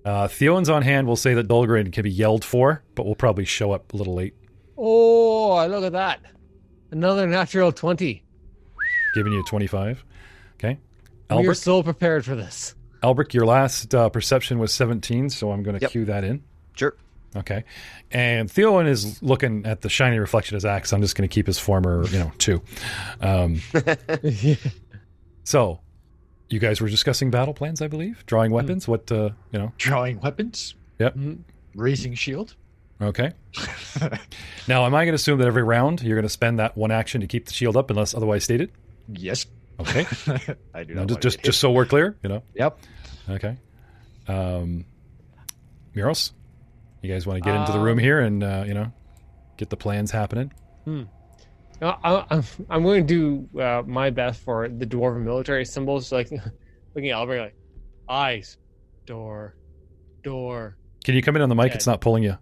[0.05, 1.07] Uh, Theon's on hand.
[1.07, 4.15] We'll say that Dahlgren can be yelled for, but we'll probably show up a little
[4.15, 4.35] late,
[4.77, 6.21] Oh, look at that!
[6.93, 8.23] Another natural twenty.
[9.15, 10.05] giving you a twenty-five.
[10.55, 10.79] Okay.
[11.31, 12.75] Albert, We are Albert, so prepared for this.
[13.03, 15.91] Albert, your last uh, perception was seventeen, so I'm going to Yep.
[15.91, 16.43] cue that in.
[16.75, 16.95] Sure.
[17.37, 17.65] Okay.
[18.11, 20.93] And Theon is looking at the shiny reflection of his axe.
[20.93, 22.63] I'm just going to keep his former, you know, two.
[23.21, 23.61] Um,
[25.45, 25.81] so,
[26.49, 28.89] you guys were discussing battle plans, I believe, drawing weapons.
[28.89, 29.73] What, uh, you know?
[29.77, 30.75] Drawing weapons.
[30.99, 31.17] Yep.
[31.17, 31.39] Mhm.
[31.75, 32.55] Raising shield.
[33.01, 33.33] Okay.
[34.69, 36.91] now, am I going to assume that every round you're going to spend that one
[36.91, 38.73] action to keep the shield up, unless otherwise stated?
[39.13, 39.47] yes.
[39.81, 40.07] Okay.
[40.75, 42.43] I do No, just just just so we're clear, you know.
[42.55, 42.79] Yep.
[43.31, 43.57] Okay.
[44.27, 44.85] Um,
[45.95, 46.33] Miros,
[47.03, 48.93] you guys want to get into the Um, room here and uh, you know
[49.57, 50.53] get the plans happening?
[50.87, 51.05] Uh,
[51.83, 56.31] I, I'm I'm going to do uh, my best for the dwarven military symbols, like
[56.95, 57.57] looking at Albert, like
[58.09, 58.57] eyes,
[59.07, 59.55] door,
[60.23, 60.77] door.
[61.05, 61.69] Can you come in on the mic?
[61.71, 61.75] Yeah.
[61.77, 62.37] It's not pulling you.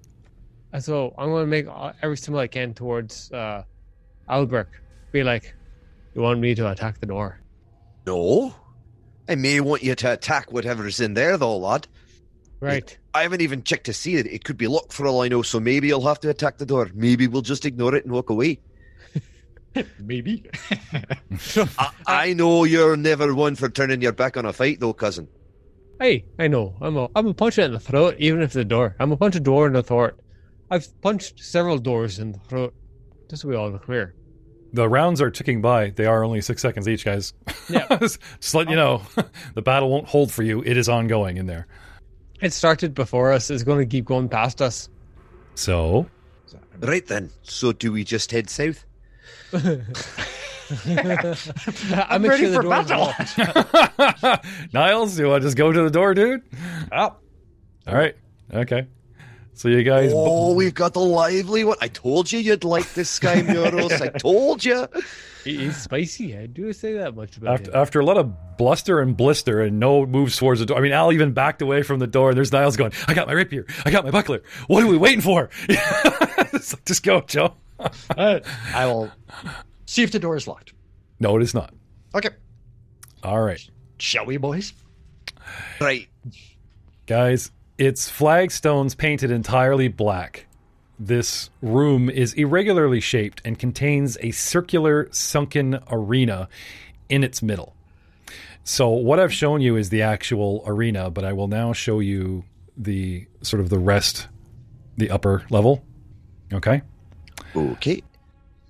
[0.73, 3.65] And so I'm going to make uh, every symbol I can towards uh,
[4.29, 4.71] Albert.
[5.13, 5.55] Be like,
[6.15, 7.41] you want me to attack the door?
[8.07, 8.55] No.
[9.29, 11.87] I may want you to attack whatever's in there, though, lad.
[12.61, 12.97] Right.
[13.15, 14.27] I haven't even checked to see it.
[14.27, 16.67] It could be locked for all I know, so maybe you'll have to attack the
[16.67, 16.91] door.
[16.95, 18.61] Maybe we'll just ignore it and walk away.
[19.99, 20.45] Maybe.
[21.79, 25.29] I, I know you're never one for turning your back on a fight, though, cousin.
[26.01, 26.75] Hey, I know.
[26.81, 28.97] I'm a I'm a punch it in the throat, even if the door.
[28.99, 30.19] I'm a punch a door in the throat.
[30.71, 32.75] I've punched several doors in the throat.
[33.31, 34.15] Just so we all are clear.
[34.73, 35.91] The rounds are ticking by.
[35.91, 37.33] They are only six seconds each, guys.
[37.69, 37.87] Yeah.
[38.01, 39.03] just letting you know,
[39.55, 40.63] the battle won't hold for you.
[40.67, 41.67] It is ongoing in there.
[42.41, 43.51] It started before us.
[43.51, 44.89] It's going to keep going past us.
[45.55, 46.07] So,
[46.81, 47.31] Right then.
[47.43, 48.85] So do we just head south?
[49.53, 49.83] I'm
[52.23, 53.13] ready for battle.
[54.73, 56.43] Niles, do you want to just go to the door, dude?
[56.93, 57.17] oh.
[57.87, 58.17] All right.
[58.53, 58.87] Okay.
[59.55, 60.13] So you guys.
[60.15, 61.79] Oh, we've got the lively one.
[61.81, 64.03] I told you you'd like this guy, Muros.
[64.03, 64.87] I told you.
[65.47, 66.37] He's spicy.
[66.37, 67.77] I do say that much about After, him.
[67.77, 70.79] after a lot of bluster and blister and no moves towards the door.
[70.79, 73.27] I mean, Al even backed away from the door, and there's Niles going, I got
[73.27, 73.67] my rapier.
[73.85, 74.43] I got my buckler.
[74.67, 75.51] What are we waiting for?
[75.69, 77.55] Like, Just go, Joe.
[78.17, 78.41] Uh,
[78.75, 79.11] I will
[79.87, 80.73] see if the door is locked.
[81.21, 81.73] No, it is not.
[82.15, 82.31] Okay.
[83.23, 83.61] All right.
[83.99, 84.73] Shall we, boys?
[85.81, 86.09] Right.
[87.07, 90.47] Guys, it's flagstones painted entirely black.
[90.99, 96.49] This room is irregularly shaped and contains a circular sunken arena
[97.09, 97.75] in its middle.
[98.65, 102.45] So what I've shown you is the actual arena, but I will now show you
[102.77, 104.29] the sort of the rest,
[104.97, 105.85] the upper level.
[106.53, 106.83] Okay?
[107.55, 108.03] Okay.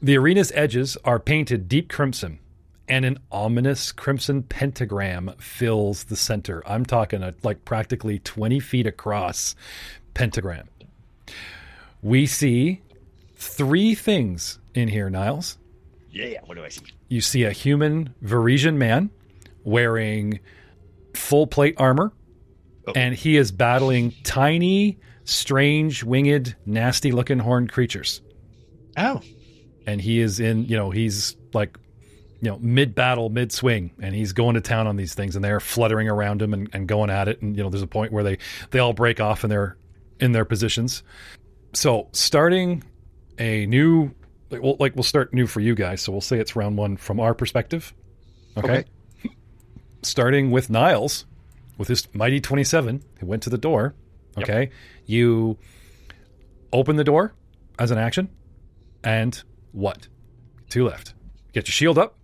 [0.02, 2.40] The arena's edges are painted deep crimson,
[2.88, 6.62] and an ominous crimson pentagram fills the center.
[6.66, 9.54] I'm talking a like practically 20 feet across
[10.12, 10.68] pentagram.
[12.02, 12.82] We see
[13.34, 15.58] three things in here, Niles.
[16.10, 16.40] Yeah.
[16.44, 16.82] What do I see?
[17.08, 19.10] You see a human Varisian man
[19.64, 20.40] wearing
[21.14, 22.12] full plate armor,
[22.88, 22.92] Oh.
[22.94, 28.22] and he is battling tiny, strange, winged, nasty looking horned creatures
[28.96, 29.20] Oh.
[29.86, 31.76] and he is in you know he's like
[32.40, 35.44] you know mid battle mid swing and he's going to town on these things and
[35.44, 38.12] they're fluttering around him and, and going at it and you know there's a point
[38.12, 38.38] where they
[38.70, 39.76] they all break off and they're
[40.20, 41.02] in their positions
[41.76, 42.82] so starting
[43.38, 44.10] a new
[44.50, 46.96] like we'll, like we'll start new for you guys so we'll say it's round one
[46.96, 47.92] from our perspective
[48.56, 48.84] okay,
[49.24, 49.30] Okay.
[50.02, 51.26] starting with niles
[51.78, 53.94] with his mighty 27 who went to the door
[54.38, 54.70] okay
[55.06, 55.58] you
[56.72, 57.34] open the door
[57.78, 58.28] as an action
[59.04, 59.42] and
[59.72, 60.08] what?
[60.68, 61.14] Two left.
[61.52, 62.18] Get your shield up.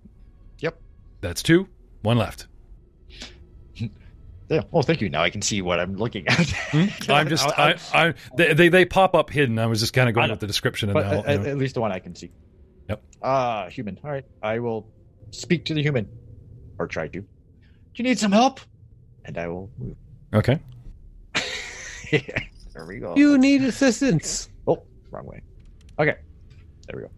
[0.59, 0.81] Yep.
[1.21, 1.69] That's two.
[2.03, 2.49] One left.
[4.53, 4.63] Yeah.
[4.73, 5.09] Oh, thank you.
[5.09, 6.53] Now I can see what I'm looking at.
[7.09, 9.59] I'm just, I- I, I, they, they, they pop up hidden.
[9.59, 11.51] I was just kind of going with the description and but now, at, you know.
[11.53, 12.31] at least the one I can see.
[12.91, 13.03] Yep.
[13.23, 13.99] Ah, human.
[14.05, 14.27] All right.
[14.43, 14.91] I will
[15.31, 16.07] speak to the human,
[16.79, 17.21] or try to.
[17.21, 17.27] Do
[17.95, 18.61] you need some help?
[19.25, 19.97] And I will move.
[20.35, 20.59] Okay.
[22.11, 23.15] there we go.
[23.17, 24.51] You need assistance.
[24.67, 25.41] Oh, wrong way.
[25.99, 26.17] Okay,
[26.89, 27.11] there we go.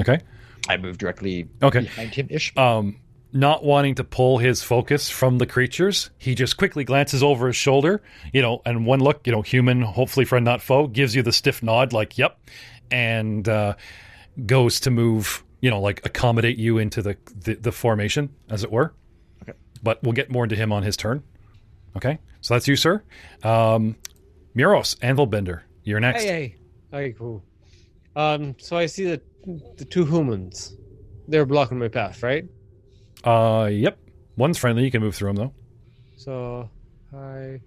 [0.00, 0.20] Okay.
[0.68, 1.80] I move directly Okay.
[1.80, 2.56] behind him ish.
[2.56, 3.00] um,
[3.32, 7.56] not wanting to pull his focus from the creatures, he just quickly glances over his
[7.56, 8.02] shoulder,
[8.32, 11.32] you know, and one look, you know, human, hopefully friend, not foe, gives you the
[11.32, 12.38] stiff nod, like, yep,
[12.90, 13.74] and uh,
[14.46, 18.72] goes to move, you know, like accommodate you into the, the, the formation, as it
[18.72, 18.94] were.
[19.42, 19.58] Okay.
[19.82, 21.22] But we'll get more into him on his turn.
[21.96, 22.18] Okay.
[22.40, 23.02] So that's you, sir.
[23.42, 23.96] Um,
[24.54, 26.22] Muros, Anvil Bender, you're next.
[26.22, 26.56] Hey, hey.
[26.96, 27.44] Okay, cool.
[28.16, 29.20] Um, so I see the
[29.76, 30.76] the two humans.
[31.28, 32.44] They're blocking my path, right?
[33.24, 33.98] Uh, yep.
[34.36, 34.84] One's friendly.
[34.84, 35.54] You can move through him, though.
[36.16, 36.68] So
[37.14, 37.60] I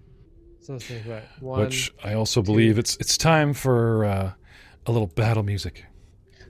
[0.60, 1.60] so let's think about one.
[1.60, 4.32] which I also believe it's it's time for uh,
[4.86, 5.84] a little battle music.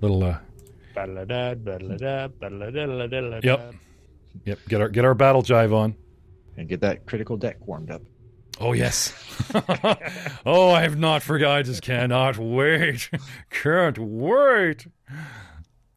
[0.01, 0.39] Little uh.
[3.45, 3.75] Yep.
[4.45, 5.97] yep, get our get our battle jive on.
[6.59, 8.03] and get that critical deck warmed up.
[8.61, 9.15] Oh yes.
[10.45, 11.59] oh, I have not forgot.
[11.59, 13.09] I just cannot wait.
[13.51, 14.87] Can't wait.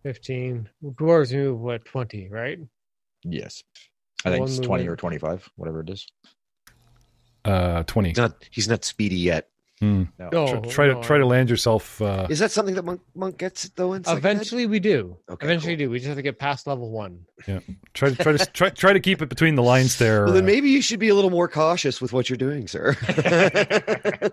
[0.03, 0.69] Fifteen.
[0.82, 2.60] Dwarves move what twenty, right?
[3.27, 3.64] Yes.
[4.23, 4.89] I think One it's 20 movement.
[4.89, 6.07] or 25, whatever it is.
[7.43, 8.10] Uh, twenty.
[8.10, 9.49] He's not he's not speedy yet.
[9.80, 10.03] Hmm.
[10.18, 10.30] No.
[10.31, 12.02] No, Try, try to try to land yourself.
[12.02, 13.93] Uh, Is that something that monk monk gets though?
[13.93, 14.19] In second ed?
[14.19, 15.18] Eventually, we do.
[15.30, 15.89] Okay, Eventually, we do.
[15.91, 17.26] We just have to get past level one.
[17.47, 17.60] Yeah.
[17.93, 20.23] Try to try to try, try to keep it between the lines there.
[20.23, 22.68] Well, then uh, maybe you should be a little more cautious with what you're doing,
[22.68, 22.95] sir.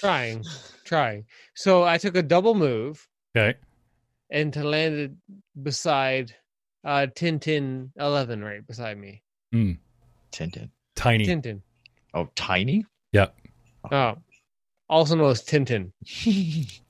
[0.00, 0.44] Trying,
[0.84, 1.24] trying.
[1.54, 3.06] So I took a double move
[3.36, 3.58] okay.
[4.30, 5.16] and to landed
[5.60, 6.34] beside
[6.84, 9.22] uh Tintin eleven, right beside me.
[9.52, 9.72] Hmm.
[10.32, 10.70] Tintin.
[10.94, 11.26] Tiny.
[11.26, 11.60] Tintin.
[12.14, 12.84] Oh, tiny?
[13.12, 13.34] Yep.
[13.92, 14.16] Oh,
[14.88, 15.92] also known as Tintin.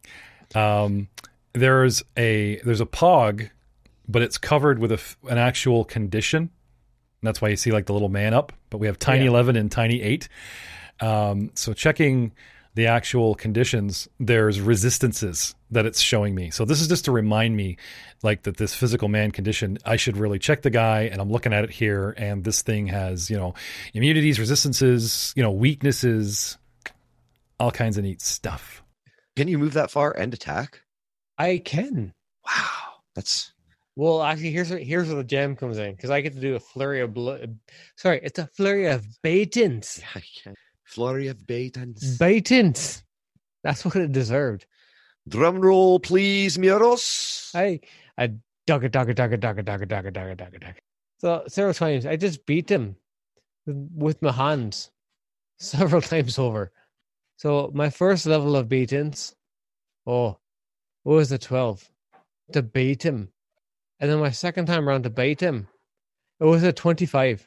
[0.54, 1.08] Um,
[1.52, 3.50] there's a there's a pog,
[4.08, 6.38] but it's covered with a f an actual condition.
[6.42, 8.52] And that's why you see like the little man up.
[8.70, 9.30] But we have tiny Yeah.
[9.30, 10.28] eleven and tiny eight.
[11.00, 12.32] Um, so checking
[12.78, 16.48] the actual conditions, there's resistances that it's showing me.
[16.52, 17.76] So this is just to remind me,
[18.22, 21.08] like that this physical man condition, I should really check the guy.
[21.10, 23.54] And I'm looking at it here, and this thing has you know
[23.94, 26.56] immunities, resistances, you know weaknesses,
[27.58, 28.84] all kinds of neat stuff.
[29.34, 30.82] Can you move that far and attack?
[31.36, 32.14] I can.
[32.46, 33.52] Wow, that's
[33.96, 36.54] Well, actually, here's where, here's where the gem comes in because I get to do
[36.54, 37.58] a flurry of blood.
[37.96, 40.00] Sorry, it's a flurry of baitins.
[40.14, 40.54] I can
[40.88, 42.18] flurry of baitons.
[42.18, 43.02] Baitins.
[43.62, 44.66] That's what it deserved.
[45.28, 47.50] Drum roll, please, Miros.
[47.54, 47.80] I
[48.16, 48.32] I
[48.66, 50.54] dug it, dug it, dug it, dug it, dug it, dug it, dug it, dug
[50.54, 50.82] it, dug it.
[51.18, 52.96] So several times I just beat him
[53.66, 54.90] with- with my hands
[55.58, 56.72] several times over.
[57.36, 59.34] So my first level of beatings,
[60.06, 60.38] oh,
[61.02, 61.90] what was the twelve?
[62.52, 63.28] To beat him,
[64.00, 65.68] and then my second time around to bait him,
[66.40, 67.46] it was a twenty-five.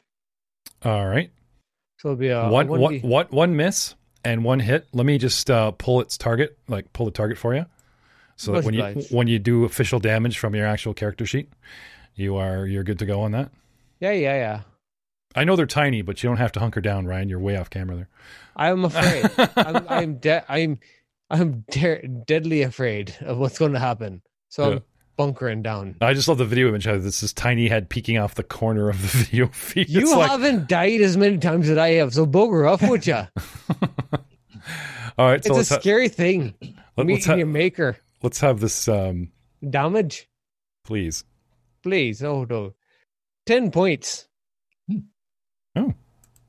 [0.84, 1.32] All right.
[2.02, 3.04] So it'll be a one, one, 1D.
[3.04, 4.88] one, one miss and one hit.
[4.92, 7.64] Let me just uh, pull its target, like pull the target for you,
[8.34, 9.14] so that when you obliged.
[9.14, 11.48] when you do official damage from your actual character sheet,
[12.16, 13.52] you are you're good to go on that.
[14.00, 14.60] Yeah, yeah, yeah.
[15.36, 17.28] I know they're tiny, but you don't have to hunker down, Ryan.
[17.28, 18.08] You're way off camera there.
[18.56, 19.30] I'm afraid.
[19.56, 20.80] I'm I'm de- I'm
[21.30, 24.22] I'm de- deadly afraid of what's going to happen.
[24.48, 24.74] So Yeah.
[24.74, 24.82] I'm
[25.16, 25.96] bunkering down.
[26.00, 26.84] I just love the video image.
[26.86, 29.88] How this is tiny head peeking off the corner of the video feed.
[29.88, 33.06] You It's like- haven't died as many times as I have, so booger off with
[33.06, 33.14] you.
[35.18, 36.54] all right, so it's a ha- scary thing.
[36.96, 37.96] let, us Meeting ha- your maker.
[38.22, 39.30] let's have this, um,
[39.68, 40.28] Damage,
[40.84, 41.24] please.
[41.82, 42.22] please.
[42.22, 42.74] Oh no,
[43.46, 44.26] ten points.
[45.76, 45.92] Oh.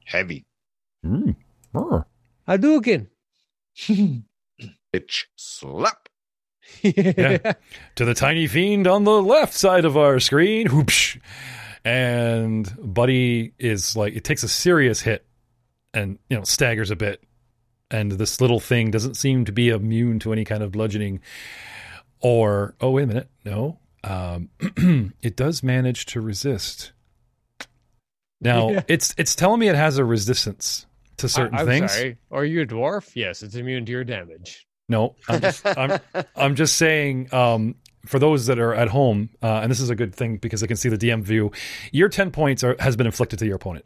[0.05, 0.45] Heavy.
[1.05, 1.35] Mm.
[1.71, 2.05] Brr.
[2.47, 3.07] Hadouken.
[4.93, 5.23] Bitch.
[5.35, 6.02] Slap.
[6.81, 7.53] Yeah.
[7.95, 10.67] to the tiny fiend on the left side of our screen.
[10.67, 11.19] Whoopsh.
[11.85, 15.25] And Buddy is like, it takes a serious hit
[15.93, 17.23] and, you know, staggers a bit.
[17.91, 21.19] And this little thing doesn't seem to be immune to any kind of bludgeoning
[22.19, 23.29] or, oh, wait a minute.
[23.45, 23.79] No.
[24.03, 24.49] Um,
[25.21, 26.93] it does manage to resist.
[28.41, 28.81] Now, Yeah.
[28.87, 30.85] it's it's telling me it has a resistance
[31.17, 31.91] to certain I, am things.
[31.93, 32.17] sorry.
[32.31, 33.11] Are you a dwarf?
[33.15, 34.67] Yes, it's immune to your damage.
[34.89, 35.99] No, I'm just, I'm,
[36.35, 39.95] I'm just saying, um, for those that are at home, uh, and this is a
[39.95, 41.53] good thing because they can see the DM view,
[41.93, 43.85] your 10 points are, has been inflicted to your opponent.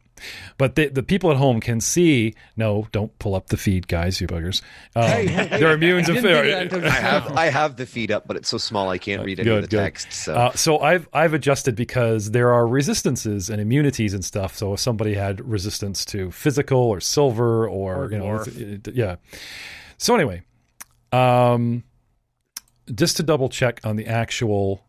[0.58, 4.20] But the, the people at home can see, no, don't pull up the feed, guys,
[4.20, 4.64] you buggers.
[4.96, 5.60] Um, Hey, hey, hey.
[5.60, 7.32] they're immune to Didn't do that until I have.
[7.38, 9.70] I have the feed up, but it's so small I can't read any good, of
[9.70, 9.84] the good.
[9.84, 10.12] text.
[10.12, 14.56] So Uh, so I've I've adjusted because there are resistances and immunities and stuff.
[14.58, 18.48] So if somebody had resistance to physical or silver or, Or you know, dwarf.
[18.60, 19.18] it- it- yeah.
[20.00, 20.42] So anyway,
[21.12, 21.84] um,
[22.94, 24.86] just to double check on the actual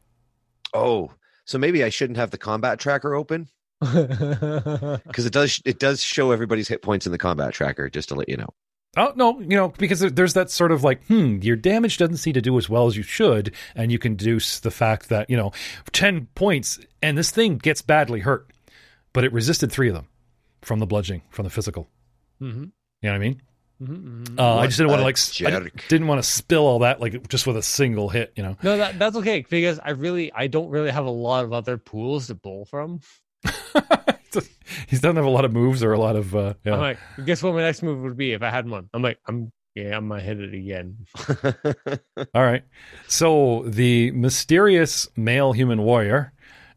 [0.74, 1.10] oh,
[1.44, 3.48] So maybe I shouldn't have the combat tracker open
[3.80, 7.88] because it does it does show everybody's hit points in the combat tracker.
[7.88, 8.48] Just to let you know.
[8.96, 12.32] Oh no, you know because there's that sort of like, hmm, your damage doesn't seem
[12.32, 15.36] to do as well as you should, and you can deduce the fact that you
[15.36, 15.52] know,
[15.92, 18.50] ten points, and this thing gets badly hurt,
[19.12, 20.08] but it resisted three of them
[20.62, 21.88] from the bludgeoning, from the physical.
[22.40, 22.64] Mm-hmm.
[22.64, 22.70] You
[23.02, 23.42] know what I mean?
[23.78, 25.84] Hmm Uh, I just didn't want to like, s- I jerk.
[25.88, 28.32] didn't want to spill all that like just with a single hit.
[28.36, 31.44] You know, No, that that's okay because I really I don't really have a lot
[31.44, 33.00] of other pools to pull from.
[33.44, 36.34] he doesn't have a lot of moves or a lot of.
[36.34, 36.74] Uh, yeah.
[36.74, 38.88] I'm like, guess what my next move would be if I had one?
[38.92, 41.06] I'm like, I'm yeah, I'm gonna hit it again.
[42.34, 42.64] All right.
[43.06, 46.32] So the mysterious male human warrior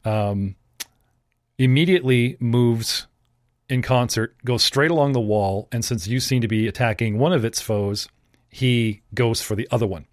[0.05, 0.55] um,
[1.57, 3.07] immediately moves
[3.71, 7.33] in concert, goes straight along the wall, and since you seem to be attacking one
[7.33, 8.07] of its foes,
[8.49, 10.05] he goes for the other one.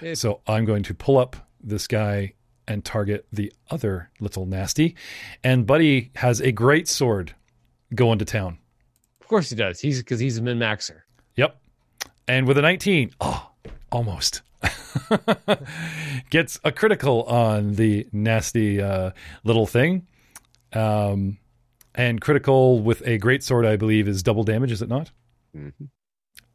[0.00, 2.32] It- So I'm going to pull up this guy
[2.66, 4.96] and target the other little nasty.
[5.44, 7.34] And Buddy has a great sword
[7.94, 8.58] going to town.
[9.20, 9.80] Of course he does.
[9.80, 11.00] He's because he's a min maxer.
[11.36, 11.60] Yep.
[12.28, 13.50] And with a 19, oh,
[13.92, 14.42] almost.
[16.30, 19.10] Gets a critical on the nasty uh,
[19.44, 20.06] little thing.
[20.72, 21.38] Um,
[21.94, 25.10] and critical with a great sword, I believe, is double damage, is it not?
[25.56, 25.72] Mhm.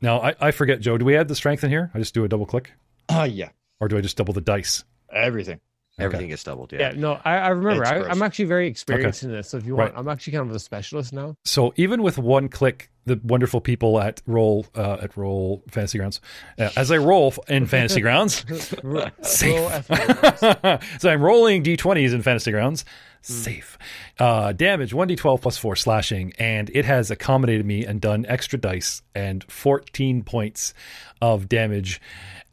[0.01, 0.97] Now, I, I forget, Joe.
[0.97, 1.91] Do we add the strength in here?
[1.93, 2.71] I just do a double click?
[3.09, 3.49] Uh, yeah,
[3.79, 4.83] Or do I just double the dice?
[5.13, 5.59] everything.
[5.97, 6.73] Everything gets doubled.
[6.73, 6.99] Yeah, Yeah.
[6.99, 7.85] no, I, I remember.
[7.85, 9.47] I, I'm actually very experienced in this.
[9.49, 9.99] So if you want, Right.
[9.99, 11.37] I'm actually kind of a specialist now.
[11.45, 16.21] So even with one click, the wonderful people at Roll uh, at Roll Fantasy Grounds,
[16.57, 18.45] uh, as I roll in Fantasy Grounds,
[19.21, 19.89] Safe.
[20.99, 22.85] So I'm rolling d20s in Fantasy Grounds.
[23.21, 23.77] Safe.
[24.19, 29.01] Uh, damage 1d12 plus 4 slashing, and it has accommodated me and done extra dice
[29.15, 30.75] and 14 points
[31.21, 31.99] of damage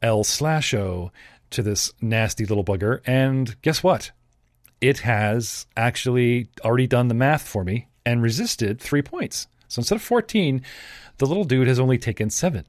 [0.00, 1.10] El Slasho
[1.50, 3.00] to this nasty little bugger.
[3.06, 4.12] And guess what?
[4.80, 9.46] It has actually already done the math for me and resisted three points.
[9.72, 10.62] So instead of 14,
[11.16, 12.66] the little dude has only taken seven.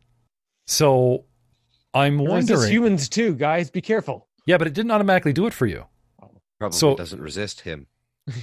[0.68, 1.26] So
[1.94, 2.72] I'm Resist wondering.
[2.72, 3.70] humans too, guys.
[3.70, 4.30] Be careful.
[4.48, 5.84] Yeah, but it didn't automatically do it for you.
[6.60, 7.88] Probably So- doesn't resist him.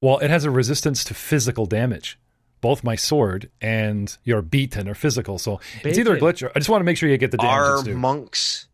[0.00, 2.18] Well, it has a resistance to physical damage.
[2.62, 6.58] Both my sword and your beaten are physical, so it's either a glitch or I
[6.58, 7.52] just want to make sure you get the damage.
[7.52, 8.68] Are it's monks'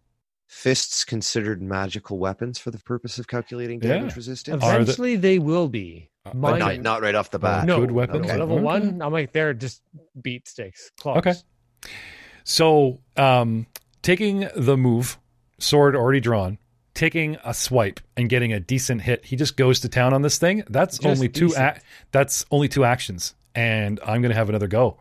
[0.46, 3.94] fists considered magical weapons for the purpose of calculating Yeah.
[3.94, 4.62] damage resistance?
[4.62, 6.08] Are the- Eventually, they will be.
[6.30, 7.66] Uh, But Mine- not, not right off the bat.
[7.66, 7.74] No.
[7.76, 8.26] no, good weapons?
[8.26, 8.36] Okay.
[8.38, 8.64] Level Okay.
[8.64, 9.82] one, I'm like they're just
[10.20, 10.90] beat sticks.
[11.00, 11.18] Claws.
[11.18, 11.34] Okay.
[12.44, 13.66] So, um,
[14.02, 15.18] taking the move,
[15.58, 16.58] sword already drawn,
[16.94, 20.38] taking a swipe and getting a decent hit, he just goes to town on this
[20.38, 20.64] thing.
[20.68, 21.48] That's Just only two.
[21.48, 21.76] decent.
[21.76, 24.98] Ac- that's only two actions, and I'm going to have another go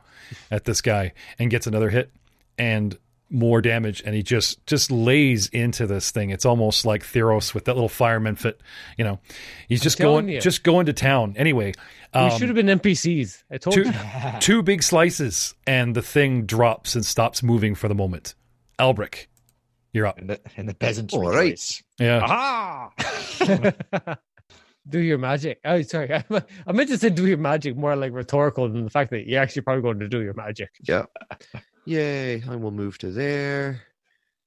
[0.52, 2.12] at this guy and gets another hit
[2.58, 2.98] and
[3.30, 6.30] more damage, and he just just lays into this thing.
[6.30, 8.62] It's almost like Theros with that little fireman fit.
[8.98, 9.20] You know,
[9.68, 10.40] he's just going you.
[10.41, 11.74] just going to town anyway.
[12.14, 13.44] We Um, should have been NPCs.
[13.52, 13.94] I told two, you.
[14.40, 18.34] two big slices, and the thing drops and stops moving for the moment.
[18.80, 19.30] Albric,
[19.94, 20.18] you're up.
[20.20, 21.40] And the, and the peasants All right.
[21.40, 21.84] rejoice.
[21.99, 22.22] Yeah.
[22.24, 22.91] Ah!
[24.90, 25.60] do your magic.
[25.66, 26.14] Oh, sorry.
[26.14, 26.24] I,
[26.68, 29.41] I meant to say do your magic more like rhetorical than the fact that you're
[29.41, 30.70] actually probably going to do your magic.
[30.88, 31.06] Yeah.
[31.88, 32.43] Yay.
[32.49, 33.81] I will move to there.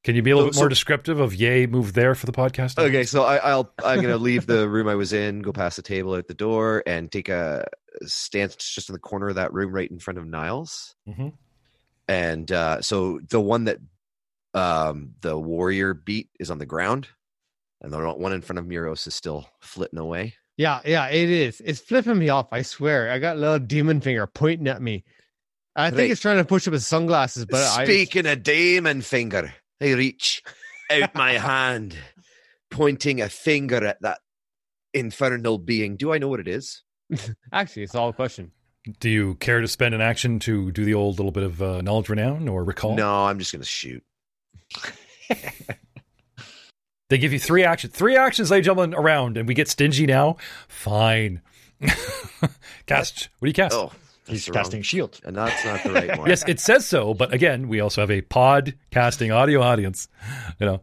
[0.02, 2.26] Can you be a little So- bit more so- descriptive of yay, move there for
[2.26, 2.78] the podcast?
[2.78, 5.82] Okay, so I, I'll I'm gonna leave the room I was in, go past the
[5.82, 7.66] table at the door, and take a
[8.04, 10.94] stance just in the corner of that room, right in front of Niles.
[11.08, 11.32] Mhm.
[12.08, 13.78] And uh, so the one that
[14.54, 17.08] um, the warrior beat is on the ground,
[17.82, 20.34] and the one in front of Muros is still flitting away.
[20.56, 21.60] Yeah, yeah, it is.
[21.64, 22.48] It's flipping me off.
[22.52, 23.10] I swear.
[23.10, 25.04] I got a little demon finger pointing at me.
[25.76, 26.10] I think Right.
[26.10, 30.42] it's trying to push up his sunglasses, but Speaking of demon finger, I reach
[30.90, 31.97] out my hand,
[32.70, 34.18] pointing a finger at that
[34.92, 35.97] infernal being.
[35.97, 36.82] Do I know what it is?
[37.52, 38.51] actually, it's all a question.
[38.98, 41.80] Do you care to spend an action to do the old little bit of uh,
[41.82, 42.94] knowledge renown or recall?
[42.97, 44.02] No, I'm just gonna shoot.
[47.09, 47.92] They give you three actions.
[47.92, 50.36] Three actions, ladies and gentlemen, around, and we get stingy now.
[50.68, 51.42] Fine.
[52.86, 53.28] cast.
[53.40, 53.74] What do you cast?
[53.74, 53.90] Oh,
[54.31, 55.20] He's that's casting wrong- shield.
[55.24, 56.28] and that's not the right one.
[56.28, 60.09] Yes, it says so, but again, we also have a podcasting audio audience.
[60.59, 60.82] You know,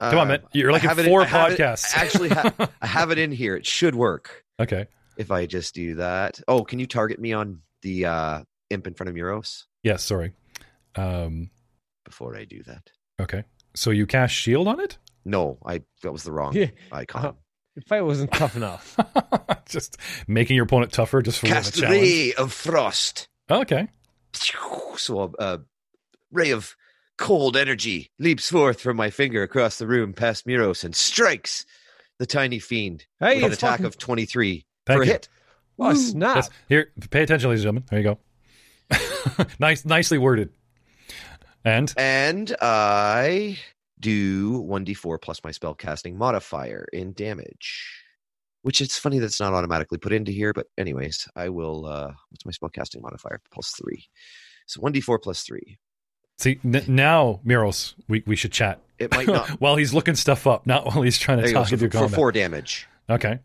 [0.00, 0.40] come on, man.
[0.52, 1.96] You're like Uh, I in have it four I have it- podcasts.
[1.96, 2.52] I actually, ha-
[2.82, 3.56] I have it in here.
[3.56, 4.86] It should work okay.
[5.16, 6.40] if I just do that.
[6.48, 10.32] Oh, can you target me on the uh, imp in front of Muros Yes, sorry.
[10.96, 11.50] Um,
[12.04, 12.90] before I do that?
[13.20, 13.44] okay.
[13.76, 14.98] So you cast shield on it?
[15.24, 16.66] No, I that was the wrong Yeah.
[16.92, 17.34] icon.
[17.74, 18.96] The fight wasn't tough enough.
[19.68, 19.96] just
[20.28, 22.00] making your opponent tougher just for Cast a challenge.
[22.02, 23.28] ray of frost.
[23.50, 23.88] Okay.
[24.32, 25.60] So a, a
[26.32, 26.76] ray of
[27.18, 31.64] cold energy leaps forth from my finger across the room past Muros and strikes
[32.18, 35.12] the tiny fiend Hey, with an it's attack fucking- of 23 Thank for a you.
[35.12, 35.28] hit.
[35.78, 36.36] Oh, snap.
[36.36, 36.50] Yes.
[36.68, 37.84] Here, pay attention, ladies and gentlemen.
[37.90, 39.46] There you go.
[39.58, 40.50] nice, nicely worded.
[41.64, 43.58] And And I
[44.00, 48.00] do 1d4 plus my spell casting modifier in damage.
[48.62, 52.46] Which it's funny that's not automatically put into here, but anyways, I will uh what's
[52.46, 53.40] my spell casting modifier?
[53.52, 54.06] Plus three.
[54.66, 55.78] So 1d4 plus three.
[56.38, 60.46] see n- now, Miros, we we should chat It might not while he's looking stuff
[60.46, 61.60] up, not while he's trying to there you go.
[61.60, 62.88] talk So for, for four damage.
[63.10, 63.38] Okay,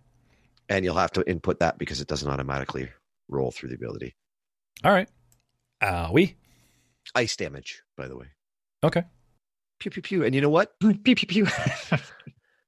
[0.69, 2.87] And you'll have to input that because it doesn't automatically
[3.27, 4.15] roll through the ability.
[4.85, 5.09] all right.
[5.83, 6.35] Owie.
[7.15, 8.27] Ice damage, by the way.
[8.83, 9.03] Okay.
[9.79, 10.25] Pew pew pew.
[10.25, 10.77] And you know what?
[10.79, 11.47] pew pew pew.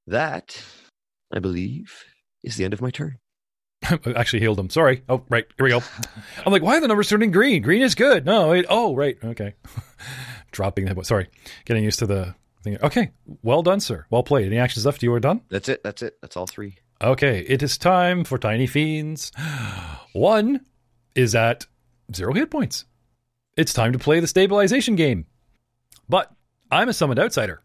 [0.08, 0.62] That,
[1.32, 2.04] I believe,
[2.44, 3.20] is the end of my turn.
[3.84, 4.70] I actually healed him.
[4.70, 5.04] Sorry.
[5.08, 5.46] Oh, right.
[5.58, 5.82] Here we go.
[6.46, 7.62] I'm like, why are the numbers turning green?
[7.62, 8.26] Green is good.
[8.26, 8.66] No, wait.
[8.68, 9.18] Oh, right.
[9.24, 9.54] Okay.
[10.52, 11.04] Dropping the.
[11.04, 11.30] Sorry.
[11.66, 12.78] Getting used to the thing.
[12.84, 13.12] Okay.
[13.42, 14.06] Well done, sir.
[14.10, 14.48] Well played.
[14.48, 15.02] Any actions left?
[15.04, 15.42] You are done.
[15.50, 15.84] That's it.
[15.84, 16.18] That's it.
[16.22, 16.78] That's all three.
[17.02, 17.40] Okay.
[17.48, 19.32] It is time for Tiny Fiends.
[20.14, 20.66] One
[21.16, 21.66] is at
[22.14, 22.86] zero hit points.
[23.56, 25.26] It's time to play the stabilization game.
[26.72, 27.62] I'm a summoned outsider.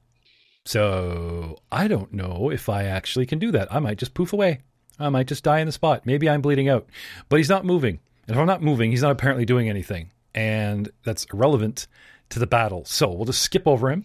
[0.65, 3.73] So I don't know if I actually can do that.
[3.73, 4.63] I might just poof away.
[4.99, 6.05] I might just die in the spot.
[6.07, 6.87] Maybe I'm bleeding out.
[7.29, 8.01] But he's not moving.
[8.27, 10.11] And if I'm not moving, he's not apparently doing anything.
[10.35, 11.87] And that's irrelevant
[12.31, 12.85] to the battle.
[12.85, 14.05] So we'll just skip over him.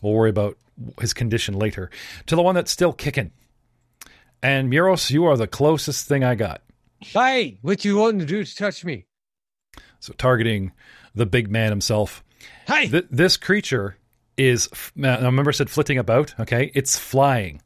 [0.00, 0.56] We'll worry about
[1.00, 1.90] his condition later.
[2.26, 3.32] To the one that's still kicking.
[4.42, 6.62] And Muros, you are the closest thing I got.
[7.00, 9.04] Hey, what you want to do to touch me?
[10.00, 10.72] So targeting
[11.14, 12.24] the big man himself.
[12.66, 13.97] Hey, Th- this creature
[14.38, 14.68] is.
[14.94, 16.34] Now, remember, I said flitting about.
[16.40, 17.60] Okay, it's flying.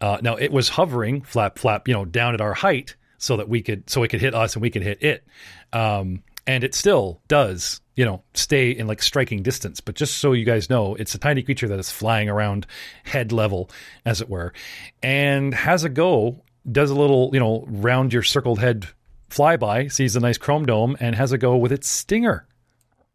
[0.00, 3.48] Uh, now it was hovering, flap, flap, you know, down at our height, so that
[3.48, 5.24] we could, so it could hit us and we could hit it.
[5.72, 9.80] Um, and it still does, you know, stay in like striking distance.
[9.80, 12.66] But just so you guys know, it's a tiny creature that is flying around
[13.04, 13.70] head level,
[14.04, 14.52] as it were,
[15.04, 16.42] and has a go.
[16.70, 18.88] Does a little, you know, round your circled head
[19.30, 22.46] flyby, sees a nice chrome dome, and has a go with its stinger.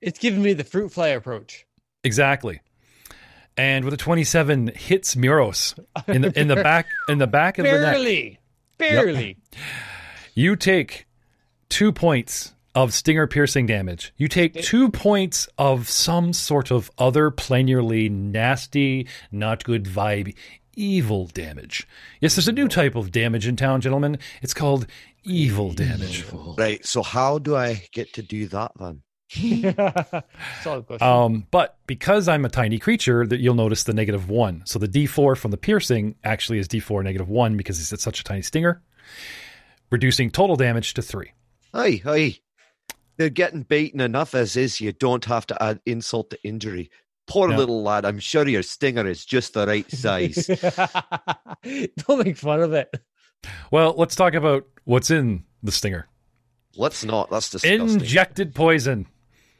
[0.01, 1.66] it's giving me the fruit fly approach.
[2.03, 2.61] Exactly.
[3.57, 5.73] And with a 27 hits Muros
[6.07, 7.93] in the in the back in the back of the neck.
[7.93, 8.39] Barely,
[8.77, 9.37] barely.
[10.35, 11.07] You take
[11.69, 14.13] 2 points of stinger piercing damage.
[14.15, 20.35] You take 2 points of some sort of other planarly nasty, not good vibe
[20.75, 21.87] evil damage.
[22.21, 24.19] Yes, there's a new type of damage in town, gentlemen.
[24.43, 24.85] It's called
[25.23, 26.23] evil damage.
[26.31, 26.85] Right.
[26.85, 29.01] So how do I get to do that then?
[30.63, 31.01] Solid question.
[31.07, 34.61] Um, but because I'm a tiny creature, that you'll notice the negative one.
[34.65, 38.23] So the D4 from the piercing actually is D4 negative one because he's such a
[38.23, 38.81] tiny stinger,
[39.91, 41.31] reducing total damage to three.
[41.73, 42.35] Hi, hi.
[43.17, 44.79] They're getting beaten enough as is.
[44.79, 46.89] You don't have to add insult to injury.
[47.25, 47.57] Poor No.
[47.57, 48.05] little lad.
[48.05, 50.45] I'm sure your stinger is just the right size.
[52.07, 52.93] Don't make fun of it.
[53.71, 56.07] Well, let's talk about what's in the stinger.
[56.77, 57.29] Let's not.
[57.29, 57.81] That's disgusting.
[57.99, 59.07] Injected poison.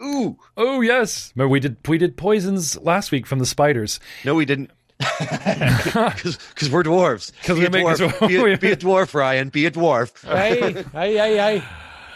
[0.04, 0.38] Ooh.
[0.56, 4.00] Oh yes, remember we did we did poisons last week from the spiders.
[4.26, 4.72] No, we didn't.
[5.20, 7.32] Because we're dwarves.
[7.44, 8.28] 'Cause be, we a make- dwarf.
[8.28, 9.50] be, a, be a dwarf, Ryan.
[9.50, 10.12] Be a dwarf.
[10.28, 11.64] Aye, aye, aye,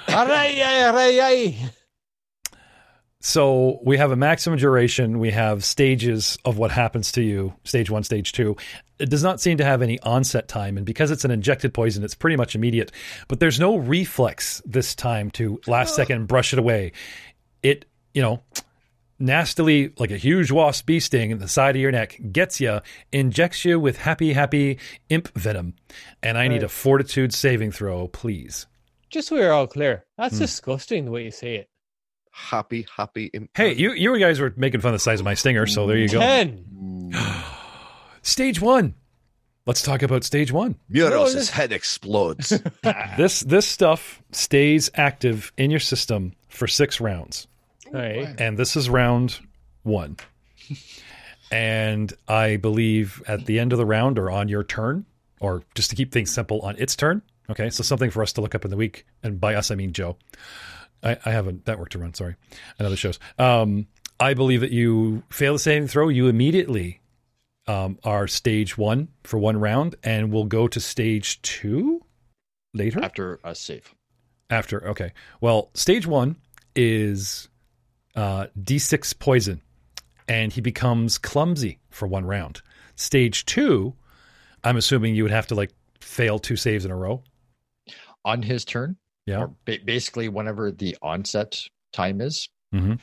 [0.09, 1.71] aye.
[3.23, 5.19] So we have a maximum duration.
[5.19, 7.53] We have stages of what happens to you.
[7.63, 8.57] Stage one, stage two.
[8.97, 12.03] It does not seem to have any onset time, and because it's an injected poison,
[12.03, 12.91] it's pretty much immediate.
[13.27, 16.93] But there's no reflex this time to last second brush it away.
[17.63, 18.41] It, you know,
[19.19, 22.81] nastily like a huge wasp bee sting in the side of your neck gets you,
[23.11, 24.79] injects you with happy, happy
[25.09, 25.75] imp venom,
[26.21, 28.65] and I need a fortitude saving throw, please.
[29.09, 30.41] Just so we're all clear, that's hmm.
[30.41, 31.69] disgusting the way you say it.
[32.31, 33.25] Happy, happy.
[33.33, 35.85] Imp- Hey, you you guys were making fun of the size of my stinger, so
[35.85, 36.19] there you go.
[36.19, 37.11] Ten.
[38.21, 38.95] Stage one.
[39.65, 40.75] Let's talk about stage one.
[40.89, 42.59] Muros' head explodes.
[43.17, 47.47] This this stuff stays active in your system for six rounds,
[47.93, 48.35] Aye.
[48.37, 49.39] and this is round
[49.83, 50.17] one.
[51.51, 55.05] and I believe at the end of the round, or on your turn,
[55.39, 57.21] or just to keep things simple, on its turn.
[57.49, 59.75] Okay, so something for us to look up in the week, and by us I
[59.75, 60.17] mean Joe.
[61.03, 62.13] I, I have a network to run.
[62.13, 62.35] Sorry,
[62.79, 63.19] and other shows.
[63.37, 63.87] Um,
[64.19, 67.01] I believe that you fail the saving throw, you immediately
[67.67, 72.05] um, are stage one for one round, and we'll go to stage two
[72.73, 73.93] later After a save.
[74.49, 74.87] after.
[74.89, 75.11] Okay,
[75.41, 76.37] well, stage one
[76.75, 77.49] is
[78.15, 79.61] uh, d6 poison,
[80.27, 82.61] and he becomes clumsy for one round.
[82.95, 83.93] Stage two,
[84.63, 87.23] I'm assuming you would have to like fail two saves in a row.
[88.23, 89.39] On his turn, Yeah.
[89.39, 91.59] or ba- basically whenever the onset
[91.91, 92.99] time is, Mhm.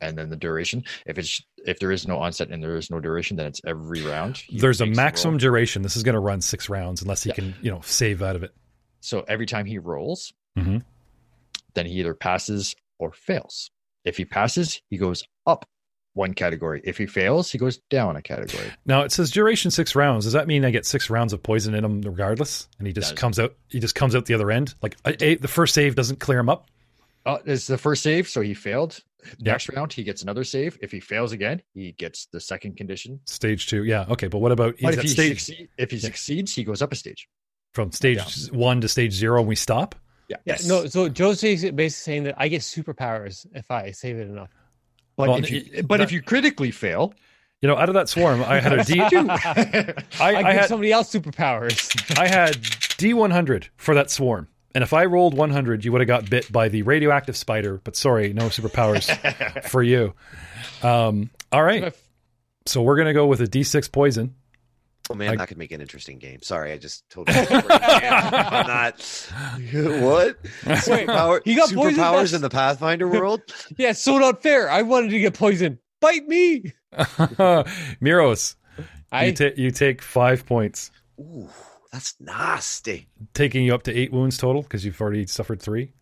[0.00, 0.84] and then the duration.
[1.06, 4.02] If it's if there is no onset and there is no duration, then it's every
[4.02, 4.42] round.
[4.52, 5.82] There's a maximum duration.
[5.82, 7.34] This is going to run six rounds unless he Yeah.
[7.36, 8.52] can, you know, save out of it.
[9.00, 10.82] So every time he rolls, Mhm.
[11.74, 13.70] then he either passes or fails.
[14.04, 15.66] If he passes, he goes up
[16.14, 16.80] one category.
[16.84, 18.66] If he fails, he goes down a category.
[18.84, 20.24] Now it says duration six rounds.
[20.24, 22.68] Does that mean I get six rounds of poison in him regardless?
[22.78, 23.54] And he just comes out.
[23.68, 24.74] He just comes out the other end.
[24.82, 26.66] Like a, a- the first save doesn't clear him up.
[27.24, 28.98] Uh, it's the first save, so he failed.
[29.38, 29.52] Yeah.
[29.52, 30.76] Next round, he gets another save.
[30.82, 33.20] If he fails again, he gets the second condition.
[33.26, 34.26] Stage two, yeah, okay.
[34.26, 36.96] But what about But if he, stage succeed, if he succeeds, he goes up a
[36.96, 37.28] stage.
[37.74, 38.58] from stage Yeah.
[38.58, 39.94] one to stage zero, and we stop?
[40.44, 40.56] Yeah.
[40.60, 40.86] Yeah, no.
[40.86, 44.48] So Joe's basically saying that I get superpowers if I save it enough.
[45.16, 47.12] But Well, if you, it- but that- if you critically fail,
[47.60, 49.00] You know, out of that swarm, I had a D.
[49.00, 49.12] I,
[50.20, 52.18] I, I give had somebody else superpowers.
[52.18, 52.54] I had
[52.98, 54.48] D100 for that swarm.
[54.74, 57.78] And if I rolled 100, you would have got bit by the radioactive spider.
[57.84, 60.14] But sorry, no superpowers for you.
[60.82, 61.94] Um, all right.
[62.66, 64.34] So we're going to go with a D6 poison.
[65.10, 66.40] Oh man, I- that could make an interesting game.
[66.42, 67.36] Sorry, I just totally.
[67.50, 69.28] I'm not.
[69.72, 70.36] What?
[70.86, 73.40] Wait, Power, he got poisoned superpowers best- in the Pathfinder world?
[73.76, 74.70] yeah, so not fair.
[74.70, 75.78] I wanted to get poisoned.
[76.00, 76.72] Bite me.
[78.02, 78.56] Miros,
[79.10, 81.48] I you, ta- you take five points, Ooh,
[81.92, 83.08] that's nasty.
[83.34, 85.92] taking you up to eight wounds total because you've already suffered three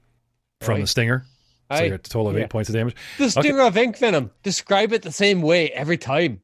[0.61, 0.81] from Right.
[0.83, 1.25] the stinger.
[1.71, 2.45] So I you're at a total of yeah.
[2.45, 2.97] eight points of damage.
[3.19, 4.31] the stinger of imp venom.
[4.43, 6.41] Describe it the same way every time.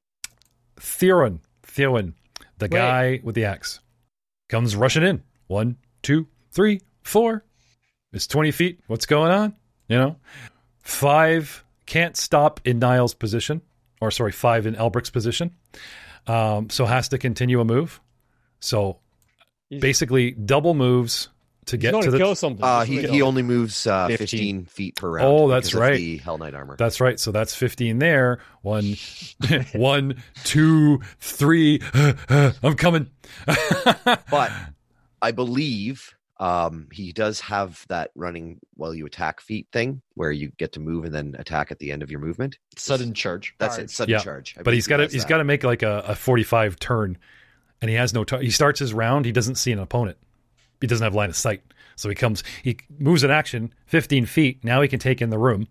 [0.78, 2.12] Theron, Theowen,
[2.58, 2.70] the Wait.
[2.78, 3.80] guy with the axe,
[4.48, 5.22] comes rushing in.
[5.46, 7.44] One, two, three, four.
[8.12, 8.80] It's 20 feet.
[8.86, 9.54] What's going on?
[9.88, 10.16] You know?
[10.80, 13.62] Five can't stop in Niall's position,
[14.00, 15.54] or sorry, five in Elbric's position.
[16.26, 18.00] Um, so has to continue a move.
[18.60, 18.98] So
[19.70, 21.28] basically, double moves
[21.66, 22.18] to He's get to to the.
[22.18, 22.64] kill something.
[22.64, 24.26] Uh, he, he only moves uh, 15.
[24.26, 24.64] 15.
[24.66, 25.26] feet per round.
[25.28, 25.96] Oh, that's right.
[25.96, 26.76] The Hell Knight armor.
[26.76, 27.18] That's right.
[27.20, 28.38] So that's 15 there.
[28.62, 28.96] One,
[29.72, 31.80] one, two, three.
[32.28, 33.10] I'm coming.
[34.30, 34.52] but
[35.22, 40.52] I believe um, he does have that running while you attack feet thing, where you
[40.58, 42.58] get to move and then attack at the end of your movement.
[42.76, 43.54] sudden charge.
[43.58, 43.84] That's Charge.
[43.84, 44.54] it, sudden Yeah, charge.
[44.58, 47.16] I but he's got to he's got to make like a, a 45 turn
[47.80, 50.16] and he has no t- he starts his round he doesn't see an opponent
[50.80, 51.62] he doesn't have line of sight
[51.96, 55.38] so he comes he moves an action 15 feet now he can take in the
[55.38, 55.66] room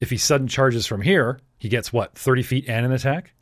[0.00, 3.32] if he sudden charges from here he gets what 30 feet and an attack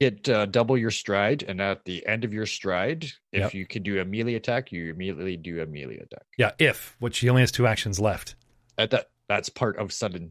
[0.00, 3.02] Get uh, double your stride, and at the end of your stride,
[3.32, 3.54] if Yep.
[3.54, 6.22] you can do a melee attack, you immediately do a melee attack.
[6.36, 8.36] yeah if which he only has two actions left
[8.78, 10.30] At that, that's part of sudden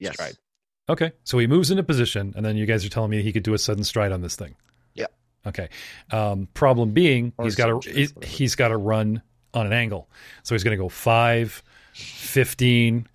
[0.00, 0.14] Yes.
[0.14, 0.36] stride.
[0.88, 3.42] okay so he moves into position and then you guys are telling me he could
[3.42, 4.54] do a sudden stride on this thing
[4.94, 5.08] Yeah.
[5.46, 5.68] okay
[6.10, 9.20] um, problem being Or he's got to he's, he's got to run
[9.54, 10.08] on an angle
[10.42, 11.62] so he's going to go 5
[11.92, 13.06] 15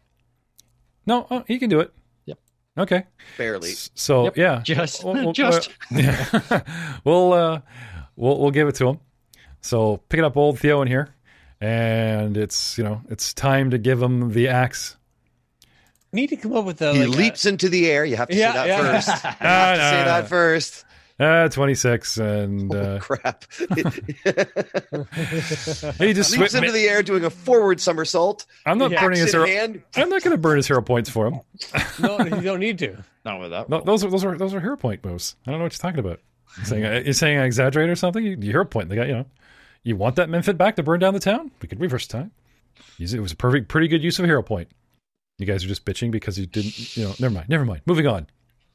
[1.06, 1.94] no oh, he can do it
[2.26, 2.40] Yep.
[2.78, 3.04] okay
[3.38, 3.72] Barely.
[3.94, 4.38] So Yep.
[4.38, 5.70] yeah, Just, We'll- we'll- just.
[5.92, 6.62] yeah.
[7.04, 7.62] we'll uh,
[8.16, 9.00] we'll we'll give it to him.
[9.62, 11.10] So picking up old Theo in here,
[11.62, 14.96] and it's you know it's time to give him the axe.
[16.12, 18.04] Need to come up with a He like, leaps into the air.
[18.04, 18.78] You have to Yeah, say that yeah.
[18.80, 19.08] first.
[19.24, 20.86] You have to no, say that first.
[21.20, 23.44] Uh, twenty six, and Oh, uh, crap.
[25.98, 28.46] he just leaps into the air doing a forward somersault.
[28.66, 29.02] I'm not Yeah.
[29.02, 29.46] burning his hero.
[29.46, 29.82] hand.
[29.96, 31.42] I'm not going to burn his hero points for him.
[32.00, 33.04] no, you don't need to.
[33.26, 33.68] Not with that.
[33.70, 35.36] No, those are those are those are hero point moves.
[35.46, 36.20] I don't know what you're talking about.
[36.58, 38.24] You're saying uh, you're saying I exaggerate or something.
[38.24, 38.90] You, you hero point.
[38.90, 39.26] They got you know.
[39.84, 41.52] You want that mephit back to burn down the town?
[41.62, 42.32] We could reverse time.
[42.98, 43.14] It.
[43.14, 44.70] It was a perfect, pretty good use of hero point.
[45.38, 46.98] You guys are just bitching because you didn't.
[46.98, 47.50] You know, never mind.
[47.50, 47.82] Never mind.
[47.86, 48.28] Moving on.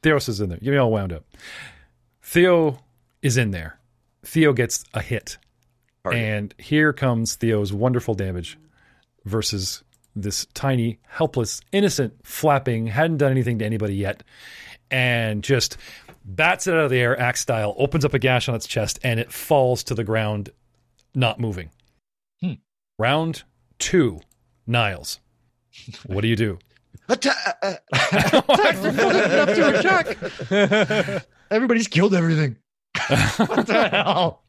[0.03, 0.57] Theros is in there.
[0.59, 1.23] Get me all wound up.
[2.25, 2.79] Theo
[3.21, 3.79] is in there.
[4.23, 5.37] Theo gets a hit,
[6.03, 6.21] Target.
[6.21, 8.57] and here comes Theo's wonderful damage
[9.25, 9.83] versus
[10.15, 14.23] this tiny, helpless, innocent, flapping, hadn't done anything to anybody yet,
[14.89, 15.77] and just
[16.25, 18.97] bats it out of the air, axe style, opens up a gash on its chest,
[19.03, 20.49] and it falls to the ground,
[21.13, 21.69] not moving.
[22.41, 22.53] Hmm.
[22.97, 23.43] Round
[23.77, 24.19] two,
[24.65, 25.19] Niles.
[26.07, 26.57] What do you do?
[27.09, 27.75] Atta- uh,
[28.41, 31.25] Enough to attack.
[31.51, 32.57] Everybody's killed everything.
[33.37, 34.43] what the hell?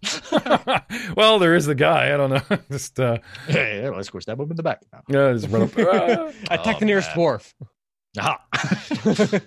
[1.16, 2.14] well, there is the guy.
[2.14, 2.59] I don't know.
[2.70, 5.02] just uh, Hey, yeah, let's go stab him in the back now.
[5.09, 5.70] yeah, just run up.
[5.78, 6.55] Ah.
[6.55, 7.18] Attack Oh, the nearest man.
[7.18, 7.52] dwarf.
[8.18, 9.40] Aha.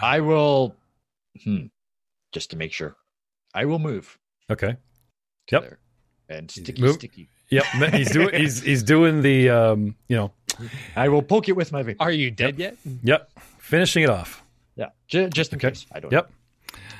[0.00, 0.74] I will,
[1.42, 1.66] hmm,
[2.32, 2.96] just to make sure,
[3.54, 4.18] I will move.
[4.50, 4.76] okay.
[5.50, 5.62] Yep.
[5.62, 5.78] there.
[6.28, 6.94] And sticky, Move.
[6.94, 7.28] sticky.
[7.50, 7.64] Yep.
[7.94, 8.34] He's doing.
[8.34, 9.48] He's he's doing the.
[9.50, 9.94] Um.
[10.08, 10.32] You know.
[10.96, 11.98] I will poke it with my finger.
[12.02, 12.76] Are you dead yet?
[13.04, 13.30] Yep.
[13.58, 14.42] Finishing it off.
[14.74, 15.68] Yeah, j- just in Okay.
[15.70, 15.86] case.
[15.92, 16.10] I don't.
[16.12, 16.30] Yep.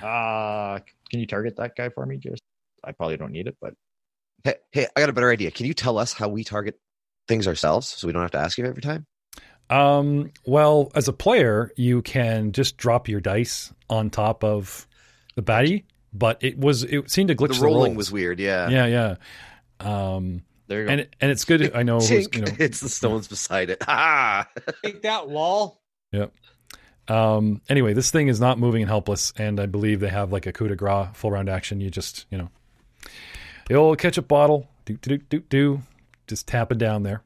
[0.03, 0.79] Uh,
[1.11, 2.17] can you target that guy for me?
[2.19, 2.43] Just,
[2.85, 3.75] I probably don't need it, but
[4.45, 5.51] hey, hey, I got a better idea.
[5.51, 6.79] Can you tell us how we target
[7.29, 9.07] things ourselves so we don't have to ask you every time?
[9.69, 14.87] Um, well, as a player, you can just drop your dice on top of
[15.35, 17.97] the baddie, but it was it seemed to glitch The the, rolling rolls.
[17.97, 18.39] was weird.
[18.39, 18.69] Yeah.
[18.69, 19.17] Yeah, yeah.
[19.81, 20.93] Um, There you go.
[20.93, 21.75] and it, and it's good.
[21.75, 22.53] I know, it was, you know.
[22.61, 23.83] it's the stones beside it.
[23.89, 24.47] Ah,
[24.85, 25.83] Take that wall.
[27.09, 30.47] Um, anyway, this thing is not moving and helpless, and I believe they have like
[30.47, 31.81] a coup de grace full round action.
[31.81, 32.51] You just, you know,
[33.69, 35.83] the old ketchup bottle, do do do do
[36.27, 37.23] just tap it down there.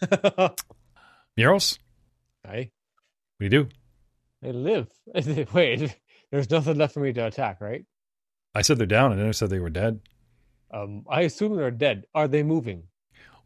[1.36, 1.78] Muros,
[2.46, 2.70] I
[3.38, 3.68] what do you do?
[4.44, 4.88] I live.
[5.52, 5.96] Wait,
[6.30, 7.84] there's nothing left for me to attack, right?
[8.54, 10.00] I said they're down, and then I said they were dead.
[10.72, 12.04] Um, I assume they're dead.
[12.14, 12.84] Are they moving?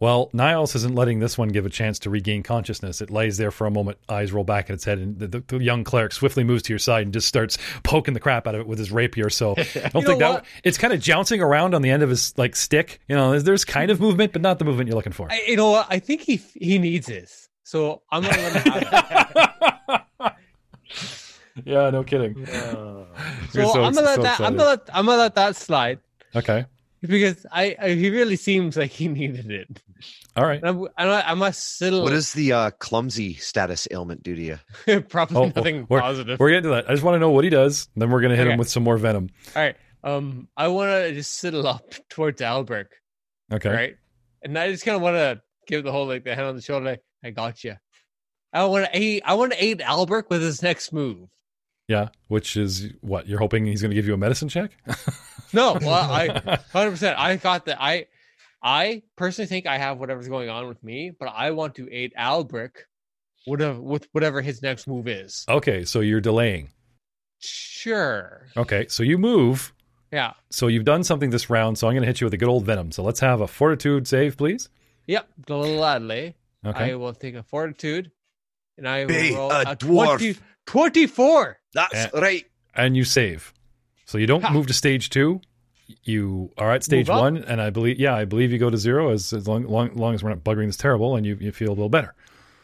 [0.04, 3.00] Well, Niles isn't letting this one give a chance to regain consciousness.
[3.00, 5.40] It lays there for a moment, eyes roll back in its head, and the, the,
[5.46, 8.54] the young cleric swiftly moves to your side and just starts poking the crap out
[8.54, 9.30] of it with his rapier.
[9.30, 10.44] So I don't think that what?
[10.62, 13.00] it's kind of jouncing around on the end of his like stick.
[13.08, 15.32] You know, there's, there's kind of movement, but not the movement you're looking for.
[15.32, 15.86] I, you know what?
[15.88, 17.48] I think he he needs this.
[17.62, 20.32] So I'm not gonna let him have it.
[21.64, 22.44] yeah, no kidding.
[22.44, 23.06] So,
[23.52, 24.40] so- I'm gonna let so that.
[24.40, 26.00] I'm gonna let, I'm gonna let that slide
[26.36, 26.66] Okay,
[27.06, 29.82] because I, I he really seems like he needed it.
[30.36, 30.60] all right.
[30.62, 34.42] And I'm, I, I must still What does the uh, clumsy status ailment do to
[34.86, 35.00] you?
[35.08, 36.38] probably Oh, nothing we're, positive.
[36.40, 36.88] We're getting to that.
[36.88, 37.88] I just want to know what he does.
[37.96, 39.30] Then we're gonna hit him with some more venom.
[39.54, 39.76] All right.
[40.02, 42.90] Um, I want to just sidle up towards Albert.
[43.52, 43.70] Okay.
[43.70, 43.96] Right.
[44.42, 46.60] And I just kind of want to give the whole like the hand on the
[46.62, 46.84] shoulder.
[46.84, 47.76] Like, I got you.
[48.52, 49.22] I want to aid.
[49.24, 51.28] I want to aid Albert with his next move.
[51.88, 52.08] Yeah.
[52.28, 54.70] Which is what you're hoping he's gonna give you a medicine check.
[55.52, 57.16] No, well, I hundred percent.
[57.16, 57.80] I got that.
[57.80, 58.06] I,
[58.60, 62.12] I personally think I have whatever's going on with me, but I want to aid
[62.18, 62.86] Albrecht,
[63.44, 65.44] whatever with whatever his next move is.
[65.48, 66.70] okay, so you're delaying.
[67.38, 68.46] Sure.
[68.56, 69.72] Okay, so you move.
[70.12, 70.32] Yeah.
[70.50, 72.48] So you've done something this round, so I'm going to hit you with a good
[72.48, 72.90] old venom.
[72.90, 74.68] So let's have a fortitude save, please.
[75.06, 75.28] Yep.
[75.46, 76.34] Gladly.
[76.66, 76.92] Okay.
[76.92, 78.10] I will take a fortitude,
[78.78, 80.18] and I will Be roll a a, dwarf.
[80.18, 80.36] 20,
[80.66, 81.58] 24.
[81.74, 82.08] That's Eh.
[82.14, 82.44] right.
[82.74, 83.52] and you save.
[84.06, 84.52] So you don't Ha.
[84.52, 85.40] move to stage two.
[86.02, 89.10] You are at stage one, and I believe, yeah, I believe you go to zero
[89.10, 91.68] as, as long, long, long as we're not buggering this terrible, and you, you feel
[91.68, 92.14] a little better.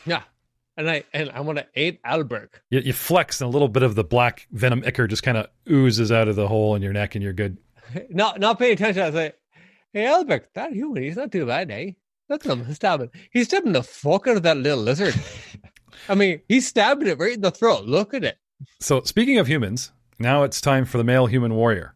[0.07, 0.23] Yeah.
[0.77, 2.61] And I and I want to aid Albrecht.
[2.71, 5.49] You, you flex, and a little bit of the black venom ichor just kind of
[5.71, 7.59] oozes out of the hole in your neck, and you're good.
[8.11, 9.03] Not not paying attention.
[9.03, 9.37] I was like,
[9.93, 11.91] "Hey, Albrecht, that human, he's not too bad, eh?
[12.31, 13.11] Look at him stabbing.
[13.31, 15.15] He's stabbing the fuck out of that little lizard.
[16.09, 17.85] I mean, he's stabbing it right in the throat.
[17.85, 18.39] Look at it.
[18.81, 21.95] So speaking of humans, now it's time for the male human warrior,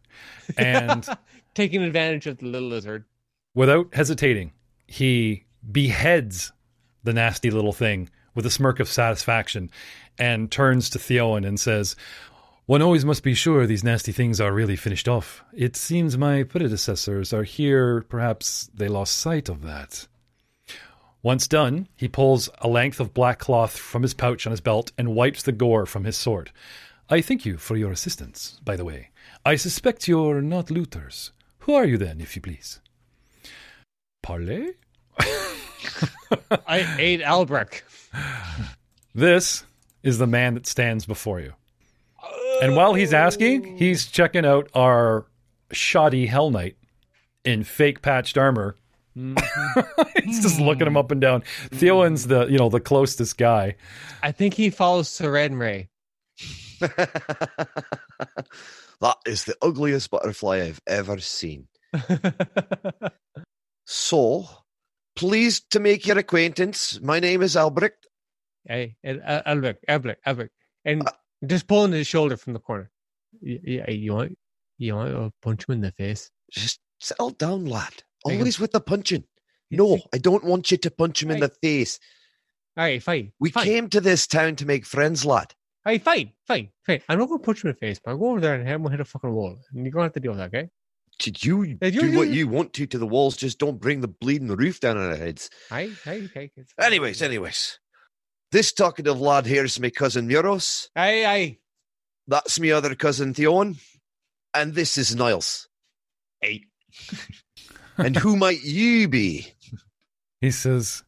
[0.57, 1.07] and
[1.55, 3.05] Taking advantage of the little lizard.
[3.55, 4.53] without hesitating,
[4.87, 6.53] he beheads
[7.05, 9.71] the nasty little thing with a smirk of satisfaction
[10.19, 11.95] and turns to Theowen and says,
[12.67, 15.45] One always must be sure these nasty things are really finished off.
[15.53, 18.03] It seems my predecessors are here.
[18.03, 20.09] Perhaps they lost sight of that.
[21.25, 24.93] Once done, he pulls a length of black cloth from his pouch on his belt
[24.99, 26.53] and wipes the gore from his sword.
[27.09, 29.09] I thank you for your assistance, by the way.
[29.43, 31.33] I suspect you're not looters.
[31.61, 32.79] Who are you then, if you please?
[34.23, 34.75] Parley?
[36.67, 37.85] I ate Albrecht.
[39.15, 39.65] This
[40.03, 41.55] is the man that stands before you.
[42.61, 45.25] And while he's asking, he's checking out our
[45.73, 46.77] shoddy Hell Knight
[47.47, 48.77] in fake patched armor.
[50.25, 51.43] he's just looking him up and down.
[51.71, 53.77] Theowen's the you know the closest guy.
[54.23, 55.89] I think he follows Sarenrae.
[56.81, 57.87] that
[59.27, 61.69] is the ugliest butterfly I've ever seen.
[63.87, 64.47] So,
[65.15, 66.99] pleased to make your acquaintance.
[67.03, 68.07] My name is Albrecht.
[68.67, 70.53] hey, uh, Albrecht, Albrecht, Albrecht,
[70.87, 71.11] and Uh,
[71.47, 72.91] just pulling his shoulder from the corner.
[73.43, 74.39] Y- Yeah, you want
[74.79, 76.31] you want to punch him in the face?
[76.51, 77.93] Just settle down, lad.
[78.25, 79.25] Always with the punching.
[79.71, 81.99] No, I don't want you to punch him in the face.
[82.77, 83.33] All right, fine.
[83.39, 83.65] We fine.
[83.65, 85.55] came to this town to make friends, lad.
[85.87, 87.01] All right, fine, fine, fine.
[87.09, 88.67] I'm not going to punch him in the face, but I'll go over there and
[88.67, 89.57] have him hit a fucking wall.
[89.73, 90.71] And you're going to have to deal with that, okay?
[91.19, 93.37] Did you Yeah, do what you want to to the walls?
[93.37, 95.51] Just don't bring the bleeding roof down on our heads.
[95.71, 96.51] Aye, aye, okay.
[96.57, 97.79] it's- Anyways, anyways.
[98.51, 100.89] This talkative lad here's my cousin Muros.
[100.97, 101.59] Aye, aye.
[102.27, 103.77] That's my other cousin Theon.
[104.55, 105.69] And this is Niles.
[106.43, 106.67] Eight.
[107.99, 109.53] and who might you be?
[110.41, 111.05] He says,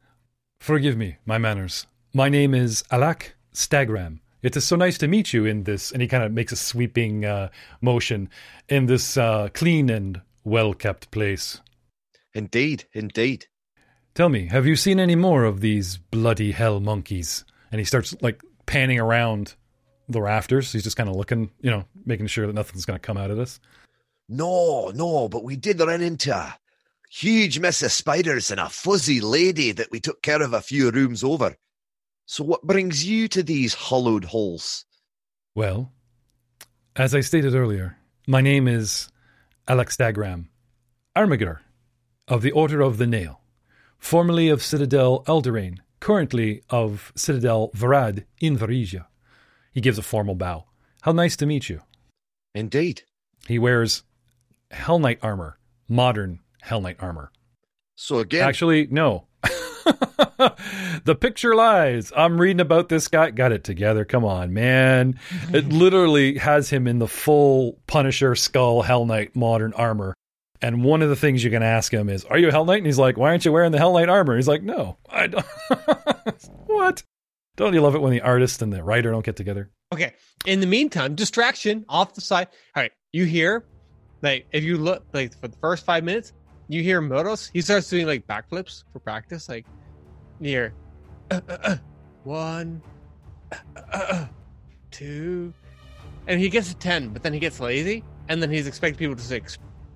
[0.60, 1.86] "Forgive me, my manners.
[2.14, 4.20] My name is Alak Stagram.
[4.42, 6.56] It is so nice to meet you in this." And he kind of makes a
[6.56, 7.50] sweeping uh,
[7.82, 8.30] motion
[8.70, 11.60] in this uh, clean and well kept place.
[12.32, 13.46] Indeed, indeed.
[14.14, 17.44] Tell me, have you seen any more of these bloody hell monkeys?
[17.70, 19.54] And he starts like panning around
[20.08, 20.72] the rafters.
[20.72, 23.30] He's just kind of looking, you know, making sure that nothing's going to come out
[23.30, 23.60] of this.
[24.28, 26.34] No, no, but we did run into
[27.10, 30.90] huge mess of spiders and a fuzzy lady that we took care of a few
[30.90, 31.56] rooms over.
[32.26, 34.84] So, what brings you to these hollowed holes?
[35.54, 35.92] Well,
[36.96, 37.96] as I stated earlier,
[38.26, 39.08] my name is
[39.68, 40.46] Alak Stagram,
[41.14, 41.60] Armiger
[42.28, 43.40] of the Order of the Nail,
[43.98, 49.06] formerly of Citadel Altaerein, currently of Citadel Vraid in Varisia.
[49.72, 50.64] He gives a formal bow.
[51.02, 51.82] How nice to meet you.
[52.54, 53.02] Indeed.
[53.46, 54.02] He wears
[54.70, 55.58] Hell Knight armor,
[55.88, 57.30] modern Hell Knight armor.
[57.94, 59.28] So again, Actually, no.
[61.04, 62.12] the picture lies.
[62.16, 63.30] I'm reading about this guy.
[63.30, 64.04] Got it together.
[64.04, 65.18] Come on, man.
[65.52, 70.12] It literally has him in the full Punisher skull Hell Knight modern armor.
[70.60, 72.78] And one of the things you can ask him is, Are you a Hell Knight?
[72.78, 74.34] And he's like, Why aren't you wearing the Hell Knight armor?
[74.34, 75.46] he's like, No, I don't.
[76.66, 77.04] what?
[77.54, 79.70] Don't you love it when the artist and the writer don't get together?
[79.94, 80.14] Okay.
[80.46, 82.48] In the meantime, distraction off the side.
[82.74, 82.90] All right.
[83.12, 83.64] You hear,
[84.20, 86.32] like, if you look, like, for the first five minutes,
[86.68, 87.50] you hear Motos.
[87.52, 89.48] He starts doing, like, backflips for practice.
[89.48, 89.66] Like,
[90.40, 90.74] near
[91.30, 91.76] uh, uh, uh,
[92.24, 92.82] one,
[94.90, 95.52] two.
[96.26, 98.02] And he gets to 10, but then he gets lazy.
[98.28, 99.48] And then he's expecting people to, like,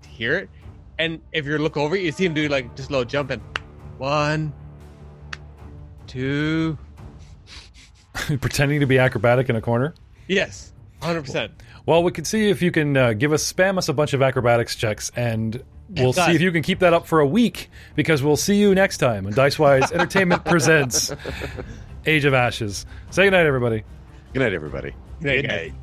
[0.07, 0.51] hear it.
[0.99, 3.41] And if you look over, you see him do, like, just a little jumping.
[3.99, 4.53] One,
[6.07, 6.79] two.
[8.41, 9.95] Pretending to be acrobatic in a corner?
[10.29, 11.51] Yes, 100%.
[11.87, 14.23] Well, we can see if you can uh, give us spam us a bunch of
[14.23, 16.27] acrobatics checks, and we'll Guys.
[16.27, 18.99] see if you can keep that up for a week because we'll see you next
[18.99, 21.13] time when Dicewise Entertainment presents
[22.07, 22.87] Age of Ashes.
[23.11, 23.83] Say goodnight, everybody.
[24.33, 24.95] good night, everybody.
[25.21, 25.57] There you Good go.
[25.57, 25.75] night.